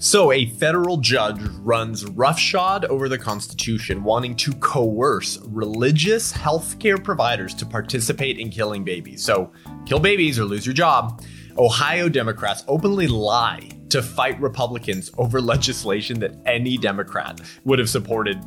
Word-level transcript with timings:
So, 0.00 0.30
a 0.30 0.46
federal 0.46 0.98
judge 0.98 1.40
runs 1.58 2.04
roughshod 2.04 2.84
over 2.84 3.08
the 3.08 3.18
Constitution, 3.18 4.04
wanting 4.04 4.36
to 4.36 4.52
coerce 4.52 5.40
religious 5.46 6.32
healthcare 6.32 7.02
providers 7.02 7.52
to 7.54 7.66
participate 7.66 8.38
in 8.38 8.48
killing 8.48 8.84
babies. 8.84 9.24
So, 9.24 9.50
kill 9.86 9.98
babies 9.98 10.38
or 10.38 10.44
lose 10.44 10.64
your 10.64 10.72
job. 10.72 11.24
Ohio 11.56 12.08
Democrats 12.08 12.62
openly 12.68 13.08
lie 13.08 13.70
to 13.88 14.00
fight 14.00 14.40
Republicans 14.40 15.10
over 15.18 15.40
legislation 15.40 16.20
that 16.20 16.36
any 16.46 16.78
Democrat 16.78 17.40
would 17.64 17.80
have 17.80 17.90
supported 17.90 18.40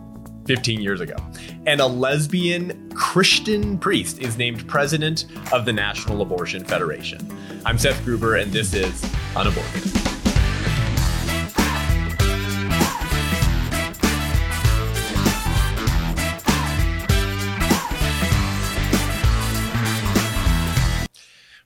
15 0.46 0.80
years 0.80 1.02
ago. 1.02 1.18
And 1.66 1.82
a 1.82 1.86
lesbian 1.86 2.90
Christian 2.94 3.78
priest 3.78 4.20
is 4.20 4.38
named 4.38 4.66
president 4.70 5.26
of 5.52 5.66
the 5.66 5.74
National 5.74 6.22
Abortion 6.22 6.64
Federation. 6.64 7.38
I'm 7.66 7.78
Seth 7.78 8.02
Gruber, 8.06 8.38
and 8.38 8.54
this 8.54 8.74
is 8.74 9.04
Unaborted. 9.36 10.01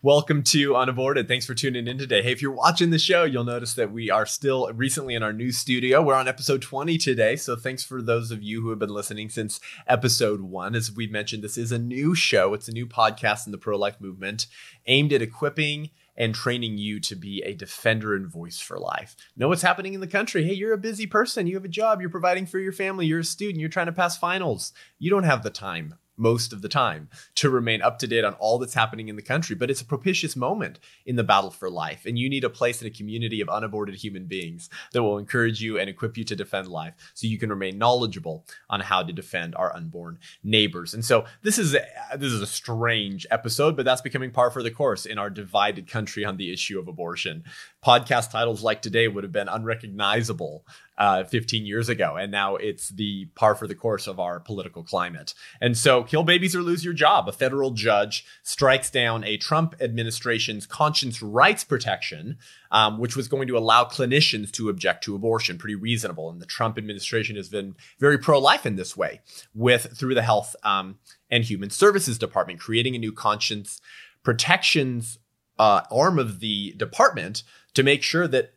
Welcome 0.05 0.43
to 0.43 0.75
Unaborted. 0.75 1.27
Thanks 1.27 1.47
for 1.47 1.55
tuning 1.55 1.87
in 1.87 1.97
today. 1.97 2.21
Hey, 2.21 2.31
if 2.31 2.39
you're 2.39 2.51
watching 2.51 2.91
the 2.91 2.99
show, 2.99 3.23
you'll 3.23 3.43
notice 3.43 3.73
that 3.73 3.91
we 3.91 4.11
are 4.11 4.27
still 4.27 4.71
recently 4.71 5.15
in 5.15 5.23
our 5.23 5.33
new 5.33 5.51
studio. 5.51 5.99
We're 5.99 6.13
on 6.13 6.27
episode 6.27 6.61
20 6.61 6.99
today. 6.99 7.35
So 7.35 7.55
thanks 7.55 7.83
for 7.83 8.03
those 8.03 8.29
of 8.29 8.43
you 8.43 8.61
who 8.61 8.69
have 8.69 8.77
been 8.77 8.91
listening 8.91 9.29
since 9.29 9.59
episode 9.87 10.41
one. 10.41 10.75
As 10.75 10.91
we 10.91 11.07
mentioned, 11.07 11.43
this 11.43 11.57
is 11.57 11.71
a 11.71 11.79
new 11.79 12.13
show, 12.13 12.53
it's 12.53 12.67
a 12.67 12.71
new 12.71 12.85
podcast 12.85 13.47
in 13.47 13.51
the 13.51 13.57
pro 13.57 13.79
life 13.79 13.99
movement 13.99 14.45
aimed 14.85 15.11
at 15.11 15.23
equipping 15.23 15.89
and 16.15 16.35
training 16.35 16.77
you 16.77 16.99
to 16.99 17.15
be 17.15 17.41
a 17.41 17.55
defender 17.55 18.13
and 18.13 18.27
voice 18.27 18.59
for 18.59 18.77
life. 18.77 19.15
Know 19.35 19.47
what's 19.47 19.63
happening 19.63 19.95
in 19.95 20.01
the 20.01 20.07
country. 20.07 20.43
Hey, 20.43 20.53
you're 20.53 20.73
a 20.73 20.77
busy 20.77 21.07
person. 21.07 21.47
You 21.47 21.55
have 21.55 21.65
a 21.65 21.67
job. 21.67 21.99
You're 21.99 22.11
providing 22.11 22.45
for 22.45 22.59
your 22.59 22.73
family. 22.73 23.07
You're 23.07 23.21
a 23.21 23.23
student. 23.23 23.59
You're 23.59 23.69
trying 23.69 23.87
to 23.87 23.91
pass 23.91 24.19
finals. 24.19 24.71
You 24.99 25.09
don't 25.09 25.23
have 25.23 25.41
the 25.41 25.49
time 25.49 25.95
most 26.17 26.53
of 26.53 26.61
the 26.61 26.69
time 26.69 27.09
to 27.35 27.49
remain 27.49 27.81
up 27.81 27.99
to 27.99 28.07
date 28.07 28.23
on 28.23 28.33
all 28.35 28.57
that's 28.57 28.73
happening 28.73 29.09
in 29.09 29.15
the 29.15 29.21
country. 29.21 29.55
But 29.55 29.69
it's 29.69 29.81
a 29.81 29.85
propitious 29.85 30.35
moment 30.35 30.79
in 31.05 31.15
the 31.15 31.23
battle 31.23 31.51
for 31.51 31.69
life. 31.69 32.05
And 32.05 32.17
you 32.17 32.29
need 32.29 32.43
a 32.43 32.49
place 32.49 32.81
in 32.81 32.87
a 32.87 32.91
community 32.91 33.41
of 33.41 33.49
unaborted 33.49 33.95
human 33.95 34.25
beings 34.25 34.69
that 34.93 35.03
will 35.03 35.17
encourage 35.17 35.61
you 35.61 35.77
and 35.77 35.89
equip 35.89 36.17
you 36.17 36.23
to 36.25 36.35
defend 36.35 36.67
life 36.67 36.93
so 37.13 37.27
you 37.27 37.37
can 37.37 37.49
remain 37.49 37.77
knowledgeable 37.77 38.45
on 38.69 38.79
how 38.79 39.03
to 39.03 39.13
defend 39.13 39.55
our 39.55 39.75
unborn 39.75 40.19
neighbors. 40.43 40.93
And 40.93 41.03
so 41.03 41.25
this 41.41 41.57
is 41.57 41.75
a, 41.75 41.85
this 42.17 42.31
is 42.31 42.41
a 42.41 42.47
strange 42.47 43.25
episode, 43.31 43.75
but 43.75 43.85
that's 43.85 44.01
becoming 44.01 44.31
par 44.31 44.51
for 44.51 44.63
the 44.63 44.71
course 44.71 45.05
in 45.05 45.17
our 45.17 45.29
divided 45.29 45.87
country 45.87 46.25
on 46.25 46.37
the 46.37 46.51
issue 46.51 46.79
of 46.79 46.87
abortion. 46.87 47.43
Podcast 47.85 48.31
titles 48.31 48.63
like 48.63 48.81
today 48.81 49.07
would 49.07 49.23
have 49.23 49.31
been 49.31 49.47
unrecognizable 49.47 50.65
uh, 50.97 51.23
15 51.23 51.65
years 51.65 51.87
ago. 51.89 52.15
And 52.15 52.31
now 52.31 52.55
it's 52.55 52.89
the 52.89 53.25
par 53.35 53.53
for 53.53 53.67
the 53.67 53.75
course 53.75 54.07
of 54.07 54.19
our 54.19 54.39
political 54.39 54.83
climate. 54.83 55.33
And 55.61 55.77
so, 55.77 56.03
kill 56.03 56.23
babies 56.23 56.55
or 56.55 56.63
lose 56.63 56.83
your 56.83 56.93
job. 56.93 57.29
A 57.29 57.31
federal 57.31 57.71
judge 57.71 58.25
strikes 58.43 58.89
down 58.89 59.23
a 59.23 59.37
Trump 59.37 59.75
administration's 59.79 60.65
conscience 60.65 61.21
rights 61.21 61.63
protection, 61.63 62.37
um, 62.71 62.97
which 62.97 63.15
was 63.15 63.27
going 63.27 63.47
to 63.47 63.57
allow 63.57 63.83
clinicians 63.83 64.51
to 64.53 64.69
object 64.69 65.03
to 65.03 65.15
abortion. 65.15 65.57
Pretty 65.57 65.75
reasonable. 65.75 66.29
And 66.29 66.41
the 66.41 66.45
Trump 66.47 66.77
administration 66.77 67.35
has 67.35 67.49
been 67.49 67.75
very 67.99 68.17
pro 68.17 68.39
life 68.39 68.65
in 68.65 68.77
this 68.77 68.97
way, 68.97 69.21
with 69.53 69.95
through 69.97 70.15
the 70.15 70.23
Health 70.23 70.55
um, 70.63 70.97
and 71.29 71.43
Human 71.43 71.69
Services 71.69 72.17
Department, 72.17 72.59
creating 72.59 72.95
a 72.95 72.99
new 72.99 73.11
conscience 73.11 73.79
protections 74.23 75.19
uh, 75.57 75.81
arm 75.91 76.19
of 76.19 76.39
the 76.39 76.73
department 76.73 77.43
to 77.75 77.83
make 77.83 78.01
sure 78.03 78.27
that 78.27 78.53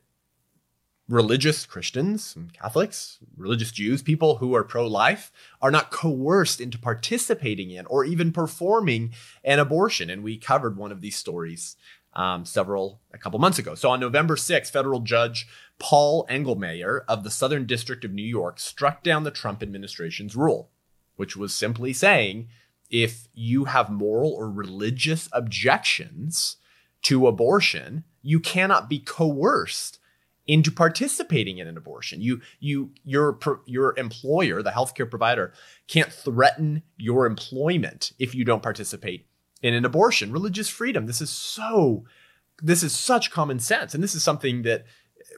religious 1.08 1.64
Christians, 1.64 2.34
and 2.36 2.52
Catholics, 2.52 3.19
religious 3.36 3.72
Jews, 3.72 4.02
people 4.02 4.36
who 4.36 4.55
are 4.55 4.64
pro 4.64 4.86
life, 4.86 5.33
are 5.60 5.70
not 5.70 5.91
coerced 5.91 6.60
into 6.60 6.78
participating 6.78 7.70
in 7.70 7.86
or 7.86 8.05
even 8.05 8.33
performing 8.33 9.12
an 9.42 9.59
abortion. 9.59 10.10
And 10.10 10.22
we 10.22 10.37
covered 10.37 10.76
one 10.76 10.92
of 10.92 11.00
these 11.00 11.16
stories 11.16 11.76
um, 12.15 12.44
several, 12.44 13.00
a 13.12 13.19
couple 13.19 13.38
months 13.38 13.59
ago. 13.59 13.75
So 13.75 13.91
on 13.91 14.00
November 14.00 14.37
6th, 14.37 14.70
federal 14.70 15.00
judge 15.00 15.47
Paul 15.78 16.26
Engelmayer 16.28 17.00
of 17.09 17.25
the 17.25 17.31
Southern 17.31 17.65
District 17.65 18.04
of 18.04 18.12
New 18.12 18.22
York 18.22 18.59
struck 18.59 19.03
down 19.03 19.25
the 19.25 19.31
Trump 19.31 19.62
administration's 19.62 20.37
rule, 20.37 20.71
which 21.16 21.37
was 21.37 21.54
simply 21.54 21.92
saying 21.92 22.48
if 22.91 23.28
you 23.34 23.66
have 23.66 23.91
moral 23.91 24.32
or 24.32 24.50
religious 24.50 25.28
objections 25.32 26.56
to 27.03 27.26
abortion, 27.26 28.04
you 28.22 28.41
cannot 28.41 28.88
be 28.88 28.98
coerced 28.98 29.98
into 30.48 30.72
participating 30.72 31.59
in 31.59 31.69
an 31.69 31.76
abortion. 31.76 32.20
You 32.20 32.41
you 32.59 32.91
your 33.04 33.38
your 33.66 33.97
employer, 33.98 34.62
the 34.62 34.70
healthcare 34.70 35.09
provider, 35.09 35.53
can't 35.86 36.12
threaten 36.12 36.82
your 36.97 37.26
employment 37.26 38.12
if 38.19 38.34
you 38.34 38.44
don't 38.44 38.62
participate 38.62 39.26
in 39.62 39.75
an 39.75 39.84
abortion. 39.84 40.32
Religious 40.32 40.69
freedom. 40.69 41.06
This 41.06 41.20
is 41.20 41.31
so 41.31 42.04
this 42.62 42.82
is 42.82 42.97
such 42.97 43.30
common 43.30 43.60
sense 43.60 43.94
and 43.94 44.03
this 44.03 44.15
is 44.15 44.25
something 44.25 44.62
that 44.62 44.84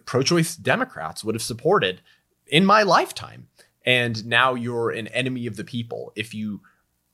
pro-choice 0.07 0.57
Democrats 0.57 1.23
would 1.23 1.35
have 1.35 1.43
supported 1.43 2.01
in 2.47 2.65
my 2.65 2.83
lifetime. 2.83 3.49
And 3.85 4.25
now 4.27 4.55
you're 4.55 4.91
an 4.91 5.09
enemy 5.09 5.47
of 5.47 5.57
the 5.57 5.65
people 5.65 6.13
if 6.15 6.35
you 6.35 6.61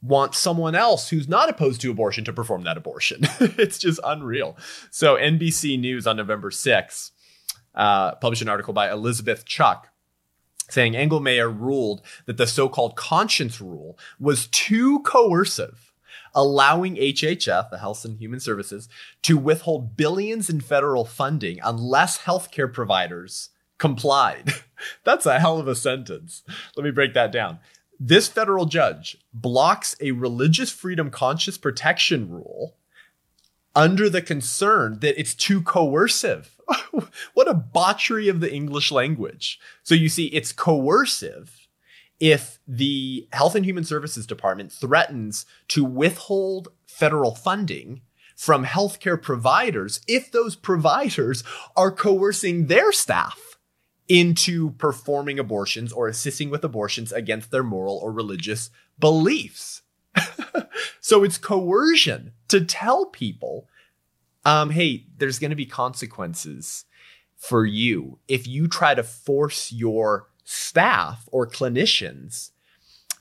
want 0.07 0.35
someone 0.35 0.75
else 0.75 1.09
who's 1.09 1.29
not 1.29 1.49
opposed 1.49 1.81
to 1.81 1.91
abortion 1.91 2.25
to 2.25 2.33
perform 2.33 2.63
that 2.65 2.77
abortion. 2.77 3.21
it's 3.41 3.79
just 3.79 4.01
unreal. 4.05 4.57
So 4.91 5.17
NBC 5.17 5.79
News 5.79 6.07
on 6.07 6.17
November 6.17 6.51
6th 6.51 7.11
uh, 7.75 8.15
published 8.17 8.43
an 8.43 8.49
article 8.49 8.73
by 8.73 8.91
Elizabeth 8.91 9.45
Chuck 9.45 9.91
saying 10.69 10.95
Engelmayer 10.95 11.55
ruled 11.57 12.03
that 12.27 12.37
the 12.37 12.47
so-called 12.47 12.97
conscience 12.97 13.61
rule 13.61 13.99
was 14.19 14.49
too 14.49 15.01
coercive, 15.01 15.93
allowing 16.35 16.97
HHS, 16.97 17.71
the 17.71 17.79
Health 17.79 18.05
and 18.05 18.19
Human 18.19 18.41
Services, 18.41 18.89
to 19.23 19.39
withhold 19.39 19.97
billions 19.97 20.51
in 20.51 20.61
federal 20.61 21.05
funding 21.05 21.61
unless 21.63 22.19
healthcare 22.19 22.73
providers 22.73 23.51
complied. 23.79 24.55
That's 25.05 25.27
a 25.27 25.39
hell 25.39 25.59
of 25.59 25.69
a 25.69 25.75
sentence. 25.75 26.43
Let 26.77 26.85
me 26.85 26.91
break 26.91 27.15
that 27.15 27.33
down. 27.33 27.59
This 27.99 28.29
federal 28.29 28.67
judge 28.67 29.17
blocks 29.33 29.97
a 30.01 30.13
religious 30.13 30.71
freedom 30.71 31.11
conscience 31.11 31.57
protection 31.57 32.31
rule 32.31 32.77
under 33.75 34.09
the 34.09 34.23
concern 34.23 34.99
that 35.01 35.19
it's 35.19 35.35
too 35.35 35.63
coercive. 35.63 36.57
what 37.35 37.49
a 37.49 37.55
botchery 37.55 38.29
of 38.29 38.41
the 38.41 38.53
English 38.53 38.91
language. 38.91 39.59
So 39.83 39.95
you 39.95 40.09
see, 40.09 40.27
it's 40.27 40.53
coercive 40.53 41.69
if 42.19 42.59
the 42.67 43.29
Health 43.33 43.55
and 43.55 43.65
Human 43.65 43.85
Services 43.85 44.27
Department 44.27 44.73
threatens 44.73 45.45
to 45.69 45.85
withhold 45.85 46.69
federal 46.87 47.35
funding 47.35 48.01
from 48.35 48.65
healthcare 48.65 49.21
providers 49.21 50.01
if 50.07 50.31
those 50.31 50.57
providers 50.57 51.45
are 51.77 51.91
coercing 51.91 52.67
their 52.67 52.93
staff 52.93 53.56
into 54.09 54.71
performing 54.73 55.39
abortions 55.39 55.93
or 55.93 56.09
assisting 56.09 56.51
with 56.51 56.65
abortions 56.65 57.13
against 57.13 57.51
their 57.51 57.63
moral 57.63 57.97
or 57.97 58.13
religious 58.13 58.71
beliefs. 58.99 59.83
so 61.01 61.25
it's 61.25 61.39
coercion 61.39 62.33
to 62.49 62.65
tell 62.65 63.07
people, 63.07 63.69
um, 64.45 64.71
hey, 64.71 65.07
there's 65.19 65.39
going 65.39 65.51
to 65.51 65.57
be 65.57 65.67
consequences 65.67 66.85
for 67.37 67.67
you 67.67 68.19
if 68.29 68.47
you 68.47 68.69
try 68.69 68.95
to 68.95 69.03
force 69.03 69.73
your 69.73 70.29
staff 70.45 71.29
or 71.33 71.47
clinicians 71.47 72.53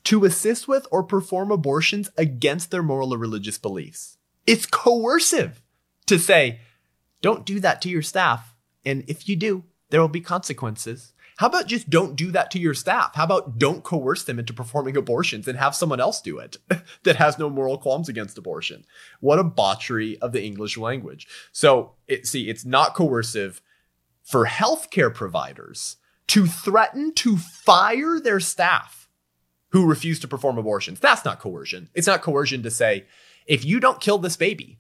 to 0.04 0.24
assist 0.24 0.68
with 0.68 0.88
or 0.92 1.04
perform 1.04 1.52
abortions 1.52 2.10
against 2.16 2.70
their 2.70 2.84
moral 2.84 3.14
or 3.14 3.18
religious 3.18 3.58
beliefs. 3.58 4.18
It's 4.46 4.68
coercive 4.68 5.62
to 6.06 6.20
say, 6.20 6.60
don't 7.22 7.46
do 7.46 7.60
that 7.60 7.82
to 7.82 7.90
your 7.90 8.04
staff. 8.04 8.56
And 8.86 9.04
if 9.08 9.28
you 9.28 9.36
do, 9.36 9.64
there 9.90 10.02
will 10.02 10.08
be 10.08 10.22
consequences. 10.22 11.14
How 11.38 11.48
about 11.48 11.68
just 11.68 11.90
don't 11.90 12.16
do 12.16 12.32
that 12.32 12.50
to 12.52 12.60
your 12.60 12.74
staff? 12.74 13.16
How 13.16 13.26
about 13.26 13.60
don't 13.60 13.84
coerce 13.84 14.24
them 14.24 14.40
into 14.40 14.54
performing 14.54 14.96
abortions 14.96 15.48
and 15.48 15.58
have 15.58 15.76
someone 15.76 16.00
else 16.00 16.22
do 16.22 16.38
it 16.40 16.58
that 17.04 17.18
has 17.18 17.38
no 17.38 17.50
moral 17.50 17.78
qualms 17.78 18.08
against 18.08 18.38
abortion? 18.38 18.86
What 19.20 19.40
a 19.40 19.44
botchery 19.44 20.18
of 20.20 20.32
the 20.32 20.44
English 20.44 20.78
language. 20.78 21.28
So, 21.52 21.94
it, 22.08 22.26
see, 22.26 22.50
it's 22.50 22.64
not 22.64 22.96
coercive 22.96 23.62
for 24.24 24.46
healthcare 24.46 25.14
providers 25.14 25.98
to 26.28 26.48
threaten 26.48 27.14
to 27.14 27.38
fire 27.38 28.20
their 28.20 28.40
staff 28.40 29.10
who 29.70 29.86
refuse 29.86 30.20
to 30.22 30.28
perform 30.28 30.58
abortions. 30.58 31.00
That's 31.02 31.26
not 31.26 31.40
coercion. 31.40 31.90
It's 31.94 32.08
not 32.08 32.22
coercion 32.22 32.64
to 32.64 32.72
say, 32.72 33.06
if 33.46 33.66
you 33.66 33.80
don't 33.80 34.00
kill 34.00 34.18
this 34.18 34.38
baby, 34.38 34.80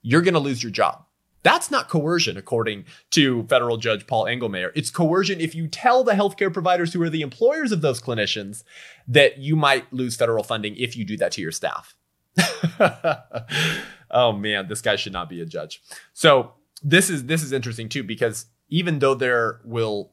you're 0.00 0.22
going 0.22 0.34
to 0.34 0.40
lose 0.40 0.62
your 0.62 0.72
job. 0.72 1.04
That's 1.42 1.70
not 1.70 1.88
coercion, 1.88 2.36
according 2.36 2.84
to 3.10 3.44
federal 3.44 3.76
judge 3.76 4.06
Paul 4.06 4.24
Engelmayer. 4.26 4.70
It's 4.74 4.90
coercion 4.90 5.40
if 5.40 5.54
you 5.54 5.66
tell 5.66 6.04
the 6.04 6.12
healthcare 6.12 6.52
providers 6.52 6.92
who 6.92 7.02
are 7.02 7.10
the 7.10 7.22
employers 7.22 7.72
of 7.72 7.80
those 7.80 8.00
clinicians 8.00 8.62
that 9.08 9.38
you 9.38 9.56
might 9.56 9.92
lose 9.92 10.16
federal 10.16 10.44
funding 10.44 10.76
if 10.76 10.96
you 10.96 11.04
do 11.04 11.16
that 11.16 11.32
to 11.32 11.40
your 11.40 11.52
staff. 11.52 11.96
oh 14.10 14.32
man, 14.32 14.68
this 14.68 14.80
guy 14.80 14.96
should 14.96 15.12
not 15.12 15.28
be 15.28 15.40
a 15.40 15.46
judge. 15.46 15.82
So 16.12 16.52
this 16.82 17.10
is 17.10 17.26
this 17.26 17.42
is 17.42 17.52
interesting 17.52 17.88
too 17.88 18.02
because 18.02 18.46
even 18.68 19.00
though 19.00 19.14
there 19.14 19.60
will 19.64 20.12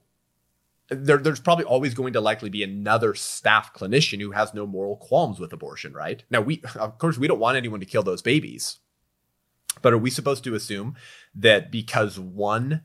there, 0.90 1.18
there's 1.18 1.40
probably 1.40 1.66
always 1.66 1.94
going 1.94 2.14
to 2.14 2.22
likely 2.22 2.50
be 2.50 2.64
another 2.64 3.14
staff 3.14 3.74
clinician 3.74 4.20
who 4.20 4.31
has 4.31 4.54
no 4.54 4.66
moral 4.66 4.98
qualms 4.98 5.40
with 5.40 5.54
abortion, 5.54 5.94
right? 5.94 6.24
Now, 6.30 6.42
we, 6.42 6.64
of 6.76 6.98
course, 6.98 7.18
we 7.18 7.28
don't 7.28 7.40
want 7.40 7.58
anyone 7.58 7.80
to 7.80 7.86
kill 7.86 8.04
those 8.04 8.22
babies. 8.22 8.80
But 9.81 9.94
are 9.94 9.98
we 9.98 10.10
supposed 10.10 10.44
to 10.46 10.56
assume 10.56 10.96
that 11.36 11.72
because 11.72 12.20
one 12.20 12.81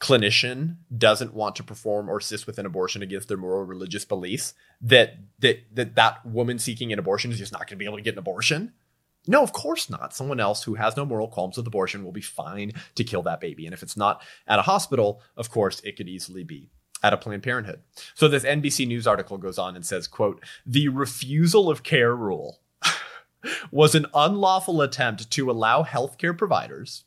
clinician 0.00 0.76
doesn't 0.96 1.34
want 1.34 1.56
to 1.56 1.62
perform 1.62 2.10
or 2.10 2.18
assist 2.18 2.46
with 2.46 2.58
an 2.58 2.66
abortion 2.66 3.02
against 3.02 3.28
their 3.28 3.36
moral 3.36 3.64
religious 3.64 4.04
beliefs, 4.04 4.54
that 4.80 5.16
that 5.38 5.74
that, 5.74 5.94
that 5.94 6.26
woman 6.26 6.58
seeking 6.58 6.92
an 6.92 6.98
abortion 6.98 7.30
is 7.30 7.38
just 7.38 7.52
not 7.52 7.60
going 7.60 7.68
to 7.68 7.76
be 7.76 7.84
able 7.84 7.96
to 7.96 8.02
get 8.02 8.14
an 8.14 8.18
abortion? 8.18 8.72
No, 9.28 9.42
of 9.42 9.52
course 9.52 9.90
not. 9.90 10.14
Someone 10.14 10.38
else 10.38 10.62
who 10.62 10.74
has 10.74 10.96
no 10.96 11.04
moral 11.04 11.28
qualms 11.28 11.56
with 11.56 11.66
abortion 11.66 12.04
will 12.04 12.12
be 12.12 12.20
fine 12.20 12.72
to 12.94 13.04
kill 13.04 13.22
that 13.22 13.40
baby. 13.40 13.66
And 13.66 13.74
if 13.74 13.82
it's 13.82 13.96
not 13.96 14.22
at 14.46 14.58
a 14.58 14.62
hospital, 14.62 15.20
of 15.36 15.50
course, 15.50 15.80
it 15.80 15.96
could 15.96 16.08
easily 16.08 16.44
be 16.44 16.70
at 17.02 17.12
a 17.12 17.16
Planned 17.16 17.42
Parenthood. 17.42 17.80
So 18.14 18.28
this 18.28 18.44
NBC 18.44 18.86
News 18.86 19.06
article 19.06 19.36
goes 19.38 19.58
on 19.58 19.76
and 19.76 19.84
says, 19.84 20.06
quote, 20.06 20.42
the 20.64 20.88
refusal 20.88 21.68
of 21.68 21.82
care 21.82 22.14
rule 22.14 22.60
was 23.70 23.94
an 23.94 24.06
unlawful 24.14 24.80
attempt 24.80 25.30
to 25.30 25.50
allow 25.50 25.82
healthcare 25.82 26.36
providers 26.36 27.04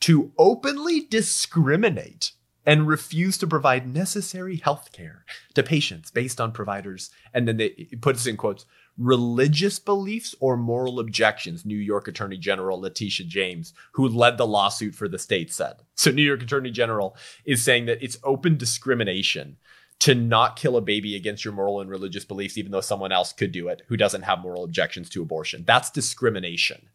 to 0.00 0.32
openly 0.38 1.00
discriminate 1.00 2.32
and 2.66 2.86
refuse 2.86 3.36
to 3.38 3.46
provide 3.46 3.92
necessary 3.92 4.56
health 4.56 4.90
care 4.92 5.24
to 5.54 5.62
patients 5.62 6.10
based 6.10 6.40
on 6.40 6.52
providers. 6.52 7.10
And 7.32 7.46
then 7.46 7.58
they 7.58 7.70
put 8.00 8.16
this 8.16 8.26
in 8.26 8.36
quotes 8.36 8.66
religious 8.96 9.78
beliefs 9.78 10.34
or 10.40 10.56
moral 10.56 11.00
objections, 11.00 11.66
New 11.66 11.76
York 11.76 12.06
Attorney 12.06 12.38
General 12.38 12.80
Letitia 12.80 13.26
James, 13.26 13.74
who 13.92 14.08
led 14.08 14.38
the 14.38 14.46
lawsuit 14.46 14.94
for 14.94 15.08
the 15.08 15.18
state, 15.18 15.52
said. 15.52 15.76
So, 15.94 16.10
New 16.10 16.22
York 16.22 16.42
Attorney 16.42 16.70
General 16.70 17.16
is 17.44 17.62
saying 17.62 17.86
that 17.86 18.02
it's 18.02 18.18
open 18.22 18.56
discrimination 18.56 19.56
to 20.04 20.14
not 20.14 20.56
kill 20.56 20.76
a 20.76 20.82
baby 20.82 21.16
against 21.16 21.46
your 21.46 21.54
moral 21.54 21.80
and 21.80 21.88
religious 21.88 22.26
beliefs, 22.26 22.58
even 22.58 22.70
though 22.70 22.82
someone 22.82 23.10
else 23.10 23.32
could 23.32 23.52
do 23.52 23.68
it 23.68 23.80
who 23.88 23.96
doesn't 23.96 24.20
have 24.20 24.38
moral 24.38 24.62
objections 24.62 25.08
to 25.08 25.22
abortion. 25.22 25.64
That's 25.66 25.90
discrimination 25.90 26.90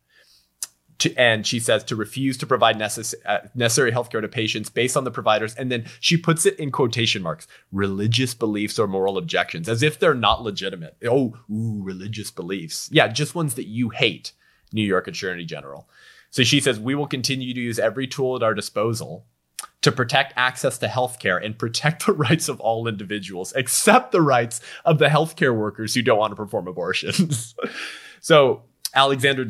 to, 0.99 1.15
and 1.15 1.47
she 1.47 1.59
says 1.59 1.83
to 1.85 1.95
refuse 1.95 2.37
to 2.37 2.45
provide 2.45 2.77
necess- 2.77 3.15
uh, 3.25 3.39
necessary 3.55 3.91
healthcare 3.91 4.21
to 4.21 4.27
patients 4.27 4.69
based 4.69 4.95
on 4.95 5.05
the 5.05 5.11
providers. 5.11 5.55
And 5.55 5.71
then 5.71 5.85
she 5.99 6.17
puts 6.17 6.45
it 6.45 6.59
in 6.59 6.69
quotation 6.71 7.23
marks 7.23 7.47
religious 7.71 8.35
beliefs 8.35 8.77
or 8.77 8.87
moral 8.87 9.17
objections, 9.17 9.67
as 9.67 9.81
if 9.81 9.97
they're 9.97 10.13
not 10.13 10.43
legitimate. 10.43 10.95
Oh, 11.03 11.35
ooh, 11.51 11.81
religious 11.81 12.29
beliefs. 12.29 12.89
Yeah, 12.91 13.07
just 13.07 13.33
ones 13.33 13.55
that 13.55 13.65
you 13.65 13.89
hate, 13.89 14.33
New 14.71 14.85
York 14.85 15.07
Attorney 15.07 15.45
General. 15.45 15.89
So 16.29 16.43
she 16.43 16.59
says, 16.59 16.79
we 16.79 16.93
will 16.93 17.07
continue 17.07 17.55
to 17.55 17.59
use 17.59 17.79
every 17.79 18.05
tool 18.05 18.35
at 18.35 18.43
our 18.43 18.53
disposal 18.53 19.25
to 19.81 19.91
protect 19.91 20.33
access 20.35 20.77
to 20.79 20.87
healthcare 20.87 21.43
and 21.43 21.57
protect 21.57 22.05
the 22.05 22.13
rights 22.13 22.49
of 22.49 22.59
all 22.59 22.87
individuals, 22.87 23.53
except 23.55 24.11
the 24.11 24.21
rights 24.21 24.61
of 24.85 24.99
the 24.99 25.07
healthcare 25.07 25.55
workers 25.55 25.93
who 25.93 26.01
don't 26.01 26.19
want 26.19 26.31
to 26.31 26.35
perform 26.35 26.67
abortions. 26.67 27.55
so 28.21 28.63
Alexandra 28.95 29.45
uh, 29.45 29.47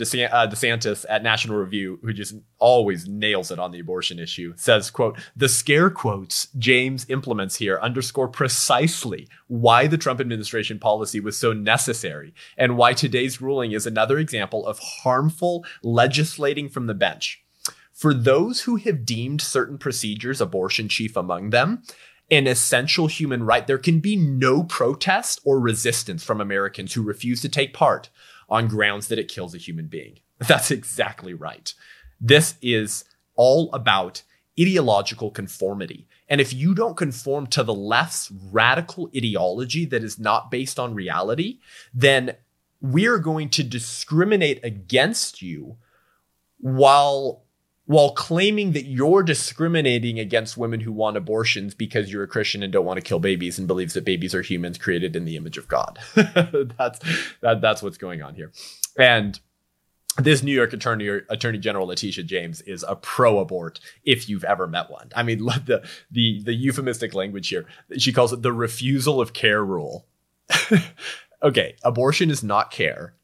DeSanctis 0.47 1.05
at 1.07 1.23
National 1.23 1.57
Review, 1.57 1.99
who 2.01 2.11
just 2.11 2.35
always 2.57 3.07
nails 3.07 3.51
it 3.51 3.59
on 3.59 3.71
the 3.71 3.79
abortion 3.79 4.19
issue, 4.19 4.53
says, 4.57 4.91
quote, 4.91 5.17
the 5.35 5.47
scare 5.47 5.89
quotes 5.89 6.47
James 6.57 7.05
implements 7.09 7.55
here 7.55 7.79
underscore 7.81 8.27
precisely 8.27 9.29
why 9.47 9.87
the 9.87 9.97
Trump 9.97 10.19
administration 10.19 10.77
policy 10.77 11.21
was 11.21 11.37
so 11.37 11.53
necessary 11.53 12.33
and 12.57 12.75
why 12.75 12.93
today's 12.93 13.39
ruling 13.39 13.71
is 13.71 13.87
another 13.87 14.17
example 14.17 14.67
of 14.67 14.79
harmful 14.79 15.65
legislating 15.83 16.67
from 16.67 16.87
the 16.87 16.93
bench. 16.93 17.41
For 17.99 18.13
those 18.13 18.61
who 18.61 18.77
have 18.77 19.05
deemed 19.05 19.41
certain 19.41 19.77
procedures, 19.77 20.39
abortion 20.39 20.87
chief 20.87 21.17
among 21.17 21.49
them, 21.49 21.83
an 22.31 22.47
essential 22.47 23.07
human 23.07 23.43
right, 23.43 23.67
there 23.67 23.77
can 23.77 23.99
be 23.99 24.15
no 24.15 24.63
protest 24.63 25.41
or 25.43 25.59
resistance 25.59 26.23
from 26.23 26.39
Americans 26.39 26.93
who 26.93 27.01
refuse 27.01 27.41
to 27.41 27.49
take 27.49 27.73
part 27.73 28.09
on 28.47 28.69
grounds 28.69 29.09
that 29.09 29.19
it 29.19 29.27
kills 29.27 29.53
a 29.53 29.57
human 29.57 29.87
being. 29.87 30.19
That's 30.37 30.71
exactly 30.71 31.33
right. 31.33 31.73
This 32.21 32.55
is 32.61 33.03
all 33.35 33.69
about 33.73 34.23
ideological 34.57 35.29
conformity. 35.29 36.07
And 36.29 36.39
if 36.39 36.53
you 36.53 36.73
don't 36.73 36.95
conform 36.95 37.47
to 37.47 37.63
the 37.63 37.73
left's 37.73 38.31
radical 38.31 39.11
ideology 39.13 39.83
that 39.87 40.05
is 40.05 40.17
not 40.17 40.49
based 40.49 40.79
on 40.79 40.95
reality, 40.95 41.59
then 41.93 42.37
we're 42.79 43.19
going 43.19 43.49
to 43.49 43.63
discriminate 43.65 44.63
against 44.63 45.41
you 45.41 45.75
while 46.61 47.43
while 47.89 48.11
claiming 48.11 48.73
that 48.73 48.85
you're 48.85 49.23
discriminating 49.23 50.19
against 50.19 50.55
women 50.55 50.81
who 50.81 50.91
want 50.91 51.17
abortions 51.17 51.73
because 51.73 52.11
you're 52.11 52.21
a 52.21 52.27
Christian 52.27 52.61
and 52.61 52.71
don't 52.71 52.85
want 52.85 52.97
to 52.97 53.01
kill 53.01 53.17
babies 53.17 53.57
and 53.57 53.67
believes 53.67 53.95
that 53.95 54.05
babies 54.05 54.35
are 54.35 54.43
humans 54.43 54.77
created 54.77 55.15
in 55.15 55.25
the 55.25 55.35
image 55.35 55.57
of 55.57 55.67
God. 55.67 55.97
that's 56.15 56.99
that, 57.41 57.61
that's 57.61 57.81
what's 57.81 57.97
going 57.97 58.21
on 58.21 58.35
here. 58.35 58.51
And 58.99 59.39
this 60.19 60.43
New 60.43 60.51
York 60.51 60.71
Attorney 60.71 61.07
Attorney 61.29 61.57
General 61.57 61.87
Letitia 61.87 62.25
James 62.25 62.61
is 62.61 62.85
a 62.87 62.95
pro-abort 62.95 63.79
if 64.03 64.29
you've 64.29 64.43
ever 64.43 64.67
met 64.67 64.91
one. 64.91 65.09
I 65.15 65.23
mean, 65.23 65.39
the 65.65 65.83
the 66.11 66.43
the 66.43 66.53
euphemistic 66.53 67.15
language 67.15 67.47
here. 67.47 67.65
She 67.97 68.13
calls 68.13 68.31
it 68.31 68.43
the 68.43 68.53
refusal 68.53 69.19
of 69.19 69.33
care 69.33 69.65
rule. 69.65 70.05
okay, 71.41 71.75
abortion 71.83 72.29
is 72.29 72.43
not 72.43 72.69
care, 72.69 73.15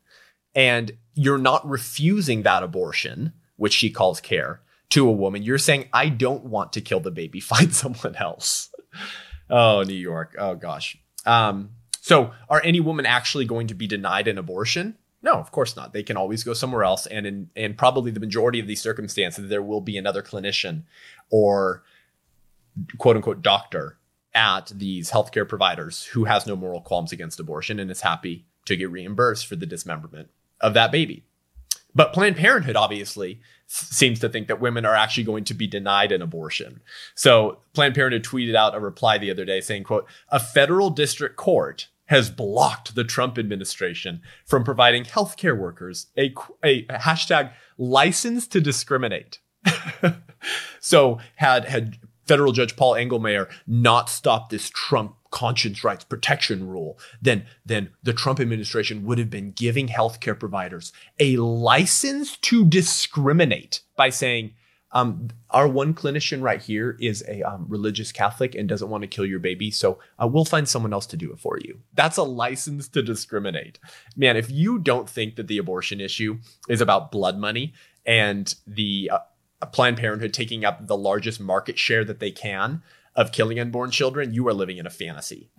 and 0.56 0.98
you're 1.14 1.38
not 1.38 1.70
refusing 1.70 2.42
that 2.42 2.64
abortion 2.64 3.34
which 3.58 3.74
she 3.74 3.90
calls 3.90 4.20
care, 4.22 4.62
to 4.90 5.08
a 5.08 5.12
woman, 5.12 5.44
you're 5.44 5.58
saying, 5.58 5.90
I 5.94 6.10
don't 6.10 6.46
want 6.46 6.74
to 6.74 6.82
kill 6.82 7.00
the 7.00 7.12
baby, 7.12 7.40
find 7.42 7.74
someone 7.74 8.16
else. 8.16 8.70
oh, 9.50 9.84
New 9.84 9.94
York. 9.94 10.36
Oh, 10.38 10.56
gosh. 10.56 10.98
Um, 11.26 11.72
so, 12.02 12.32
are 12.50 12.62
any 12.64 12.80
women 12.80 13.06
actually 13.06 13.46
going 13.46 13.68
to 13.68 13.74
be 13.74 13.88
denied 13.88 14.28
an 14.28 14.38
abortion? 14.38 14.96
No, 15.24 15.34
of 15.34 15.52
course 15.52 15.76
not. 15.76 15.92
They 15.92 16.04
can 16.04 16.18
always 16.18 16.44
go 16.44 16.54
somewhere 16.54 16.84
else. 16.84 17.08
And 17.08 17.26
in, 17.26 17.50
in 17.56 17.74
probably 17.74 18.12
the 18.12 18.20
majority 18.20 18.60
of 18.60 18.68
these 18.68 18.82
circumstances, 18.82 19.50
there 19.50 19.64
will 19.64 19.82
be 19.82 19.98
another 19.98 20.22
clinician 20.22 20.84
or 21.32 21.84
quote 23.00 23.16
unquote 23.16 23.42
doctor 23.42 23.98
at 24.36 24.72
these 24.76 25.10
healthcare 25.10 25.48
providers 25.48 26.04
who 26.04 26.26
has 26.26 26.46
no 26.46 26.56
moral 26.56 26.82
qualms 26.82 27.12
against 27.12 27.40
abortion 27.40 27.80
and 27.80 27.90
is 27.90 28.02
happy 28.02 28.46
to 28.66 28.76
get 28.76 28.92
reimbursed 28.92 29.48
for 29.48 29.56
the 29.56 29.66
dismemberment 29.66 30.30
of 30.62 30.76
that 30.76 30.92
baby. 30.92 31.26
But 31.96 32.14
Planned 32.14 32.36
Parenthood 32.36 32.76
obviously 32.76 33.40
seems 33.68 34.20
to 34.20 34.30
think 34.30 34.48
that 34.48 34.62
women 34.62 34.86
are 34.86 34.94
actually 34.94 35.24
going 35.24 35.46
to 35.46 35.54
be 35.54 35.66
denied 35.66 36.12
an 36.12 36.22
abortion. 36.22 36.82
So 37.16 37.60
Planned 37.74 37.96
Parenthood 37.96 38.24
tweeted 38.24 38.56
out 38.56 38.76
a 38.76 38.80
reply 38.80 39.18
the 39.18 39.32
other 39.32 39.46
day 39.46 39.62
saying, 39.62 39.86
quote, 39.86 40.06
a 40.30 40.40
federal 40.40 40.90
district 40.90 41.36
court 41.36 41.88
has 42.08 42.30
blocked 42.30 42.94
the 42.94 43.04
Trump 43.04 43.40
administration 43.40 44.22
from 44.46 44.64
providing 44.64 45.04
healthcare 45.04 45.58
workers 45.58 46.08
a, 46.18 46.34
a, 46.64 46.84
hashtag 46.86 47.52
license 47.78 48.46
to 48.48 48.62
discriminate. 48.62 49.40
so 50.80 51.20
had 51.38 51.66
had 51.66 51.98
federal 52.28 52.52
judge 52.52 52.76
Paul 52.76 52.94
Engelmayer 52.94 53.50
not 53.66 54.10
stopped 54.10 54.52
this 54.52 54.70
Trump 54.70 55.16
conscience 55.36 55.84
rights 55.84 56.06
protection 56.06 56.66
rule, 56.66 56.98
then, 57.22 57.46
then 57.66 57.90
the 58.02 58.14
Trump 58.14 58.40
administration 58.40 59.06
would 59.06 59.20
have 59.20 59.30
been 59.30 59.52
giving 59.52 59.90
healthcare 59.90 60.40
providers 60.40 60.94
a 61.20 61.36
license 61.36 62.38
to 62.38 62.64
discriminate 62.64 63.82
by 63.98 64.10
saying, 64.10 64.54
um, 64.94 65.28
our 65.50 65.68
one 65.68 65.94
clinician 65.94 66.42
right 66.42 66.62
here 66.62 66.96
is 67.02 67.22
a 67.28 67.42
um, 67.44 67.66
religious 67.68 68.14
Catholic 68.14 68.56
and 68.56 68.70
doesn't 68.70 68.90
want 68.90 69.02
to 69.02 69.10
kill 69.10 69.26
your 69.26 69.40
baby, 69.40 69.70
so 69.70 70.00
uh, 70.18 70.26
we'll 70.26 70.46
find 70.46 70.70
someone 70.70 70.94
else 70.94 71.06
to 71.08 71.18
do 71.18 71.34
it 71.34 71.40
for 71.40 71.60
you. 71.62 71.82
That's 71.94 72.16
a 72.16 72.24
license 72.24 72.88
to 72.90 73.02
discriminate. 73.02 73.78
Man, 74.16 74.38
if 74.38 74.50
you 74.50 74.80
don't 74.80 75.10
think 75.10 75.36
that 75.36 75.48
the 75.48 75.58
abortion 75.58 76.00
issue 76.00 76.40
is 76.70 76.80
about 76.80 77.12
blood 77.12 77.38
money 77.38 77.74
and 78.06 78.56
the 78.66 79.12
uh, 79.12 79.66
Planned 79.66 79.98
Parenthood 79.98 80.34
taking 80.34 80.64
up 80.64 80.88
the 80.88 80.96
largest 80.96 81.42
market 81.42 81.78
share 81.78 82.06
that 82.06 82.20
they 82.22 82.32
can 82.32 82.82
of 83.16 83.32
killing 83.32 83.60
unborn 83.60 83.92
children, 83.92 84.34
you 84.34 84.48
are 84.48 84.54
living 84.54 84.78
in 84.78 84.86
a 84.86 84.90
fantasy. 84.90 85.50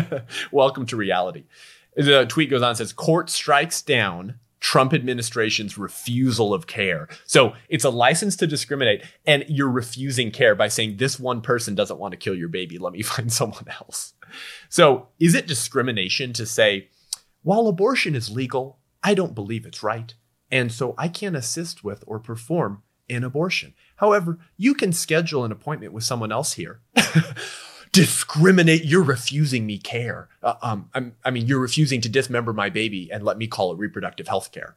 Welcome 0.52 0.86
to 0.86 0.96
reality. 0.96 1.44
The 1.96 2.26
tweet 2.26 2.50
goes 2.50 2.62
on 2.62 2.70
and 2.70 2.78
says, 2.78 2.92
Court 2.92 3.30
strikes 3.30 3.82
down 3.82 4.40
Trump 4.64 4.94
administration's 4.94 5.76
refusal 5.76 6.54
of 6.54 6.66
care. 6.66 7.06
So 7.26 7.52
it's 7.68 7.84
a 7.84 7.90
license 7.90 8.34
to 8.36 8.46
discriminate, 8.46 9.04
and 9.26 9.44
you're 9.46 9.70
refusing 9.70 10.30
care 10.30 10.54
by 10.54 10.68
saying 10.68 10.96
this 10.96 11.20
one 11.20 11.42
person 11.42 11.74
doesn't 11.74 11.98
want 11.98 12.12
to 12.12 12.16
kill 12.16 12.34
your 12.34 12.48
baby. 12.48 12.78
Let 12.78 12.94
me 12.94 13.02
find 13.02 13.32
someone 13.32 13.68
else. 13.68 14.14
So 14.68 15.08
is 15.20 15.34
it 15.34 15.46
discrimination 15.46 16.32
to 16.32 16.46
say, 16.46 16.88
while 17.42 17.68
abortion 17.68 18.14
is 18.14 18.30
legal, 18.30 18.78
I 19.02 19.12
don't 19.12 19.34
believe 19.34 19.66
it's 19.66 19.82
right. 19.82 20.14
And 20.50 20.72
so 20.72 20.94
I 20.96 21.08
can't 21.08 21.36
assist 21.36 21.84
with 21.84 22.02
or 22.06 22.18
perform 22.18 22.82
an 23.08 23.24
abortion. 23.24 23.74
However, 23.96 24.38
you 24.56 24.74
can 24.74 24.92
schedule 24.92 25.44
an 25.44 25.52
appointment 25.52 25.92
with 25.92 26.04
someone 26.04 26.32
else 26.32 26.54
here. 26.54 26.80
Discriminate. 27.92 28.84
You're 28.84 29.02
refusing 29.02 29.66
me 29.66 29.78
care. 29.78 30.28
Uh, 30.42 30.54
um, 30.62 31.14
i 31.24 31.30
mean, 31.30 31.46
you're 31.46 31.60
refusing 31.60 32.00
to 32.00 32.08
dismember 32.08 32.52
my 32.52 32.68
baby 32.68 33.10
and 33.12 33.24
let 33.24 33.38
me 33.38 33.46
call 33.46 33.72
it 33.72 33.78
reproductive 33.78 34.26
health 34.26 34.50
care. 34.52 34.76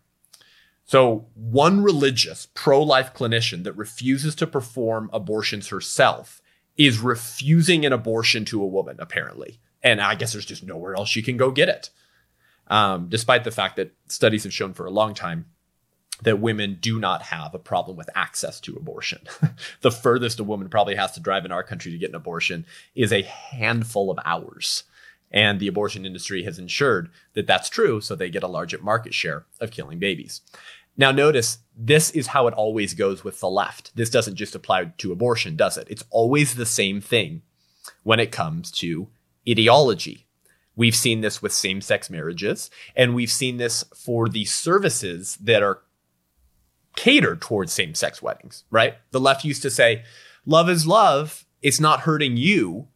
So, 0.85 1.27
one 1.33 1.81
religious 1.81 2.47
pro 2.53 2.81
life 2.81 3.13
clinician 3.13 3.63
that 3.63 3.73
refuses 3.73 4.35
to 4.35 4.47
perform 4.47 5.09
abortions 5.11 5.67
herself 5.67 6.41
is 6.77 6.99
refusing 6.99 7.85
an 7.85 7.91
abortion 7.91 8.45
to 8.45 8.61
a 8.61 8.67
woman, 8.67 8.95
apparently. 8.99 9.59
And 9.83 9.99
I 9.99 10.15
guess 10.15 10.31
there's 10.31 10.45
just 10.45 10.63
nowhere 10.63 10.95
else 10.95 11.09
she 11.09 11.21
can 11.21 11.35
go 11.35 11.51
get 11.51 11.69
it. 11.69 11.89
Um, 12.67 13.07
despite 13.09 13.43
the 13.43 13.51
fact 13.51 13.77
that 13.77 13.95
studies 14.07 14.43
have 14.43 14.53
shown 14.53 14.73
for 14.73 14.85
a 14.85 14.91
long 14.91 15.13
time 15.13 15.45
that 16.23 16.39
women 16.39 16.77
do 16.81 16.99
not 16.99 17.21
have 17.21 17.53
a 17.53 17.59
problem 17.59 17.97
with 17.97 18.09
access 18.15 18.59
to 18.61 18.75
abortion. 18.75 19.21
the 19.81 19.91
furthest 19.91 20.39
a 20.39 20.43
woman 20.43 20.69
probably 20.69 20.95
has 20.95 21.11
to 21.13 21.19
drive 21.19 21.45
in 21.45 21.51
our 21.51 21.63
country 21.63 21.91
to 21.91 21.97
get 21.97 22.09
an 22.09 22.15
abortion 22.15 22.65
is 22.95 23.11
a 23.11 23.21
handful 23.21 24.09
of 24.09 24.19
hours. 24.25 24.83
And 25.31 25.59
the 25.59 25.67
abortion 25.67 26.05
industry 26.05 26.43
has 26.43 26.57
ensured 26.57 27.09
that 27.33 27.47
that's 27.47 27.69
true, 27.69 27.99
so 28.01 28.15
they 28.15 28.29
get 28.29 28.43
a 28.43 28.47
larger 28.47 28.79
market 28.79 29.13
share 29.13 29.45
of 29.59 29.71
killing 29.71 29.99
babies. 29.99 30.41
Now, 30.95 31.11
notice 31.11 31.59
this 31.75 32.09
is 32.11 32.27
how 32.27 32.47
it 32.47 32.53
always 32.55 32.93
goes 32.95 33.23
with 33.23 33.39
the 33.39 33.49
left. 33.49 33.95
This 33.95 34.09
doesn't 34.09 34.35
just 34.35 34.55
apply 34.55 34.85
to 34.97 35.11
abortion, 35.11 35.55
does 35.55 35.77
it? 35.77 35.87
It's 35.89 36.03
always 36.09 36.55
the 36.55 36.65
same 36.65 37.01
thing 37.01 37.43
when 38.03 38.19
it 38.19 38.31
comes 38.31 38.71
to 38.71 39.07
ideology. 39.47 40.25
We've 40.75 40.95
seen 40.95 41.21
this 41.21 41.41
with 41.41 41.53
same 41.53 41.81
sex 41.81 42.09
marriages, 42.09 42.69
and 42.95 43.13
we've 43.13 43.31
seen 43.31 43.57
this 43.57 43.83
for 43.95 44.27
the 44.29 44.45
services 44.45 45.37
that 45.41 45.61
are 45.61 45.81
catered 46.97 47.41
towards 47.41 47.71
same 47.71 47.95
sex 47.95 48.21
weddings, 48.21 48.65
right? 48.69 48.95
The 49.11 49.21
left 49.21 49.45
used 49.45 49.61
to 49.61 49.71
say, 49.71 50.03
love 50.45 50.69
is 50.69 50.85
love. 50.85 51.45
It's 51.61 51.79
not 51.79 52.01
hurting 52.01 52.35
you. 52.35 52.89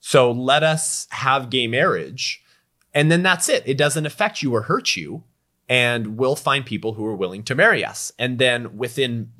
So 0.00 0.30
let 0.30 0.62
us 0.62 1.06
have 1.10 1.50
gay 1.50 1.66
marriage. 1.66 2.42
And 2.94 3.12
then 3.12 3.22
that's 3.22 3.50
it. 3.50 3.62
It 3.66 3.76
doesn't 3.76 4.06
affect 4.06 4.42
you 4.42 4.54
or 4.54 4.62
hurt 4.62 4.96
you 4.96 5.24
and 5.68 6.16
we'll 6.16 6.36
find 6.36 6.64
people 6.64 6.94
who 6.94 7.04
are 7.04 7.16
willing 7.16 7.42
to 7.44 7.54
marry 7.54 7.84
us. 7.84 8.10
And 8.18 8.38
then 8.38 8.78
within 8.78 9.32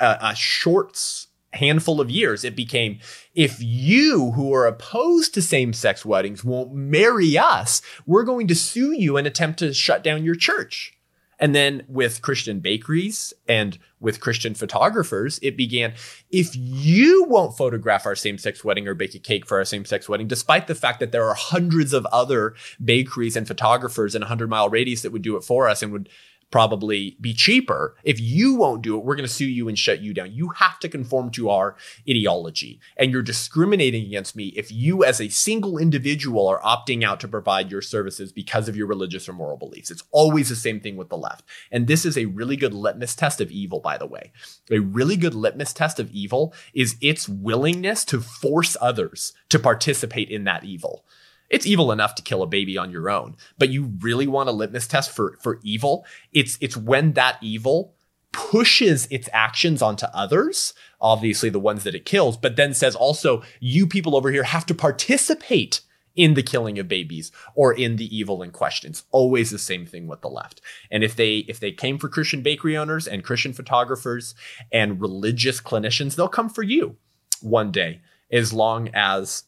a, 0.00 0.18
a 0.20 0.34
short 0.36 1.26
handful 1.52 2.00
of 2.00 2.10
years, 2.10 2.44
it 2.44 2.54
became 2.54 3.00
if 3.34 3.60
you 3.60 4.32
who 4.32 4.54
are 4.54 4.66
opposed 4.66 5.34
to 5.34 5.42
same 5.42 5.72
sex 5.72 6.04
weddings 6.04 6.44
won't 6.44 6.72
marry 6.72 7.36
us, 7.36 7.82
we're 8.06 8.22
going 8.22 8.46
to 8.48 8.54
sue 8.54 8.92
you 8.92 9.16
and 9.16 9.26
attempt 9.26 9.58
to 9.58 9.74
shut 9.74 10.04
down 10.04 10.24
your 10.24 10.36
church. 10.36 10.96
And 11.42 11.56
then 11.56 11.82
with 11.88 12.22
Christian 12.22 12.60
bakeries 12.60 13.34
and 13.48 13.76
with 13.98 14.20
Christian 14.20 14.54
photographers, 14.54 15.40
it 15.42 15.56
began 15.56 15.92
if 16.30 16.54
you 16.54 17.24
won't 17.24 17.56
photograph 17.56 18.06
our 18.06 18.14
same 18.14 18.38
sex 18.38 18.64
wedding 18.64 18.86
or 18.86 18.94
bake 18.94 19.16
a 19.16 19.18
cake 19.18 19.44
for 19.44 19.58
our 19.58 19.64
same 19.64 19.84
sex 19.84 20.08
wedding, 20.08 20.28
despite 20.28 20.68
the 20.68 20.76
fact 20.76 21.00
that 21.00 21.10
there 21.10 21.24
are 21.24 21.34
hundreds 21.34 21.92
of 21.92 22.06
other 22.06 22.54
bakeries 22.82 23.34
and 23.34 23.48
photographers 23.48 24.14
in 24.14 24.22
a 24.22 24.26
100 24.26 24.48
mile 24.48 24.68
radius 24.68 25.02
that 25.02 25.10
would 25.10 25.22
do 25.22 25.36
it 25.36 25.42
for 25.42 25.68
us 25.68 25.82
and 25.82 25.92
would 25.92 26.08
probably 26.52 27.16
be 27.20 27.34
cheaper. 27.34 27.96
If 28.04 28.20
you 28.20 28.54
won't 28.54 28.82
do 28.82 28.96
it, 28.96 29.04
we're 29.04 29.16
going 29.16 29.26
to 29.26 29.34
sue 29.34 29.46
you 29.46 29.68
and 29.68 29.76
shut 29.76 30.00
you 30.00 30.14
down. 30.14 30.32
You 30.32 30.50
have 30.50 30.78
to 30.80 30.88
conform 30.88 31.30
to 31.32 31.50
our 31.50 31.74
ideology. 32.08 32.78
And 32.96 33.10
you're 33.10 33.22
discriminating 33.22 34.06
against 34.06 34.36
me 34.36 34.48
if 34.54 34.70
you, 34.70 35.02
as 35.02 35.20
a 35.20 35.28
single 35.28 35.78
individual, 35.78 36.46
are 36.46 36.60
opting 36.60 37.02
out 37.02 37.18
to 37.20 37.28
provide 37.28 37.70
your 37.70 37.82
services 37.82 38.30
because 38.30 38.68
of 38.68 38.76
your 38.76 38.86
religious 38.86 39.28
or 39.28 39.32
moral 39.32 39.56
beliefs. 39.56 39.90
It's 39.90 40.04
always 40.12 40.50
the 40.50 40.56
same 40.56 40.78
thing 40.78 40.96
with 40.96 41.08
the 41.08 41.16
left. 41.16 41.44
And 41.72 41.86
this 41.86 42.04
is 42.04 42.16
a 42.16 42.26
really 42.26 42.56
good 42.56 42.74
litmus 42.74 43.16
test 43.16 43.40
of 43.40 43.50
evil, 43.50 43.80
by 43.80 43.96
the 43.96 44.06
way. 44.06 44.30
A 44.70 44.78
really 44.78 45.16
good 45.16 45.34
litmus 45.34 45.72
test 45.72 45.98
of 45.98 46.10
evil 46.10 46.54
is 46.74 46.96
its 47.00 47.28
willingness 47.28 48.04
to 48.04 48.20
force 48.20 48.76
others 48.80 49.32
to 49.48 49.58
participate 49.58 50.28
in 50.28 50.44
that 50.44 50.64
evil 50.64 51.04
it's 51.52 51.66
evil 51.66 51.92
enough 51.92 52.16
to 52.16 52.22
kill 52.22 52.42
a 52.42 52.46
baby 52.46 52.76
on 52.76 52.90
your 52.90 53.08
own, 53.08 53.36
but 53.58 53.68
you 53.68 53.92
really 54.00 54.26
want 54.26 54.48
a 54.48 54.52
litmus 54.52 54.88
test 54.88 55.12
for 55.12 55.38
for 55.40 55.60
evil. 55.62 56.04
It's 56.32 56.58
it's 56.60 56.76
when 56.76 57.12
that 57.12 57.38
evil 57.40 57.94
pushes 58.32 59.06
its 59.10 59.28
actions 59.32 59.82
onto 59.82 60.06
others, 60.06 60.72
obviously 61.00 61.50
the 61.50 61.60
ones 61.60 61.84
that 61.84 61.94
it 61.94 62.06
kills, 62.06 62.38
but 62.38 62.56
then 62.56 62.72
says 62.72 62.96
also 62.96 63.42
you 63.60 63.86
people 63.86 64.16
over 64.16 64.30
here 64.30 64.44
have 64.44 64.64
to 64.66 64.74
participate 64.74 65.82
in 66.14 66.34
the 66.34 66.42
killing 66.42 66.78
of 66.78 66.88
babies 66.88 67.30
or 67.54 67.72
in 67.72 67.96
the 67.96 68.14
evil 68.14 68.42
in 68.42 68.50
question. 68.50 68.90
It's 68.90 69.04
always 69.10 69.50
the 69.50 69.58
same 69.58 69.86
thing 69.86 70.06
with 70.06 70.20
the 70.22 70.28
left. 70.28 70.60
And 70.90 71.04
if 71.04 71.14
they 71.14 71.38
if 71.48 71.60
they 71.60 71.72
came 71.72 71.98
for 71.98 72.08
Christian 72.08 72.42
bakery 72.42 72.76
owners 72.76 73.06
and 73.06 73.24
Christian 73.24 73.52
photographers 73.52 74.34
and 74.72 75.00
religious 75.00 75.60
clinicians, 75.60 76.16
they'll 76.16 76.28
come 76.28 76.48
for 76.48 76.62
you 76.62 76.96
one 77.42 77.70
day 77.70 78.00
as 78.30 78.52
long 78.52 78.88
as 78.94 79.44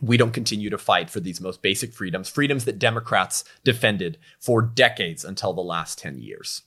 we 0.00 0.16
don't 0.16 0.32
continue 0.32 0.70
to 0.70 0.78
fight 0.78 1.08
for 1.08 1.20
these 1.20 1.40
most 1.40 1.62
basic 1.62 1.92
freedoms, 1.92 2.28
freedoms 2.28 2.64
that 2.64 2.78
Democrats 2.78 3.44
defended 3.62 4.18
for 4.40 4.60
decades 4.60 5.24
until 5.24 5.52
the 5.52 5.60
last 5.60 5.98
10 5.98 6.18
years. 6.18 6.62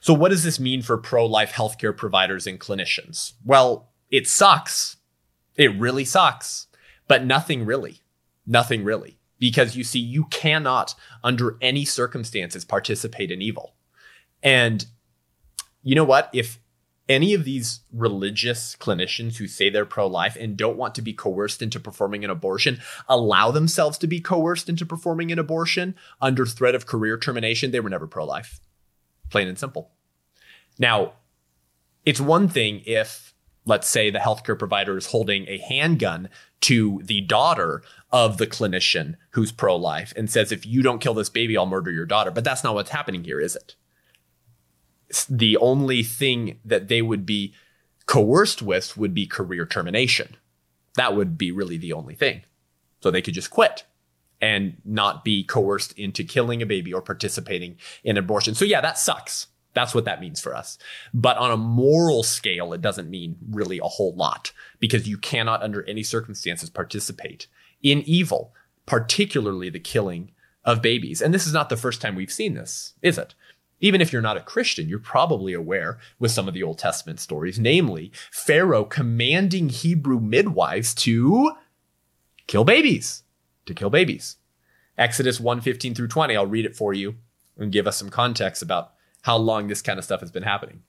So, 0.00 0.12
what 0.14 0.30
does 0.30 0.42
this 0.42 0.58
mean 0.58 0.82
for 0.82 0.98
pro 0.98 1.26
life 1.26 1.52
healthcare 1.52 1.96
providers 1.96 2.46
and 2.46 2.58
clinicians? 2.58 3.34
Well, 3.44 3.90
it 4.10 4.26
sucks. 4.26 4.96
It 5.56 5.78
really 5.78 6.04
sucks, 6.04 6.66
but 7.06 7.24
nothing 7.24 7.64
really. 7.64 8.00
Nothing 8.46 8.84
really. 8.84 9.18
Because 9.38 9.76
you 9.76 9.84
see, 9.84 9.98
you 10.00 10.24
cannot, 10.26 10.94
under 11.22 11.56
any 11.60 11.84
circumstances, 11.84 12.64
participate 12.64 13.30
in 13.30 13.42
evil. 13.42 13.74
And 14.42 14.84
you 15.82 15.94
know 15.94 16.04
what? 16.04 16.30
If 16.32 16.58
any 17.08 17.34
of 17.34 17.44
these 17.44 17.80
religious 17.92 18.76
clinicians 18.76 19.36
who 19.36 19.46
say 19.46 19.68
they're 19.68 19.84
pro 19.84 20.06
life 20.06 20.36
and 20.38 20.56
don't 20.56 20.76
want 20.76 20.94
to 20.94 21.02
be 21.02 21.12
coerced 21.12 21.60
into 21.60 21.80
performing 21.80 22.24
an 22.24 22.30
abortion 22.30 22.80
allow 23.08 23.50
themselves 23.50 23.98
to 23.98 24.06
be 24.06 24.20
coerced 24.20 24.68
into 24.68 24.86
performing 24.86 25.32
an 25.32 25.38
abortion 25.38 25.94
under 26.20 26.46
threat 26.46 26.74
of 26.74 26.86
career 26.86 27.18
termination, 27.18 27.70
they 27.70 27.80
were 27.80 27.90
never 27.90 28.06
pro 28.06 28.24
life. 28.24 28.60
Plain 29.30 29.48
and 29.48 29.58
simple. 29.58 29.90
Now, 30.78 31.14
it's 32.04 32.20
one 32.20 32.48
thing 32.48 32.82
if, 32.86 33.34
let's 33.64 33.88
say, 33.88 34.10
the 34.10 34.18
healthcare 34.18 34.58
provider 34.58 34.96
is 34.96 35.06
holding 35.06 35.46
a 35.48 35.58
handgun 35.58 36.28
to 36.62 37.00
the 37.04 37.20
daughter 37.22 37.82
of 38.10 38.38
the 38.38 38.46
clinician 38.46 39.16
who's 39.30 39.52
pro 39.52 39.76
life 39.76 40.12
and 40.16 40.30
says, 40.30 40.52
if 40.52 40.66
you 40.66 40.82
don't 40.82 41.00
kill 41.00 41.14
this 41.14 41.28
baby, 41.28 41.56
I'll 41.56 41.66
murder 41.66 41.90
your 41.90 42.06
daughter. 42.06 42.30
But 42.30 42.44
that's 42.44 42.64
not 42.64 42.74
what's 42.74 42.90
happening 42.90 43.24
here, 43.24 43.40
is 43.40 43.56
it? 43.56 43.74
The 45.28 45.56
only 45.58 46.02
thing 46.02 46.58
that 46.64 46.88
they 46.88 47.02
would 47.02 47.26
be 47.26 47.54
coerced 48.06 48.62
with 48.62 48.96
would 48.96 49.14
be 49.14 49.26
career 49.26 49.66
termination. 49.66 50.36
That 50.96 51.16
would 51.16 51.38
be 51.38 51.52
really 51.52 51.76
the 51.76 51.92
only 51.92 52.14
thing. 52.14 52.42
So 53.00 53.10
they 53.10 53.22
could 53.22 53.34
just 53.34 53.50
quit 53.50 53.84
and 54.40 54.76
not 54.84 55.24
be 55.24 55.44
coerced 55.44 55.98
into 55.98 56.24
killing 56.24 56.60
a 56.60 56.66
baby 56.66 56.92
or 56.92 57.00
participating 57.00 57.76
in 58.02 58.16
abortion. 58.16 58.54
So 58.54 58.64
yeah, 58.64 58.80
that 58.80 58.98
sucks. 58.98 59.46
That's 59.74 59.94
what 59.94 60.04
that 60.04 60.20
means 60.20 60.40
for 60.40 60.54
us. 60.54 60.76
But 61.14 61.38
on 61.38 61.50
a 61.50 61.56
moral 61.56 62.22
scale, 62.22 62.72
it 62.72 62.82
doesn't 62.82 63.08
mean 63.08 63.36
really 63.50 63.78
a 63.78 63.84
whole 63.84 64.14
lot 64.14 64.52
because 64.80 65.08
you 65.08 65.16
cannot 65.16 65.62
under 65.62 65.88
any 65.88 66.02
circumstances 66.02 66.68
participate 66.68 67.46
in 67.82 68.02
evil, 68.02 68.52
particularly 68.84 69.70
the 69.70 69.80
killing 69.80 70.32
of 70.64 70.82
babies. 70.82 71.22
And 71.22 71.32
this 71.32 71.46
is 71.46 71.52
not 71.52 71.68
the 71.68 71.76
first 71.76 72.00
time 72.00 72.14
we've 72.14 72.32
seen 72.32 72.54
this, 72.54 72.94
is 73.00 73.16
it? 73.16 73.34
Even 73.82 74.00
if 74.00 74.12
you're 74.12 74.22
not 74.22 74.36
a 74.36 74.40
Christian, 74.40 74.88
you're 74.88 75.00
probably 75.00 75.52
aware 75.52 75.98
with 76.20 76.30
some 76.30 76.46
of 76.46 76.54
the 76.54 76.62
Old 76.62 76.78
Testament 76.78 77.18
stories, 77.20 77.58
namely 77.58 78.12
Pharaoh 78.30 78.84
commanding 78.84 79.68
Hebrew 79.68 80.20
midwives 80.20 80.94
to 80.94 81.52
kill 82.46 82.64
babies, 82.64 83.24
to 83.66 83.74
kill 83.74 83.90
babies. 83.90 84.36
Exodus 84.96 85.40
1:15 85.40 85.94
through 85.96 86.08
20, 86.08 86.36
I'll 86.36 86.46
read 86.46 86.64
it 86.64 86.76
for 86.76 86.94
you 86.94 87.16
and 87.58 87.72
give 87.72 87.88
us 87.88 87.96
some 87.96 88.08
context 88.08 88.62
about 88.62 88.92
how 89.22 89.36
long 89.36 89.66
this 89.66 89.82
kind 89.82 89.98
of 89.98 90.04
stuff 90.04 90.20
has 90.20 90.30
been 90.30 90.44
happening. 90.44 90.84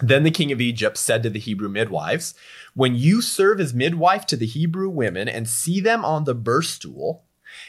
Then 0.00 0.22
the 0.22 0.30
king 0.30 0.52
of 0.52 0.60
Egypt 0.60 0.96
said 0.98 1.22
to 1.24 1.30
the 1.30 1.40
Hebrew 1.40 1.68
midwives, 1.68 2.34
When 2.74 2.94
you 2.94 3.20
serve 3.20 3.58
as 3.60 3.74
midwife 3.74 4.26
to 4.26 4.36
the 4.36 4.46
Hebrew 4.46 4.90
women 4.90 5.28
and 5.28 5.48
see 5.48 5.80
them 5.80 6.04
on 6.04 6.24
the 6.24 6.34
birth 6.34 6.66
stool, 6.66 7.25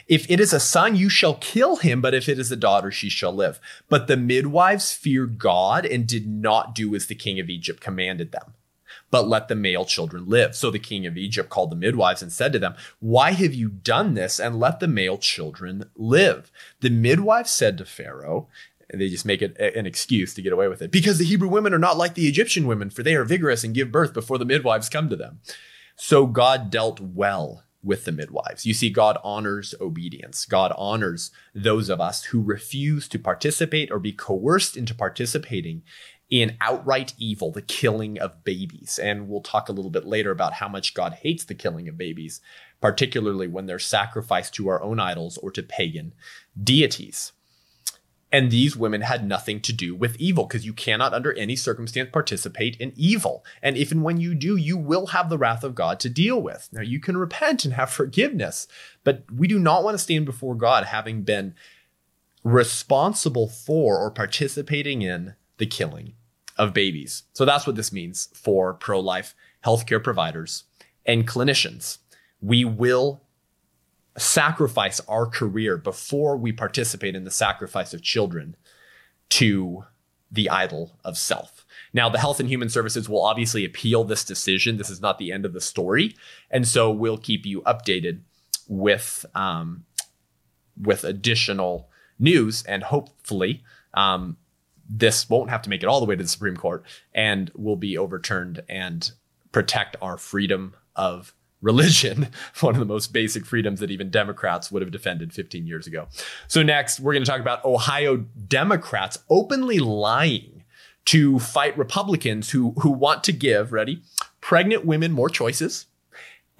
if 0.08 0.29
it 0.29 0.39
is 0.39 0.53
a 0.53 0.60
son, 0.60 0.96
you 0.96 1.10
shall 1.10 1.36
kill 1.36 1.77
him, 1.77 2.01
but 2.01 2.13
if 2.13 2.29
it 2.29 2.39
is 2.39 2.51
a 2.51 2.56
daughter, 2.56 2.91
she 2.91 3.10
shall 3.10 3.34
live. 3.34 3.60
But 3.89 4.08
the 4.08 4.17
midwives 4.17 4.94
feared 4.94 5.38
God 5.38 5.86
and 5.86 6.08
did 6.08 6.27
not 6.27 6.75
do 6.75 6.96
as 6.96 7.08
the 7.08 7.15
king 7.15 7.39
of 7.39 7.50
Egypt 7.50 7.82
commanded 7.82 8.32
them, 8.32 8.53
but 9.12 9.27
let 9.27 9.48
the 9.48 9.56
male 9.56 9.86
children 9.86 10.27
live. 10.27 10.56
So 10.56 10.72
the 10.72 10.79
king 10.79 11.06
of 11.06 11.17
Egypt 11.17 11.50
called 11.50 11.72
the 11.72 11.75
midwives 11.75 12.22
and 12.22 12.32
said 12.32 12.53
to 12.53 12.60
them, 12.60 12.75
Why 13.00 13.32
have 13.32 13.53
you 13.53 13.70
done 13.70 14.13
this 14.13 14.39
and 14.39 14.60
let 14.60 14.79
the 14.79 14.88
male 14.88 15.17
children 15.17 15.89
live? 15.96 16.51
The 16.82 16.89
midwives 16.89 17.51
said 17.51 17.77
to 17.77 17.86
Pharaoh, 17.86 18.48
and 18.89 19.01
they 19.01 19.10
just 19.10 19.25
make 19.25 19.41
it 19.41 19.58
an 19.60 19.86
excuse 19.86 20.34
to 20.34 20.41
get 20.41 20.53
away 20.53 20.67
with 20.67 20.82
it 20.82 20.91
because 20.91 21.17
the 21.17 21.25
Hebrew 21.25 21.50
women 21.50 21.74
are 21.74 21.79
not 21.79 21.98
like 21.98 22.13
the 22.13 22.27
Egyptian 22.27 22.67
women, 22.67 22.89
for 22.89 23.03
they 23.03 23.15
are 23.15 23.25
vigorous 23.25 23.63
and 23.63 23.75
give 23.75 23.91
birth 23.91 24.13
before 24.13 24.38
the 24.38 24.46
midwives 24.46 24.88
come 24.88 25.10
to 25.10 25.15
them. 25.15 25.41
So 25.98 26.25
God 26.25 26.70
dealt 26.70 27.01
well 27.01 27.63
with 27.84 28.06
the 28.06 28.12
midwives. 28.12 28.66
You 28.66 28.74
see, 28.74 28.90
God 28.90 29.18
honors 29.24 29.74
obedience. 29.80 30.46
God 30.46 30.74
honors 30.76 31.32
those 31.54 31.90
of 31.90 32.02
us 32.02 32.26
who 32.26 32.42
refuse 32.42 33.08
to 33.10 33.20
participate 33.20 33.92
or 33.92 34.00
be 34.00 34.12
coerced 34.12 34.76
into 34.76 34.96
participating 34.96 35.84
in 36.30 36.58
outright 36.60 37.14
evil, 37.18 37.52
the 37.52 37.62
killing 37.62 38.20
of 38.20 38.44
babies. 38.44 39.00
And 39.02 39.30
we'll 39.30 39.42
talk 39.42 39.70
a 39.70 39.72
little 39.72 39.92
bit 39.92 40.06
later 40.06 40.32
about 40.32 40.54
how 40.54 40.68
much 40.68 40.94
God 40.94 41.14
hates 41.14 41.46
the 41.46 41.56
killing 41.56 41.88
of 41.88 41.98
babies, 41.98 42.42
particularly 42.82 43.48
when 43.48 43.66
they're 43.66 43.80
sacrificed 43.80 44.54
to 44.56 44.68
our 44.68 44.82
own 44.84 45.00
idols 45.00 45.38
or 45.38 45.52
to 45.52 45.64
pagan 45.64 46.14
deities. 46.62 47.32
And 48.32 48.52
these 48.52 48.76
women 48.76 49.02
had 49.02 49.26
nothing 49.26 49.62
to 49.62 49.72
do 49.72 49.96
with 49.96 50.18
evil 50.18 50.46
because 50.46 50.66
you 50.66 50.74
cannot, 50.74 51.14
under 51.14 51.32
any 51.34 51.56
circumstance, 51.56 52.10
participate 52.12 52.76
in 52.78 52.92
evil. 52.96 53.46
And 53.62 53.78
if 53.78 53.92
and 53.92 54.04
when 54.04 54.20
you 54.20 54.36
do, 54.36 54.58
you 54.58 54.78
will 54.78 55.08
have 55.08 55.30
the 55.30 55.38
wrath 55.38 55.64
of 55.64 55.76
God 55.76 56.00
to 56.02 56.10
deal 56.10 56.42
with. 56.42 56.68
Now, 56.74 56.82
you 56.82 57.00
can 57.00 57.16
repent 57.16 57.64
and 57.64 57.74
have 57.76 57.90
forgiveness, 57.90 58.68
but 59.06 59.24
we 59.34 59.48
do 59.48 59.60
not 59.60 59.84
want 59.84 59.94
to 59.94 60.04
stand 60.04 60.26
before 60.26 60.56
God 60.56 60.86
having 60.86 61.22
been 61.22 61.56
responsible 62.44 63.48
for 63.48 63.98
or 63.98 64.12
participating 64.12 65.02
in 65.02 65.36
the 65.58 65.66
killing 65.66 66.14
of 66.58 66.74
babies. 66.74 67.24
So 67.34 67.46
that's 67.46 67.66
what 67.66 67.76
this 67.76 67.94
means 67.94 68.30
for 68.34 68.74
pro 68.74 69.00
life 69.00 69.36
healthcare 69.66 70.04
providers 70.04 70.66
and 71.06 71.28
clinicians. 71.28 72.00
We 72.42 72.66
will 72.66 73.22
sacrifice 74.18 75.00
our 75.08 75.26
career 75.26 75.78
before 75.78 76.38
we 76.38 76.52
participate 76.52 77.16
in 77.16 77.24
the 77.24 77.32
sacrifice 77.32 77.94
of 77.94 78.02
children 78.02 78.56
to 79.30 79.86
the 80.32 80.50
idol 80.50 80.98
of 81.04 81.18
self. 81.18 81.66
Now, 81.94 82.10
the 82.10 82.20
Health 82.20 82.40
and 82.40 82.50
Human 82.50 82.70
Services 82.70 83.08
will 83.08 83.24
obviously 83.24 83.64
appeal 83.64 84.04
this 84.04 84.24
decision. 84.24 84.78
This 84.78 84.90
is 84.90 85.02
not 85.02 85.20
the 85.20 85.32
end 85.32 85.46
of 85.46 85.54
the 85.54 85.62
story, 85.62 86.16
and 86.52 86.68
so 86.68 86.92
we'll 86.92 87.18
keep 87.18 87.46
you 87.46 87.62
updated 87.62 88.22
with 88.68 89.26
um, 89.36 89.86
with 90.80 91.04
additional 91.04 91.90
news, 92.20 92.64
and 92.64 92.84
hopefully, 92.84 93.64
um, 93.94 94.38
this 94.90 95.30
won't 95.30 95.50
have 95.50 95.62
to 95.64 95.70
make 95.70 95.84
it 95.84 95.88
all 95.88 96.00
the 96.00 96.06
way 96.06 96.16
to 96.16 96.24
the 96.24 96.30
Supreme 96.30 96.58
Court 96.58 96.84
and 97.14 97.52
will 97.56 97.76
be 97.76 97.98
overturned 97.98 98.64
and 98.70 99.12
protect 99.52 99.96
our 100.02 100.18
freedom 100.18 100.76
of 100.96 101.34
religion, 101.62 102.30
one 102.62 102.76
of 102.76 102.80
the 102.80 102.86
most 102.86 103.14
basic 103.14 103.46
freedoms 103.46 103.80
that 103.80 103.92
even 103.92 104.10
Democrats 104.10 104.72
would 104.72 104.82
have 104.82 104.92
defended 104.92 105.34
15 105.34 105.66
years 105.68 105.88
ago. 105.88 106.08
So, 106.48 106.64
next, 106.64 107.00
we're 107.00 107.14
going 107.14 107.24
to 107.24 107.30
talk 107.30 107.42
about 107.42 107.64
Ohio 107.66 108.18
Democrats 108.18 109.18
openly 109.30 109.80
lying 109.80 110.64
to 111.06 111.40
fight 111.40 111.78
Republicans 111.78 112.50
who, 112.50 112.72
who 112.80 112.90
want 112.90 113.24
to 113.24 113.32
give, 113.32 113.72
ready, 113.72 114.02
pregnant 114.42 114.86
women 114.86 115.12
more 115.12 115.30
choices 115.30 115.86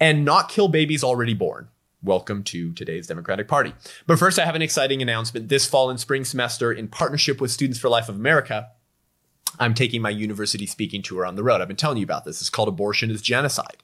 and 0.00 0.24
not 0.24 0.48
kill 0.48 0.68
babies 0.68 1.04
already 1.04 1.34
born. 1.34 1.68
Welcome 2.02 2.44
to 2.44 2.72
today's 2.72 3.08
Democratic 3.08 3.48
Party. 3.48 3.74
But 4.06 4.18
first, 4.18 4.38
I 4.38 4.44
have 4.44 4.54
an 4.54 4.62
exciting 4.62 5.02
announcement. 5.02 5.48
This 5.48 5.66
fall 5.66 5.90
and 5.90 5.98
spring 5.98 6.24
semester, 6.24 6.72
in 6.72 6.88
partnership 6.88 7.40
with 7.40 7.50
Students 7.50 7.78
for 7.78 7.88
Life 7.88 8.08
of 8.08 8.14
America, 8.14 8.68
I'm 9.58 9.74
taking 9.74 10.00
my 10.00 10.10
university 10.10 10.66
speaking 10.66 11.02
tour 11.02 11.26
on 11.26 11.34
the 11.34 11.42
road. 11.42 11.60
I've 11.60 11.68
been 11.68 11.76
telling 11.76 11.98
you 11.98 12.04
about 12.04 12.24
this. 12.24 12.40
It's 12.40 12.50
called 12.50 12.68
Abortion 12.68 13.10
is 13.10 13.20
Genocide. 13.20 13.82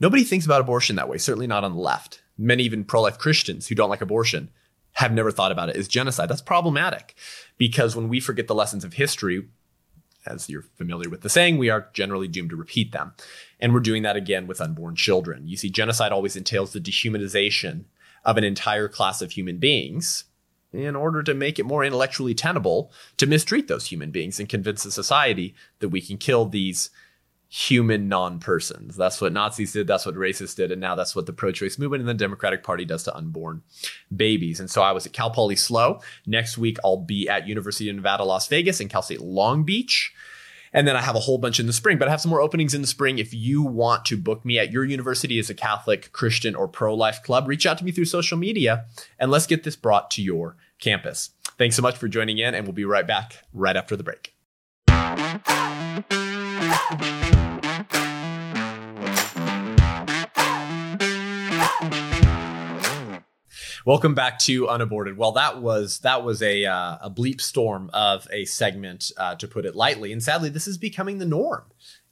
Nobody 0.00 0.24
thinks 0.24 0.44
about 0.44 0.60
abortion 0.60 0.96
that 0.96 1.08
way, 1.08 1.18
certainly 1.18 1.46
not 1.46 1.64
on 1.64 1.74
the 1.74 1.80
left. 1.80 2.22
Many 2.36 2.64
even 2.64 2.84
pro 2.84 3.02
life 3.02 3.18
Christians 3.18 3.68
who 3.68 3.74
don't 3.74 3.90
like 3.90 4.00
abortion 4.00 4.50
have 4.92 5.12
never 5.12 5.30
thought 5.30 5.52
about 5.52 5.68
it 5.68 5.76
as 5.76 5.88
genocide. 5.88 6.28
That's 6.28 6.42
problematic 6.42 7.14
because 7.56 7.96
when 7.96 8.08
we 8.08 8.20
forget 8.20 8.46
the 8.46 8.54
lessons 8.54 8.84
of 8.84 8.94
history, 8.94 9.46
as 10.26 10.48
you're 10.48 10.62
familiar 10.76 11.08
with 11.08 11.22
the 11.22 11.28
saying, 11.28 11.58
we 11.58 11.70
are 11.70 11.88
generally 11.92 12.28
doomed 12.28 12.50
to 12.50 12.56
repeat 12.56 12.92
them. 12.92 13.12
And 13.58 13.72
we're 13.72 13.80
doing 13.80 14.02
that 14.02 14.16
again 14.16 14.46
with 14.46 14.60
unborn 14.60 14.96
children. 14.96 15.48
You 15.48 15.56
see, 15.56 15.70
genocide 15.70 16.12
always 16.12 16.36
entails 16.36 16.72
the 16.72 16.80
dehumanization 16.80 17.84
of 18.24 18.36
an 18.36 18.44
entire 18.44 18.88
class 18.88 19.22
of 19.22 19.32
human 19.32 19.58
beings 19.58 20.24
in 20.72 20.96
order 20.96 21.22
to 21.22 21.34
make 21.34 21.58
it 21.58 21.66
more 21.66 21.84
intellectually 21.84 22.34
tenable 22.34 22.92
to 23.18 23.26
mistreat 23.26 23.68
those 23.68 23.86
human 23.86 24.10
beings 24.10 24.40
and 24.40 24.48
convince 24.48 24.82
the 24.82 24.90
society 24.90 25.54
that 25.80 25.90
we 25.90 26.00
can 26.00 26.16
kill 26.16 26.46
these 26.46 26.90
human 27.54 28.08
non-persons. 28.08 28.96
That's 28.96 29.20
what 29.20 29.30
Nazis 29.30 29.72
did. 29.72 29.86
That's 29.86 30.06
what 30.06 30.14
racists 30.14 30.56
did. 30.56 30.72
And 30.72 30.80
now 30.80 30.94
that's 30.94 31.14
what 31.14 31.26
the 31.26 31.34
pro-choice 31.34 31.78
movement 31.78 32.00
and 32.00 32.08
the 32.08 32.14
Democratic 32.14 32.64
Party 32.64 32.86
does 32.86 33.02
to 33.02 33.14
unborn 33.14 33.60
babies. 34.14 34.58
And 34.58 34.70
so 34.70 34.80
I 34.82 34.92
was 34.92 35.04
at 35.04 35.12
Cal 35.12 35.30
Poly 35.30 35.54
SLO. 35.56 36.00
Next 36.24 36.56
week, 36.56 36.78
I'll 36.82 36.96
be 36.96 37.28
at 37.28 37.46
University 37.46 37.90
of 37.90 37.96
Nevada, 37.96 38.24
Las 38.24 38.48
Vegas 38.48 38.80
and 38.80 38.88
Cal 38.88 39.02
State 39.02 39.20
Long 39.20 39.64
Beach. 39.64 40.14
And 40.72 40.88
then 40.88 40.96
I 40.96 41.02
have 41.02 41.14
a 41.14 41.20
whole 41.20 41.36
bunch 41.36 41.60
in 41.60 41.66
the 41.66 41.74
spring, 41.74 41.98
but 41.98 42.08
I 42.08 42.10
have 42.10 42.22
some 42.22 42.30
more 42.30 42.40
openings 42.40 42.72
in 42.72 42.80
the 42.80 42.86
spring. 42.86 43.18
If 43.18 43.34
you 43.34 43.60
want 43.62 44.06
to 44.06 44.16
book 44.16 44.46
me 44.46 44.58
at 44.58 44.72
your 44.72 44.84
university 44.84 45.38
as 45.38 45.50
a 45.50 45.54
Catholic, 45.54 46.10
Christian, 46.12 46.54
or 46.54 46.66
pro 46.66 46.94
life 46.94 47.22
club, 47.22 47.46
reach 47.46 47.66
out 47.66 47.76
to 47.76 47.84
me 47.84 47.92
through 47.92 48.06
social 48.06 48.38
media 48.38 48.86
and 49.18 49.30
let's 49.30 49.46
get 49.46 49.64
this 49.64 49.76
brought 49.76 50.10
to 50.12 50.22
your 50.22 50.56
campus. 50.80 51.32
Thanks 51.58 51.76
so 51.76 51.82
much 51.82 51.98
for 51.98 52.08
joining 52.08 52.38
in, 52.38 52.54
and 52.54 52.64
we'll 52.64 52.72
be 52.72 52.86
right 52.86 53.06
back 53.06 53.44
right 53.52 53.76
after 53.76 53.94
the 53.94 54.02
break. 54.02 54.32
Welcome 63.84 64.14
back 64.14 64.38
to 64.40 64.68
Unaborted. 64.68 65.16
Well, 65.16 65.32
that 65.32 65.60
was 65.60 65.98
that 66.00 66.22
was 66.22 66.40
a 66.40 66.64
uh, 66.64 66.98
a 67.02 67.10
bleep 67.10 67.40
storm 67.40 67.90
of 67.92 68.28
a 68.30 68.44
segment, 68.44 69.10
uh, 69.16 69.34
to 69.34 69.48
put 69.48 69.66
it 69.66 69.74
lightly, 69.74 70.12
and 70.12 70.22
sadly, 70.22 70.50
this 70.50 70.68
is 70.68 70.78
becoming 70.78 71.18
the 71.18 71.26
norm 71.26 71.64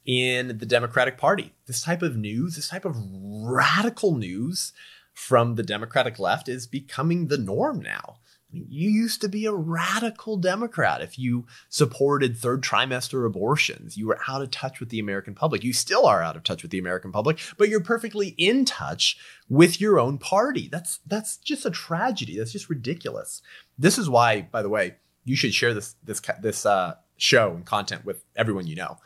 in 0.05 0.57
the 0.57 0.65
Democratic 0.65 1.17
Party. 1.17 1.53
This 1.67 1.81
type 1.81 2.01
of 2.01 2.17
news, 2.17 2.57
this 2.57 2.67
type 2.67 2.83
of 2.83 2.97
radical 3.23 4.17
news 4.17 4.73
from 5.13 5.55
the 5.55 5.63
Democratic 5.63 6.19
left, 6.19 6.49
is 6.49 6.67
becoming 6.67 7.27
the 7.27 7.37
norm 7.37 7.79
now. 7.81 8.17
You 8.53 8.89
used 8.89 9.21
to 9.21 9.29
be 9.29 9.45
a 9.45 9.53
radical 9.53 10.35
Democrat 10.35 11.01
if 11.01 11.17
you 11.17 11.45
supported 11.69 12.35
third 12.35 12.61
trimester 12.61 13.25
abortions. 13.25 13.97
You 13.97 14.07
were 14.07 14.19
out 14.27 14.41
of 14.41 14.51
touch 14.51 14.79
with 14.79 14.89
the 14.89 14.99
American 14.99 15.33
public. 15.33 15.63
You 15.63 15.71
still 15.71 16.05
are 16.05 16.21
out 16.21 16.35
of 16.35 16.43
touch 16.43 16.61
with 16.61 16.71
the 16.71 16.79
American 16.79 17.11
public, 17.11 17.39
but 17.57 17.69
you're 17.69 17.81
perfectly 17.81 18.29
in 18.37 18.65
touch 18.65 19.17
with 19.47 19.79
your 19.79 19.99
own 19.99 20.17
party. 20.17 20.67
That's 20.67 20.99
that's 21.07 21.37
just 21.37 21.65
a 21.65 21.71
tragedy. 21.71 22.37
That's 22.37 22.51
just 22.51 22.69
ridiculous. 22.69 23.41
This 23.77 23.97
is 23.97 24.09
why, 24.09 24.41
by 24.41 24.61
the 24.61 24.69
way, 24.69 24.95
you 25.23 25.35
should 25.35 25.53
share 25.53 25.73
this 25.73 25.95
this 26.03 26.21
this 26.41 26.65
uh, 26.65 26.95
show 27.17 27.51
and 27.51 27.65
content 27.65 28.05
with 28.05 28.25
everyone 28.35 28.67
you 28.67 28.75
know. 28.75 28.97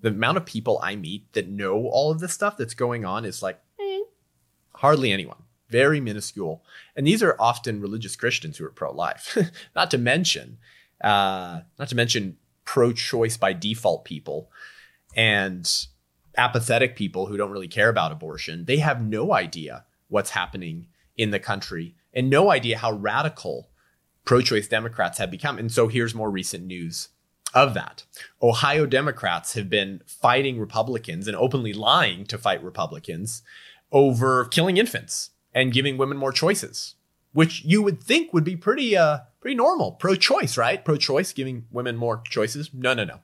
The 0.00 0.08
amount 0.08 0.38
of 0.38 0.46
people 0.46 0.80
I 0.82 0.96
meet 0.96 1.30
that 1.34 1.48
know 1.48 1.86
all 1.86 2.10
of 2.10 2.20
this 2.20 2.32
stuff 2.32 2.56
that's 2.56 2.72
going 2.72 3.04
on 3.04 3.26
is 3.26 3.42
like 3.42 3.60
eh, 3.78 4.00
hardly 4.74 5.12
anyone 5.12 5.42
very 5.70 6.00
minuscule. 6.00 6.64
And 6.96 7.06
these 7.06 7.22
are 7.22 7.36
often 7.38 7.80
religious 7.80 8.16
Christians 8.16 8.58
who 8.58 8.64
are 8.64 8.70
pro-life. 8.70 9.38
not 9.76 9.90
to 9.90 9.98
mention, 9.98 10.58
uh, 11.02 11.60
not 11.78 11.88
to 11.88 11.96
mention 11.96 12.36
pro-choice 12.64 13.36
by 13.36 13.52
default 13.52 14.04
people 14.04 14.50
and 15.16 15.86
apathetic 16.36 16.96
people 16.96 17.26
who 17.26 17.36
don't 17.36 17.50
really 17.50 17.68
care 17.68 17.88
about 17.88 18.12
abortion. 18.12 18.64
They 18.64 18.78
have 18.78 19.02
no 19.02 19.32
idea 19.32 19.84
what's 20.08 20.30
happening 20.30 20.86
in 21.16 21.30
the 21.30 21.38
country 21.38 21.94
and 22.12 22.30
no 22.30 22.50
idea 22.50 22.78
how 22.78 22.92
radical 22.92 23.70
pro-choice 24.24 24.68
Democrats 24.68 25.18
have 25.18 25.30
become. 25.30 25.58
And 25.58 25.72
so 25.72 25.88
here's 25.88 26.14
more 26.14 26.30
recent 26.30 26.64
news 26.64 27.08
of 27.54 27.74
that. 27.74 28.04
Ohio 28.42 28.86
Democrats 28.86 29.54
have 29.54 29.68
been 29.68 30.02
fighting 30.06 30.58
Republicans 30.58 31.26
and 31.26 31.36
openly 31.36 31.72
lying 31.72 32.24
to 32.26 32.38
fight 32.38 32.62
Republicans 32.62 33.42
over 33.92 34.44
killing 34.44 34.76
infants 34.76 35.30
and 35.54 35.72
giving 35.72 35.96
women 35.96 36.16
more 36.16 36.32
choices, 36.32 36.94
which 37.32 37.64
you 37.64 37.82
would 37.82 38.02
think 38.02 38.32
would 38.32 38.44
be 38.44 38.56
pretty 38.56 38.96
uh 38.96 39.20
pretty 39.40 39.56
normal. 39.56 39.92
Pro-choice, 39.92 40.56
right? 40.58 40.84
Pro-choice, 40.84 41.32
giving 41.32 41.66
women 41.70 41.96
more 41.96 42.22
choices. 42.24 42.70
No, 42.74 42.94
no, 42.94 43.04
no. 43.04 43.20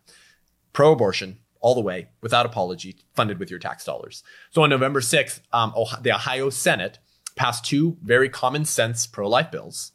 Pro-abortion 0.72 1.38
all 1.60 1.74
the 1.74 1.80
way 1.80 2.08
without 2.20 2.46
apology, 2.46 2.96
funded 3.14 3.38
with 3.38 3.50
your 3.50 3.58
tax 3.58 3.84
dollars. 3.84 4.22
So 4.50 4.62
on 4.62 4.70
November 4.70 5.00
6th, 5.00 5.40
um, 5.52 5.74
the 6.00 6.14
Ohio 6.14 6.50
Senate 6.50 6.98
passed 7.34 7.64
two 7.64 7.98
very 8.02 8.28
common 8.28 8.64
sense 8.64 9.06
pro-life 9.06 9.50
bills. 9.50 9.92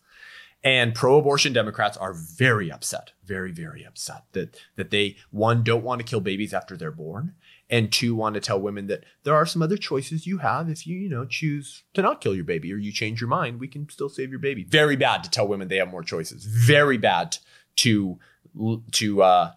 And 0.63 0.93
pro-abortion 0.93 1.53
Democrats 1.53 1.97
are 1.97 2.13
very 2.13 2.71
upset, 2.71 3.13
very, 3.25 3.51
very 3.51 3.83
upset 3.83 4.25
that 4.33 4.59
that 4.75 4.91
they 4.91 5.15
one 5.31 5.63
don't 5.63 5.83
want 5.83 5.99
to 5.99 6.05
kill 6.05 6.21
babies 6.21 6.53
after 6.53 6.77
they're 6.77 6.91
born, 6.91 7.33
and 7.71 7.91
two 7.91 8.13
want 8.13 8.35
to 8.35 8.41
tell 8.41 8.59
women 8.61 8.87
that 8.87 9.05
there 9.23 9.33
are 9.33 9.45
some 9.45 9.61
other 9.61 9.77
choices 9.77 10.27
you 10.27 10.39
have 10.39 10.69
if 10.69 10.85
you 10.85 10.97
you 10.97 11.09
know 11.09 11.25
choose 11.25 11.83
to 11.93 12.01
not 12.01 12.21
kill 12.21 12.35
your 12.35 12.43
baby 12.43 12.71
or 12.71 12.77
you 12.77 12.91
change 12.91 13.21
your 13.21 13.29
mind 13.29 13.59
we 13.59 13.67
can 13.67 13.89
still 13.89 14.09
save 14.09 14.29
your 14.29 14.39
baby. 14.39 14.63
Very 14.65 14.97
bad 14.97 15.23
to 15.23 15.29
tell 15.29 15.47
women 15.47 15.69
they 15.69 15.77
have 15.77 15.89
more 15.89 16.03
choices. 16.03 16.45
Very 16.45 16.97
bad 16.97 17.37
to 17.77 18.19
to 18.91 19.23
uh 19.23 19.51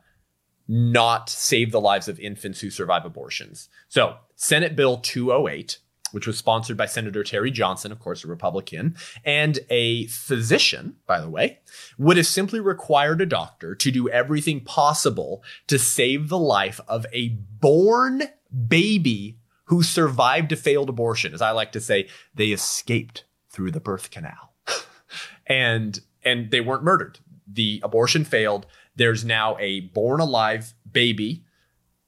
not 0.67 1.29
save 1.29 1.73
the 1.73 1.81
lives 1.81 2.09
of 2.09 2.19
infants 2.21 2.61
who 2.61 2.71
survive 2.71 3.05
abortions. 3.05 3.69
So 3.89 4.17
senate 4.37 4.77
bill 4.77 4.99
208 4.99 5.79
which 6.15 6.27
was 6.27 6.39
sponsored 6.39 6.77
by 6.77 6.87
Senator 6.87 7.25
Terry 7.25 7.51
Johnson, 7.51 7.91
of 7.91 7.99
course, 7.99 8.25
a 8.25 8.29
Republican, 8.29 8.97
and 9.25 9.59
a 9.69 10.07
physician, 10.07 10.97
by 11.07 11.21
the 11.21 11.29
way, 11.29 11.59
would 11.99 12.17
have 12.17 12.27
simply 12.27 12.61
required 12.61 13.21
a 13.21 13.27
doctor 13.27 13.75
to 13.75 13.91
do 13.91 14.09
everything 14.09 14.61
possible 14.61 15.43
to 15.67 15.79
save 15.79 16.29
the 16.29 16.39
life 16.39 16.81
of 16.87 17.05
a 17.13 17.29
born 17.29 18.23
baby 18.69 19.39
who 19.65 19.83
survived 19.83 20.53
a 20.53 20.57
failed 20.57 20.89
abortion. 20.89 21.35
As 21.35 21.43
I 21.43 21.51
like 21.51 21.73
to 21.73 21.81
say, 21.81 22.09
they 22.35 22.49
escaped 22.49 23.25
through 23.51 23.73
the 23.73 23.81
birth 23.81 24.11
canal. 24.11 24.55
and 25.47 26.01
and 26.25 26.51
they 26.51 26.61
weren't 26.61 26.85
murdered. 26.85 27.19
The 27.47 27.81
abortion 27.83 28.25
failed. 28.25 28.67
There's 28.97 29.25
now 29.25 29.57
a 29.59 29.81
born 29.81 30.21
alive 30.21 30.75
baby 30.91 31.44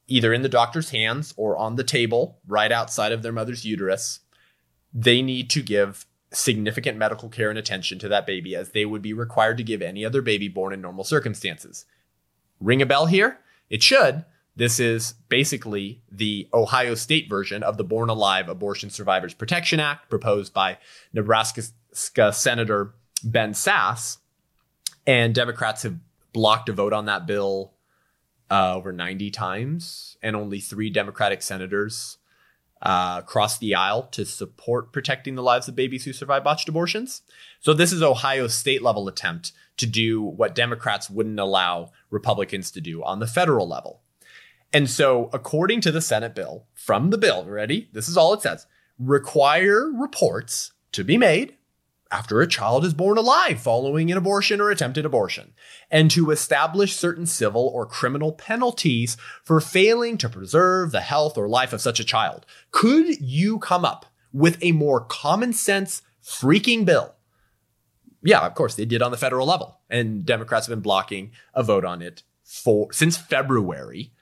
either 0.09 0.33
in 0.33 0.42
the 0.42 0.49
doctor's 0.49 0.90
hands 0.90 1.35
or 1.37 1.57
on 1.57 1.77
the 1.77 1.85
table 1.85 2.38
right 2.47 2.71
outside 2.71 3.12
of 3.12 3.23
their 3.23 3.33
mother's 3.33 3.64
uterus. 3.64 4.21
They 4.92 5.23
need 5.23 5.51
to 5.51 5.62
give 5.62 6.07
significant 6.33 6.99
medical 6.99 7.29
care 7.29 7.51
and 7.51 7.59
attention 7.59 7.99
to 7.99 8.09
that 8.09 8.27
baby 8.27 8.55
as 8.55 8.71
they 8.71 8.85
would 8.85 9.03
be 9.03 9.12
required 9.12 9.57
to 9.57 9.64
give 9.64 9.83
any 9.83 10.05
other 10.05 10.23
baby 10.23 10.49
born 10.49 10.73
in 10.73 10.81
normal 10.81 11.05
circumstances. 11.05 11.87
Ring 12.61 12.83
a 12.83 12.87
bell 12.87 13.07
here? 13.07 13.38
It 13.69 13.83
should. 13.83 14.25
This 14.55 14.81
is 14.81 15.14
basically 15.29 16.03
the 16.11 16.49
Ohio 16.55 16.95
state 16.95 17.29
version 17.29 17.62
of 17.62 17.77
the 17.77 17.85
Born 17.85 18.09
Alive 18.09 18.49
Abortion 18.49 18.88
Survivors 18.88 19.35
Protection 19.35 19.81
Act 19.81 20.09
proposed 20.09 20.55
by 20.55 20.79
Nebraska 21.12 21.62
Senator 21.92 22.95
Ben 23.23 23.53
Sasse. 23.53 24.19
And 25.07 25.35
Democrats 25.35 25.83
have 25.83 25.97
blocked 26.33 26.69
a 26.69 26.73
vote 26.73 26.92
on 26.92 27.05
that 27.05 27.27
bill 27.27 27.75
uh, 28.50 28.74
over 28.74 28.92
90 28.92 29.30
times, 29.30 30.16
and 30.22 30.37
only 30.37 30.61
three 30.61 30.90
Democratic 30.90 31.42
senators 31.42 32.18
uh, 32.82 33.22
crossed 33.22 33.61
the 33.61 33.74
aisle 33.74 34.04
to 34.09 34.24
support 34.24 34.92
protecting 34.92 35.35
the 35.35 35.42
lives 35.42 35.66
of 35.66 35.74
babies 35.74 36.04
who 36.04 36.12
survive 36.12 36.44
botched 36.44 36.68
abortions. 36.68 37.22
So 37.61 37.72
this 37.72 37.92
is 37.92 38.02
Ohio's 38.02 38.54
state 38.54 38.82
level 38.82 39.09
attempt 39.09 39.52
to 39.78 39.87
do 39.87 40.22
what 40.22 40.54
Democrats 40.54 41.11
wouldn't 41.11 41.40
allow 41.40 41.92
Republicans 42.11 42.70
to 42.72 42.80
do 42.80 43.02
on 43.02 43.18
the 43.18 43.26
federal 43.26 43.68
level. 43.68 44.02
And 44.72 44.90
so, 44.90 45.30
according 45.32 45.80
to 45.82 45.92
the 45.92 46.00
Senate 46.00 46.35
bill, 46.35 46.66
from 46.74 47.11
the 47.11 47.18
bill, 47.18 47.44
ready? 47.44 47.88
This 47.92 48.09
is 48.09 48.16
all 48.16 48.35
it 48.35 48.42
says 48.42 48.66
require 48.98 49.90
reports 49.90 50.72
to 50.92 51.04
be 51.04 51.18
made 51.18 51.56
after 52.11 52.40
a 52.40 52.47
child 52.47 52.85
is 52.85 52.95
born 52.95 53.19
alive 53.19 53.61
following 53.61 54.11
an 54.11 54.19
abortion 54.19 54.61
or 54.61 54.71
attempted 54.71 55.05
abortion, 55.05 55.53
and 55.90 56.11
to 56.11 56.31
establish 56.31 56.97
certain 56.97 57.27
civil 57.27 57.71
or 57.75 57.87
criminal 57.87 58.33
penalties 58.33 59.16
for 59.45 59.61
failing 59.61 60.16
to 60.19 60.29
preserve 60.29 60.92
the 60.92 61.01
health 61.01 61.37
or 61.37 61.49
life 61.49 61.73
of 61.73 61.81
such 61.81 62.01
a 62.01 62.05
child. 62.05 62.47
Could 62.71 63.21
you 63.21 63.59
come 63.59 63.85
up 63.85 64.07
with 64.33 64.59
a 64.62 64.73
more 64.73 65.01
common 65.01 65.53
sense 65.53 66.03
freaking 66.23 66.85
bill? 66.85 67.14
Yeah, 68.23 68.47
of 68.47 68.55
course 68.55 68.75
they 68.75 68.85
did 68.85 69.03
on 69.03 69.11
the 69.11 69.16
federal 69.16 69.47
level, 69.47 69.81
and 69.88 70.25
Democrats 70.25 70.66
have 70.66 70.73
been 70.73 70.83
blocking 70.83 71.33
a 71.55 71.62
vote 71.62 71.85
on 71.85 72.03
it 72.03 72.23
for 72.45 72.92
since 72.92 73.16
February 73.16 74.12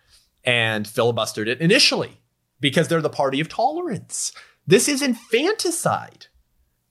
and 0.44 0.86
filibustered 0.86 1.46
it 1.46 1.60
initially 1.60 2.20
because 2.60 2.88
they're 2.88 3.02
the 3.02 3.10
party 3.10 3.40
of 3.40 3.48
tolerance. 3.48 4.32
This 4.66 4.88
is 4.88 5.02
infanticide. 5.02 6.26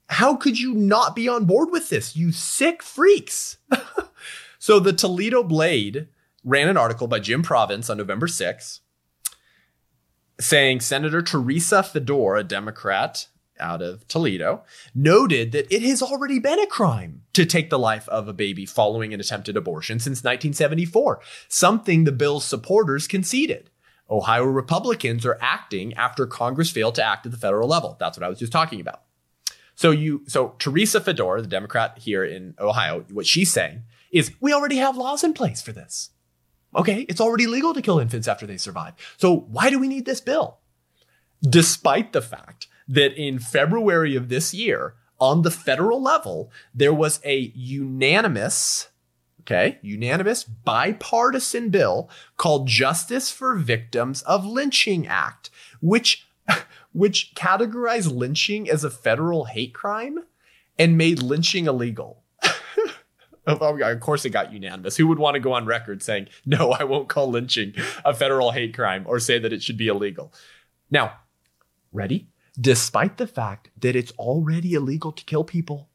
How 0.08 0.36
could 0.36 0.58
you 0.58 0.74
not 0.74 1.16
be 1.16 1.28
on 1.28 1.44
board 1.44 1.70
with 1.70 1.88
this, 1.88 2.14
you 2.14 2.30
sick 2.32 2.82
freaks? 2.82 3.58
so 4.58 4.78
the 4.78 4.92
Toledo 4.92 5.42
Blade 5.42 6.08
ran 6.44 6.68
an 6.68 6.76
article 6.76 7.06
by 7.06 7.20
Jim 7.20 7.42
Provance 7.42 7.88
on 7.88 7.96
November 7.96 8.26
6 8.26 8.80
saying 10.40 10.80
Senator 10.80 11.22
Teresa 11.22 11.82
Fedor, 11.82 12.36
a 12.36 12.44
Democrat 12.44 13.28
out 13.60 13.82
of 13.82 14.06
Toledo, 14.08 14.64
noted 14.94 15.52
that 15.52 15.72
it 15.72 15.82
has 15.82 16.02
already 16.02 16.38
been 16.38 16.58
a 16.58 16.66
crime 16.66 17.22
to 17.34 17.46
take 17.46 17.70
the 17.70 17.78
life 17.78 18.08
of 18.08 18.26
a 18.26 18.32
baby 18.32 18.66
following 18.66 19.14
an 19.14 19.20
attempted 19.20 19.56
abortion 19.56 19.98
since 20.00 20.18
1974, 20.18 21.20
something 21.48 22.04
the 22.04 22.12
bill's 22.12 22.44
supporters 22.44 23.06
conceded. 23.06 23.70
Ohio 24.10 24.44
Republicans 24.44 25.24
are 25.24 25.38
acting 25.40 25.94
after 25.94 26.26
Congress 26.26 26.70
failed 26.70 26.96
to 26.96 27.04
act 27.04 27.24
at 27.26 27.32
the 27.32 27.38
federal 27.38 27.68
level. 27.68 27.96
That's 27.98 28.18
what 28.18 28.24
I 28.24 28.28
was 28.28 28.38
just 28.38 28.52
talking 28.52 28.80
about. 28.80 29.02
So 29.74 29.90
you, 29.90 30.22
so 30.26 30.54
Teresa 30.58 31.00
Fedor, 31.00 31.40
the 31.40 31.48
Democrat 31.48 31.98
here 31.98 32.24
in 32.24 32.54
Ohio, 32.60 33.04
what 33.10 33.26
she's 33.26 33.52
saying 33.52 33.82
is 34.12 34.32
we 34.40 34.52
already 34.52 34.76
have 34.76 34.96
laws 34.96 35.24
in 35.24 35.32
place 35.32 35.60
for 35.60 35.72
this. 35.72 36.10
Okay, 36.76 37.00
it's 37.08 37.20
already 37.20 37.46
legal 37.46 37.74
to 37.74 37.82
kill 37.82 37.98
infants 37.98 38.28
after 38.28 38.46
they 38.46 38.56
survive. 38.56 38.94
So 39.16 39.34
why 39.48 39.70
do 39.70 39.78
we 39.78 39.88
need 39.88 40.06
this 40.06 40.20
bill? 40.20 40.58
Despite 41.42 42.12
the 42.12 42.22
fact 42.22 42.68
that 42.88 43.14
in 43.20 43.38
February 43.38 44.16
of 44.16 44.28
this 44.28 44.54
year, 44.54 44.94
on 45.20 45.42
the 45.42 45.50
federal 45.50 46.02
level, 46.02 46.50
there 46.74 46.92
was 46.92 47.20
a 47.24 47.52
unanimous, 47.54 48.88
okay, 49.42 49.78
unanimous 49.82 50.44
bipartisan 50.44 51.70
bill 51.70 52.10
called 52.36 52.66
Justice 52.66 53.30
for 53.30 53.54
Victims 53.54 54.22
of 54.22 54.44
Lynching 54.44 55.06
Act, 55.06 55.50
which 55.80 56.26
which 56.94 57.32
categorized 57.34 58.14
lynching 58.14 58.70
as 58.70 58.84
a 58.84 58.90
federal 58.90 59.44
hate 59.44 59.74
crime 59.74 60.20
and 60.78 60.96
made 60.96 61.22
lynching 61.22 61.66
illegal. 61.66 62.22
Oh, 63.46 63.78
of 63.78 64.00
course, 64.00 64.24
it 64.24 64.30
got 64.30 64.54
unanimous. 64.54 64.96
Who 64.96 65.06
would 65.08 65.18
want 65.18 65.34
to 65.34 65.38
go 65.38 65.52
on 65.52 65.66
record 65.66 66.02
saying, 66.02 66.28
no, 66.46 66.72
I 66.72 66.84
won't 66.84 67.10
call 67.10 67.30
lynching 67.30 67.74
a 68.02 68.14
federal 68.14 68.52
hate 68.52 68.74
crime 68.74 69.04
or 69.06 69.18
say 69.18 69.38
that 69.38 69.52
it 69.52 69.62
should 69.62 69.76
be 69.76 69.88
illegal? 69.88 70.32
Now, 70.90 71.12
ready? 71.92 72.28
Despite 72.58 73.18
the 73.18 73.26
fact 73.26 73.68
that 73.78 73.96
it's 73.96 74.12
already 74.12 74.72
illegal 74.72 75.12
to 75.12 75.24
kill 75.24 75.44
people, 75.44 75.90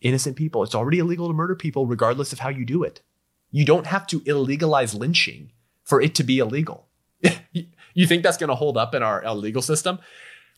innocent 0.00 0.36
people, 0.36 0.62
it's 0.62 0.74
already 0.74 0.98
illegal 0.98 1.28
to 1.28 1.34
murder 1.34 1.54
people, 1.54 1.86
regardless 1.86 2.32
of 2.32 2.38
how 2.38 2.48
you 2.48 2.64
do 2.64 2.82
it. 2.82 3.02
You 3.50 3.66
don't 3.66 3.86
have 3.86 4.06
to 4.06 4.20
illegalize 4.20 4.98
lynching 4.98 5.52
for 5.82 6.00
it 6.00 6.14
to 6.14 6.24
be 6.24 6.38
illegal. 6.38 6.88
you 7.92 8.06
think 8.06 8.22
that's 8.22 8.38
going 8.38 8.48
to 8.48 8.54
hold 8.54 8.78
up 8.78 8.94
in 8.94 9.02
our, 9.02 9.22
our 9.26 9.34
legal 9.34 9.60
system? 9.60 9.98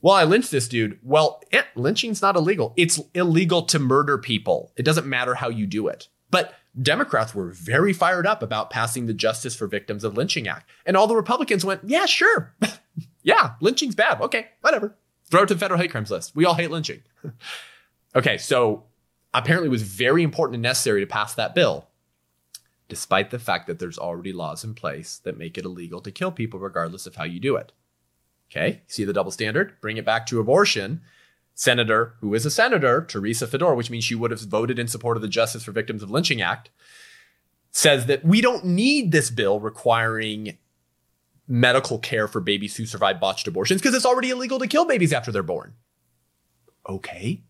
Well, 0.07 0.14
I 0.14 0.23
lynched 0.23 0.53
this 0.53 0.69
dude. 0.69 1.01
Well, 1.03 1.42
eh, 1.51 1.64
lynching's 1.75 2.23
not 2.23 2.37
illegal. 2.37 2.73
It's 2.77 3.01
illegal 3.12 3.62
to 3.62 3.81
murder 3.81 4.19
people. 4.19 4.71
It 4.77 4.85
doesn't 4.85 5.05
matter 5.05 5.35
how 5.35 5.49
you 5.49 5.66
do 5.66 5.88
it. 5.88 6.07
But 6.31 6.55
Democrats 6.81 7.35
were 7.35 7.51
very 7.51 7.92
fired 7.92 8.25
up 8.25 8.40
about 8.40 8.71
passing 8.71 9.07
the 9.07 9.12
Justice 9.12 9.57
for 9.57 9.66
Victims 9.66 10.05
of 10.05 10.16
Lynching 10.16 10.47
Act. 10.47 10.71
And 10.87 10.97
all 10.97 11.09
the 11.09 11.16
Republicans 11.16 11.64
went, 11.64 11.81
yeah, 11.83 12.07
sure. 12.07 12.55
yeah, 13.25 13.55
lynching's 13.61 13.97
bad. 13.97 14.21
Okay, 14.21 14.47
whatever. 14.61 14.95
Throw 15.29 15.42
it 15.42 15.49
to 15.49 15.55
the 15.55 15.59
federal 15.59 15.81
hate 15.81 15.90
crimes 15.90 16.12
list. 16.12 16.37
We 16.37 16.45
all 16.45 16.55
hate 16.55 16.71
lynching. 16.71 17.03
okay, 18.14 18.38
so 18.38 18.85
apparently 19.35 19.66
it 19.66 19.73
was 19.73 19.83
very 19.83 20.23
important 20.23 20.55
and 20.55 20.62
necessary 20.62 21.01
to 21.01 21.09
pass 21.09 21.35
that 21.35 21.53
bill, 21.53 21.88
despite 22.88 23.33
the 23.33 23.40
fact 23.40 23.66
that 23.66 23.81
there's 23.81 23.99
already 23.99 24.33
laws 24.33 24.62
in 24.62 24.75
place 24.75 25.19
that 25.25 25.37
make 25.37 25.59
it 25.59 25.64
illegal 25.64 26.01
to 26.03 26.12
kill 26.12 26.31
people 26.31 26.61
regardless 26.61 27.09
of 27.09 27.16
how 27.16 27.25
you 27.25 27.40
do 27.40 27.57
it. 27.57 27.73
Okay, 28.51 28.83
see 28.87 29.05
the 29.05 29.13
double 29.13 29.31
standard? 29.31 29.75
Bring 29.81 29.97
it 29.97 30.05
back 30.05 30.27
to 30.27 30.41
abortion. 30.41 31.03
Senator, 31.55 32.15
who 32.21 32.35
is 32.35 32.45
a 32.45 32.51
senator, 32.51 33.05
Teresa 33.09 33.47
Fedor, 33.47 33.75
which 33.75 33.91
means 33.91 34.05
she 34.05 34.15
would 34.15 34.31
have 34.31 34.41
voted 34.41 34.79
in 34.79 34.89
support 34.89 35.17
of 35.17 35.23
the 35.23 35.29
Justice 35.29 35.65
for 35.65 35.73
Victims 35.73 36.03
of 36.03 36.11
Lynching 36.11 36.43
Act, 36.43 36.69
says 37.71 38.07
that 38.07 38.25
we 38.25 38.43
don't 38.43 38.65
need 38.65 39.11
this 39.11 39.31
bill 39.31 39.59
requiring 39.59 40.59
medical 41.49 41.99
care 41.99 42.29
for 42.29 42.41
babies 42.41 42.77
who 42.77 42.87
survive 42.87 43.21
botched 43.21 43.47
abortions 43.47 43.81
because 43.81 43.95
it's 43.95 44.07
already 44.07 44.31
illegal 44.31 44.59
to 44.59 44.67
kill 44.67 44.85
babies 44.85 45.13
after 45.13 45.33
they're 45.33 45.43
born. 45.43 45.75
Okay. 46.89 47.43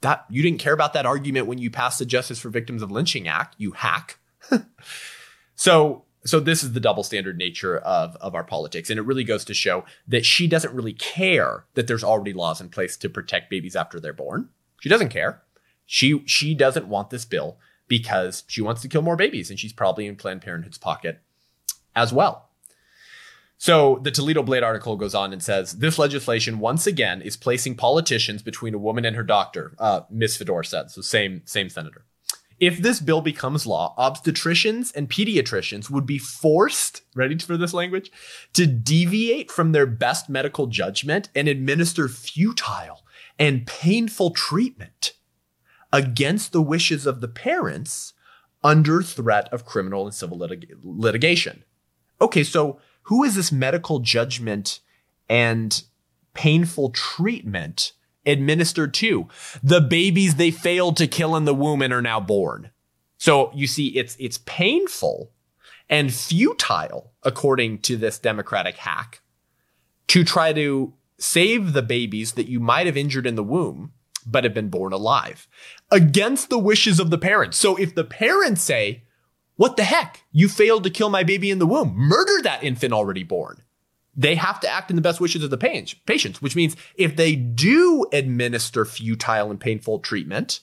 That 0.00 0.24
you 0.30 0.42
didn't 0.42 0.60
care 0.60 0.72
about 0.72 0.94
that 0.94 1.06
argument 1.06 1.46
when 1.46 1.58
you 1.58 1.70
passed 1.70 1.98
the 1.98 2.06
Justice 2.06 2.38
for 2.38 2.48
Victims 2.48 2.82
of 2.82 2.90
Lynching 2.90 3.28
Act, 3.28 3.54
you 3.58 3.72
hack. 3.72 4.18
so 5.54 6.04
so 6.24 6.38
this 6.38 6.62
is 6.62 6.72
the 6.72 6.80
double 6.80 7.02
standard 7.02 7.38
nature 7.38 7.78
of, 7.78 8.16
of 8.16 8.34
our 8.34 8.44
politics. 8.44 8.90
And 8.90 8.98
it 8.98 9.06
really 9.06 9.24
goes 9.24 9.44
to 9.46 9.54
show 9.54 9.84
that 10.06 10.26
she 10.26 10.46
doesn't 10.46 10.74
really 10.74 10.92
care 10.92 11.64
that 11.74 11.86
there's 11.86 12.04
already 12.04 12.32
laws 12.32 12.60
in 12.60 12.68
place 12.68 12.96
to 12.98 13.08
protect 13.08 13.50
babies 13.50 13.76
after 13.76 13.98
they're 13.98 14.12
born. 14.12 14.48
She 14.80 14.88
doesn't 14.88 15.08
care. 15.08 15.42
She 15.86 16.22
she 16.26 16.54
doesn't 16.54 16.88
want 16.88 17.10
this 17.10 17.24
bill 17.24 17.58
because 17.88 18.44
she 18.46 18.62
wants 18.62 18.82
to 18.82 18.88
kill 18.88 19.02
more 19.02 19.16
babies 19.16 19.50
and 19.50 19.58
she's 19.58 19.72
probably 19.72 20.06
in 20.06 20.16
Planned 20.16 20.42
Parenthood's 20.42 20.78
pocket 20.78 21.20
as 21.96 22.12
well. 22.12 22.50
So 23.58 24.00
the 24.02 24.10
Toledo 24.10 24.42
Blade 24.42 24.62
article 24.62 24.96
goes 24.96 25.14
on 25.14 25.32
and 25.32 25.42
says 25.42 25.72
this 25.72 25.98
legislation 25.98 26.60
once 26.60 26.86
again 26.86 27.20
is 27.20 27.36
placing 27.36 27.76
politicians 27.76 28.42
between 28.42 28.72
a 28.72 28.78
woman 28.78 29.04
and 29.04 29.16
her 29.16 29.22
doctor. 29.22 29.74
Uh, 29.78 30.02
Miss 30.08 30.36
Fedor 30.36 30.62
said 30.62 30.90
so. 30.90 31.00
Same 31.02 31.42
same 31.44 31.68
senator. 31.68 32.04
If 32.60 32.78
this 32.78 33.00
bill 33.00 33.22
becomes 33.22 33.66
law, 33.66 33.94
obstetricians 33.98 34.94
and 34.94 35.08
pediatricians 35.08 35.88
would 35.88 36.04
be 36.04 36.18
forced, 36.18 37.00
ready 37.14 37.38
for 37.38 37.56
this 37.56 37.72
language, 37.72 38.12
to 38.52 38.66
deviate 38.66 39.50
from 39.50 39.72
their 39.72 39.86
best 39.86 40.28
medical 40.28 40.66
judgment 40.66 41.30
and 41.34 41.48
administer 41.48 42.06
futile 42.06 43.02
and 43.38 43.66
painful 43.66 44.32
treatment 44.32 45.14
against 45.90 46.52
the 46.52 46.60
wishes 46.60 47.06
of 47.06 47.22
the 47.22 47.28
parents 47.28 48.12
under 48.62 49.02
threat 49.02 49.48
of 49.52 49.64
criminal 49.64 50.04
and 50.04 50.14
civil 50.14 50.38
litig- 50.38 50.70
litigation. 50.82 51.64
Okay, 52.20 52.44
so 52.44 52.78
who 53.04 53.24
is 53.24 53.36
this 53.36 53.50
medical 53.50 54.00
judgment 54.00 54.80
and 55.30 55.82
painful 56.34 56.90
treatment 56.90 57.92
administered 58.26 58.94
to. 58.94 59.28
The 59.62 59.80
babies 59.80 60.34
they 60.34 60.50
failed 60.50 60.96
to 60.98 61.06
kill 61.06 61.36
in 61.36 61.44
the 61.44 61.54
womb 61.54 61.82
and 61.82 61.92
are 61.92 62.02
now 62.02 62.20
born. 62.20 62.70
So 63.18 63.50
you 63.54 63.66
see, 63.66 63.88
it's, 63.98 64.16
it's 64.18 64.38
painful 64.38 65.32
and 65.88 66.12
futile, 66.12 67.12
according 67.22 67.80
to 67.80 67.96
this 67.96 68.18
Democratic 68.18 68.76
hack, 68.76 69.20
to 70.08 70.24
try 70.24 70.52
to 70.52 70.94
save 71.18 71.72
the 71.72 71.82
babies 71.82 72.32
that 72.32 72.48
you 72.48 72.60
might 72.60 72.86
have 72.86 72.96
injured 72.96 73.26
in 73.26 73.34
the 73.34 73.44
womb, 73.44 73.92
but 74.26 74.44
have 74.44 74.54
been 74.54 74.68
born 74.68 74.92
alive 74.92 75.48
against 75.90 76.48
the 76.48 76.58
wishes 76.58 77.00
of 77.00 77.10
the 77.10 77.18
parents. 77.18 77.58
So 77.58 77.76
if 77.76 77.94
the 77.94 78.04
parents 78.04 78.62
say, 78.62 79.04
what 79.56 79.76
the 79.76 79.84
heck? 79.84 80.24
You 80.32 80.48
failed 80.48 80.84
to 80.84 80.90
kill 80.90 81.10
my 81.10 81.22
baby 81.22 81.50
in 81.50 81.58
the 81.58 81.66
womb. 81.66 81.92
Murder 81.94 82.42
that 82.42 82.64
infant 82.64 82.92
already 82.92 83.24
born. 83.24 83.62
They 84.20 84.34
have 84.34 84.60
to 84.60 84.68
act 84.68 84.90
in 84.90 84.96
the 84.96 85.02
best 85.02 85.18
wishes 85.18 85.42
of 85.42 85.48
the 85.48 85.56
patients, 85.56 86.42
which 86.42 86.54
means 86.54 86.76
if 86.94 87.16
they 87.16 87.34
do 87.34 88.04
administer 88.12 88.84
futile 88.84 89.50
and 89.50 89.58
painful 89.58 89.98
treatment, 89.98 90.60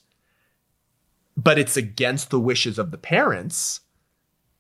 but 1.36 1.58
it's 1.58 1.76
against 1.76 2.30
the 2.30 2.40
wishes 2.40 2.78
of 2.78 2.92
the 2.92 3.00
parents, 3.00 3.80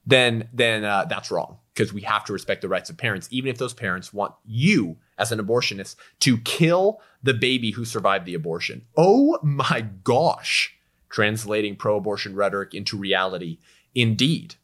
then 0.07 0.49
then 0.51 0.83
uh, 0.83 1.05
that's 1.05 1.29
wrong 1.29 1.59
because 1.75 1.93
we 1.93 2.01
have 2.01 2.25
to 2.25 2.33
respect 2.33 2.63
the 2.63 2.67
rights 2.67 2.89
of 2.89 2.97
parents, 2.97 3.27
even 3.29 3.51
if 3.51 3.59
those 3.59 3.75
parents 3.75 4.11
want 4.11 4.33
you 4.43 4.97
as 5.19 5.31
an 5.31 5.37
abortionist 5.37 5.95
to 6.21 6.39
kill 6.39 6.99
the 7.21 7.35
baby 7.35 7.69
who 7.69 7.85
survived 7.85 8.25
the 8.25 8.33
abortion. 8.33 8.83
Oh 8.95 9.37
my 9.43 9.85
gosh, 10.03 10.75
translating 11.07 11.75
pro-abortion 11.75 12.35
rhetoric 12.35 12.73
into 12.73 12.97
reality, 12.97 13.59
indeed. 13.93 14.55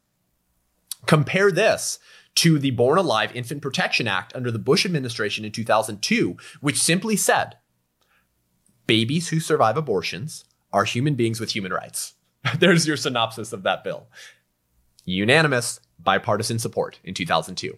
Compare 1.05 1.51
this 1.51 1.99
to 2.35 2.59
the 2.59 2.71
Born 2.71 2.97
Alive 2.97 3.35
Infant 3.35 3.61
Protection 3.61 4.07
Act 4.07 4.35
under 4.35 4.51
the 4.51 4.59
Bush 4.59 4.85
administration 4.85 5.45
in 5.45 5.51
2002, 5.51 6.37
which 6.61 6.81
simply 6.81 7.15
said 7.15 7.57
babies 8.87 9.29
who 9.29 9.39
survive 9.39 9.77
abortions 9.77 10.45
are 10.71 10.83
human 10.83 11.15
beings 11.15 11.39
with 11.39 11.55
human 11.55 11.71
rights. 11.71 12.15
There's 12.59 12.87
your 12.87 12.97
synopsis 12.97 13.53
of 13.53 13.63
that 13.63 13.83
bill. 13.83 14.07
Unanimous 15.05 15.79
bipartisan 15.99 16.59
support 16.59 16.99
in 17.03 17.13
2002. 17.13 17.77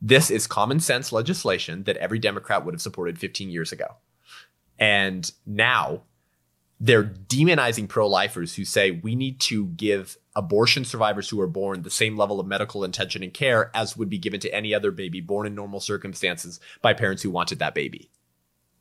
This 0.00 0.30
is 0.30 0.46
common 0.46 0.80
sense 0.80 1.12
legislation 1.12 1.84
that 1.84 1.96
every 1.98 2.18
Democrat 2.18 2.64
would 2.64 2.74
have 2.74 2.82
supported 2.82 3.18
15 3.18 3.50
years 3.50 3.72
ago. 3.72 3.96
And 4.78 5.30
now 5.46 6.02
they're 6.80 7.04
demonizing 7.04 7.88
pro 7.88 8.08
lifers 8.08 8.54
who 8.54 8.64
say 8.64 8.90
we 8.90 9.14
need 9.14 9.40
to 9.40 9.66
give 9.68 10.16
abortion 10.36 10.84
survivors 10.84 11.28
who 11.28 11.40
are 11.40 11.46
born 11.46 11.82
the 11.82 11.90
same 11.90 12.16
level 12.16 12.40
of 12.40 12.46
medical 12.46 12.82
attention 12.84 13.22
and 13.22 13.32
care 13.32 13.70
as 13.74 13.96
would 13.96 14.10
be 14.10 14.18
given 14.18 14.40
to 14.40 14.54
any 14.54 14.74
other 14.74 14.90
baby 14.90 15.20
born 15.20 15.46
in 15.46 15.54
normal 15.54 15.80
circumstances 15.80 16.58
by 16.82 16.92
parents 16.92 17.22
who 17.22 17.30
wanted 17.30 17.58
that 17.58 17.74
baby. 17.74 18.10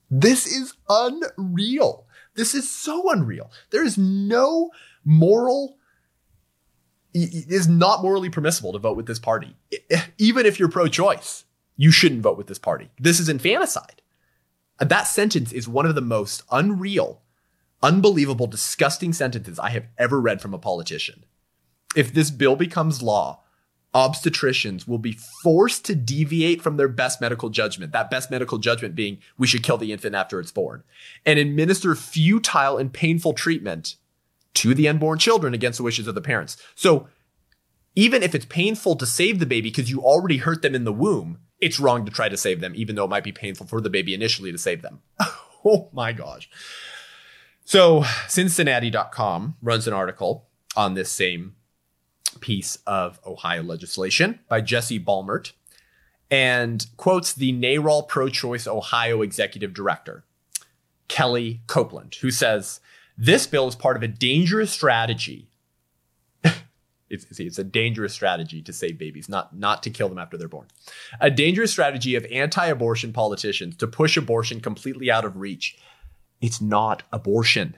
This 0.09 0.45
is 0.45 0.73
unreal. 0.89 2.07
This 2.35 2.55
is 2.55 2.69
so 2.69 3.11
unreal. 3.11 3.51
There 3.69 3.83
is 3.83 3.97
no 3.97 4.71
moral 5.05 5.77
it 7.15 7.51
is 7.51 7.67
not 7.67 8.01
morally 8.01 8.29
permissible 8.29 8.73
to 8.73 8.79
vote 8.79 8.97
with 8.97 9.05
this 9.05 9.19
party. 9.19 9.55
Even 10.17 10.45
if 10.45 10.59
you're 10.59 10.69
pro-choice, 10.69 11.45
you 11.77 11.91
shouldn't 11.91 12.23
vote 12.23 12.37
with 12.37 12.47
this 12.47 12.59
party. 12.59 12.89
This 12.99 13.19
is 13.19 13.29
infanticide. 13.29 14.01
That 14.79 15.03
sentence 15.03 15.51
is 15.51 15.67
one 15.67 15.85
of 15.85 15.95
the 15.95 16.01
most 16.01 16.43
unreal, 16.51 17.21
unbelievable, 17.83 18.47
disgusting 18.47 19.13
sentences 19.13 19.59
I 19.59 19.69
have 19.69 19.85
ever 19.99 20.19
read 20.19 20.41
from 20.41 20.55
a 20.55 20.59
politician 20.59 21.25
if 21.95 22.13
this 22.13 22.31
bill 22.31 22.55
becomes 22.55 23.01
law, 23.01 23.41
obstetricians 23.93 24.87
will 24.87 24.97
be 24.97 25.17
forced 25.43 25.85
to 25.85 25.95
deviate 25.95 26.61
from 26.61 26.77
their 26.77 26.87
best 26.87 27.21
medical 27.21 27.49
judgment. 27.49 27.91
That 27.91 28.09
best 28.09 28.31
medical 28.31 28.57
judgment 28.57 28.95
being 28.95 29.19
we 29.37 29.47
should 29.47 29.63
kill 29.63 29.77
the 29.77 29.91
infant 29.91 30.15
after 30.15 30.39
it's 30.39 30.51
born 30.51 30.83
and 31.25 31.37
administer 31.37 31.93
futile 31.95 32.77
and 32.77 32.91
painful 32.91 33.33
treatment 33.33 33.95
to 34.55 34.73
the 34.73 34.87
unborn 34.87 35.19
children 35.19 35.53
against 35.53 35.77
the 35.77 35.83
wishes 35.83 36.07
of 36.07 36.15
the 36.15 36.21
parents. 36.21 36.57
So 36.75 37.07
even 37.95 38.23
if 38.23 38.33
it's 38.33 38.45
painful 38.45 38.95
to 38.95 39.05
save 39.05 39.39
the 39.39 39.45
baby 39.45 39.69
because 39.69 39.91
you 39.91 40.01
already 40.01 40.37
hurt 40.37 40.63
them 40.63 40.73
in 40.73 40.83
the 40.83 40.93
womb, 40.93 41.39
it's 41.59 41.79
wrong 41.79 42.05
to 42.05 42.11
try 42.11 42.29
to 42.29 42.37
save 42.37 42.59
them, 42.59 42.73
even 42.75 42.95
though 42.95 43.05
it 43.05 43.09
might 43.09 43.23
be 43.23 43.31
painful 43.31 43.67
for 43.67 43.79
the 43.79 43.89
baby 43.89 44.13
initially 44.13 44.51
to 44.51 44.57
save 44.57 44.81
them. 44.81 45.01
oh 45.65 45.89
my 45.93 46.11
gosh. 46.11 46.49
So 47.65 48.03
Cincinnati.com 48.27 49.55
runs 49.61 49.87
an 49.87 49.93
article 49.93 50.47
on 50.75 50.93
this 50.93 51.11
same 51.11 51.55
piece 52.39 52.77
of 52.85 53.19
Ohio 53.25 53.63
legislation 53.63 54.39
by 54.49 54.61
Jesse 54.61 54.99
Balmert 54.99 55.53
and 56.29 56.87
quotes 56.97 57.31
the 57.33 57.53
NARAL 57.53 58.07
Pro 58.07 58.27
Choice 58.27 58.65
Ohio 58.65 59.21
executive 59.21 59.73
director, 59.73 60.23
Kelly 61.07 61.61
Copeland, 61.67 62.15
who 62.15 62.31
says, 62.31 62.79
This 63.17 63.45
bill 63.45 63.67
is 63.67 63.75
part 63.75 63.97
of 63.97 64.03
a 64.03 64.07
dangerous 64.07 64.71
strategy. 64.71 65.47
it's, 67.09 67.39
it's 67.39 67.59
a 67.59 67.63
dangerous 67.63 68.13
strategy 68.13 68.61
to 68.63 68.73
save 68.73 68.97
babies, 68.97 69.29
not, 69.29 69.55
not 69.55 69.83
to 69.83 69.91
kill 69.91 70.09
them 70.09 70.17
after 70.17 70.35
they're 70.35 70.47
born. 70.47 70.67
A 71.21 71.29
dangerous 71.29 71.71
strategy 71.71 72.15
of 72.15 72.25
anti 72.31 72.65
abortion 72.65 73.13
politicians 73.13 73.75
to 73.77 73.87
push 73.87 74.17
abortion 74.17 74.59
completely 74.59 75.11
out 75.11 75.25
of 75.25 75.37
reach. 75.37 75.77
It's 76.43 76.59
not 76.59 77.03
abortion, 77.13 77.77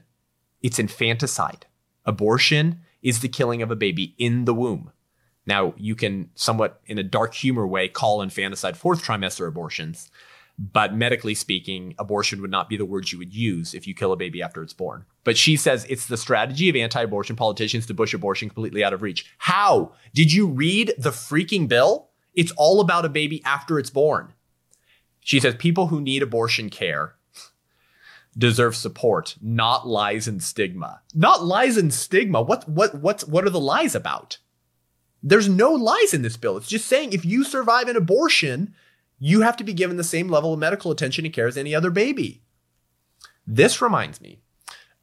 it's 0.63 0.79
infanticide. 0.79 1.67
Abortion 2.03 2.81
is 3.03 3.19
the 3.19 3.29
killing 3.29 3.61
of 3.61 3.69
a 3.69 3.75
baby 3.75 4.15
in 4.17 4.45
the 4.45 4.55
womb. 4.55 4.91
Now, 5.45 5.75
you 5.77 5.93
can 5.93 6.31
somewhat 6.33 6.81
in 6.87 6.97
a 6.97 7.03
dark 7.03 7.35
humor 7.35 7.67
way 7.67 7.87
call 7.87 8.23
infanticide 8.23 8.75
fourth 8.75 9.03
trimester 9.03 9.47
abortions, 9.47 10.09
but 10.57 10.95
medically 10.95 11.35
speaking, 11.35 11.93
abortion 11.99 12.41
would 12.41 12.49
not 12.49 12.67
be 12.67 12.75
the 12.75 12.85
words 12.85 13.11
you 13.11 13.19
would 13.19 13.35
use 13.35 13.75
if 13.75 13.85
you 13.85 13.93
kill 13.93 14.11
a 14.11 14.17
baby 14.17 14.41
after 14.41 14.63
it's 14.63 14.73
born. 14.73 15.05
But 15.23 15.37
she 15.37 15.57
says 15.57 15.85
it's 15.87 16.07
the 16.07 16.17
strategy 16.17 16.67
of 16.67 16.75
anti 16.75 17.03
abortion 17.03 17.35
politicians 17.35 17.85
to 17.85 17.93
push 17.93 18.15
abortion 18.15 18.49
completely 18.49 18.83
out 18.83 18.93
of 18.93 19.03
reach. 19.03 19.31
How? 19.37 19.91
Did 20.15 20.33
you 20.33 20.47
read 20.47 20.91
the 20.97 21.11
freaking 21.11 21.67
bill? 21.67 22.09
It's 22.33 22.53
all 22.57 22.81
about 22.81 23.05
a 23.05 23.09
baby 23.09 23.43
after 23.45 23.77
it's 23.77 23.91
born. 23.91 24.33
She 25.19 25.39
says 25.39 25.53
people 25.53 25.87
who 25.87 26.01
need 26.01 26.23
abortion 26.23 26.71
care 26.71 27.13
deserve 28.37 28.75
support, 28.75 29.35
not 29.41 29.87
lies 29.87 30.27
and 30.27 30.41
stigma. 30.43 31.01
Not 31.13 31.43
lies 31.43 31.77
and 31.77 31.93
stigma. 31.93 32.41
What 32.41 32.67
what 32.67 32.95
what 32.95 33.21
what 33.21 33.45
are 33.45 33.49
the 33.49 33.59
lies 33.59 33.95
about? 33.95 34.39
There's 35.23 35.49
no 35.49 35.71
lies 35.71 36.13
in 36.13 36.21
this 36.21 36.37
bill. 36.37 36.57
It's 36.57 36.67
just 36.67 36.87
saying 36.87 37.13
if 37.13 37.25
you 37.25 37.43
survive 37.43 37.87
an 37.87 37.95
abortion, 37.95 38.75
you 39.17 39.41
have 39.41 39.57
to 39.57 39.63
be 39.63 39.73
given 39.73 39.97
the 39.97 40.03
same 40.03 40.29
level 40.29 40.53
of 40.53 40.59
medical 40.59 40.91
attention 40.91 41.25
and 41.25 41.33
care 41.33 41.47
as 41.47 41.57
any 41.57 41.73
other 41.73 41.89
baby. 41.89 42.43
This 43.47 43.81
reminds 43.81 44.21
me 44.21 44.39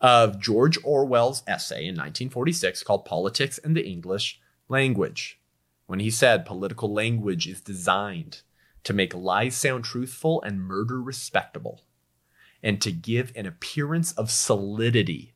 of 0.00 0.40
George 0.40 0.78
Orwell's 0.84 1.42
essay 1.46 1.82
in 1.82 1.94
1946 1.94 2.82
called 2.82 3.04
Politics 3.04 3.58
and 3.58 3.76
the 3.76 3.86
English 3.86 4.40
Language, 4.68 5.40
when 5.86 6.00
he 6.00 6.10
said 6.10 6.44
political 6.44 6.92
language 6.92 7.46
is 7.46 7.60
designed 7.60 8.42
to 8.84 8.92
make 8.92 9.14
lies 9.14 9.56
sound 9.56 9.84
truthful 9.84 10.42
and 10.42 10.60
murder 10.60 11.00
respectable 11.00 11.82
and 12.62 12.80
to 12.80 12.92
give 12.92 13.32
an 13.34 13.46
appearance 13.46 14.12
of 14.12 14.30
solidity 14.30 15.34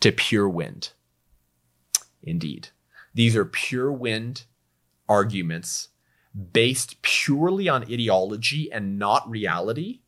to 0.00 0.12
pure 0.12 0.48
wind. 0.48 0.90
Indeed, 2.22 2.68
these 3.14 3.36
are 3.36 3.44
pure 3.44 3.92
wind 3.92 4.44
arguments 5.08 5.88
based 6.52 7.00
purely 7.02 7.68
on 7.68 7.84
ideology 7.84 8.70
and 8.72 8.98
not 8.98 9.28
reality. 9.30 10.00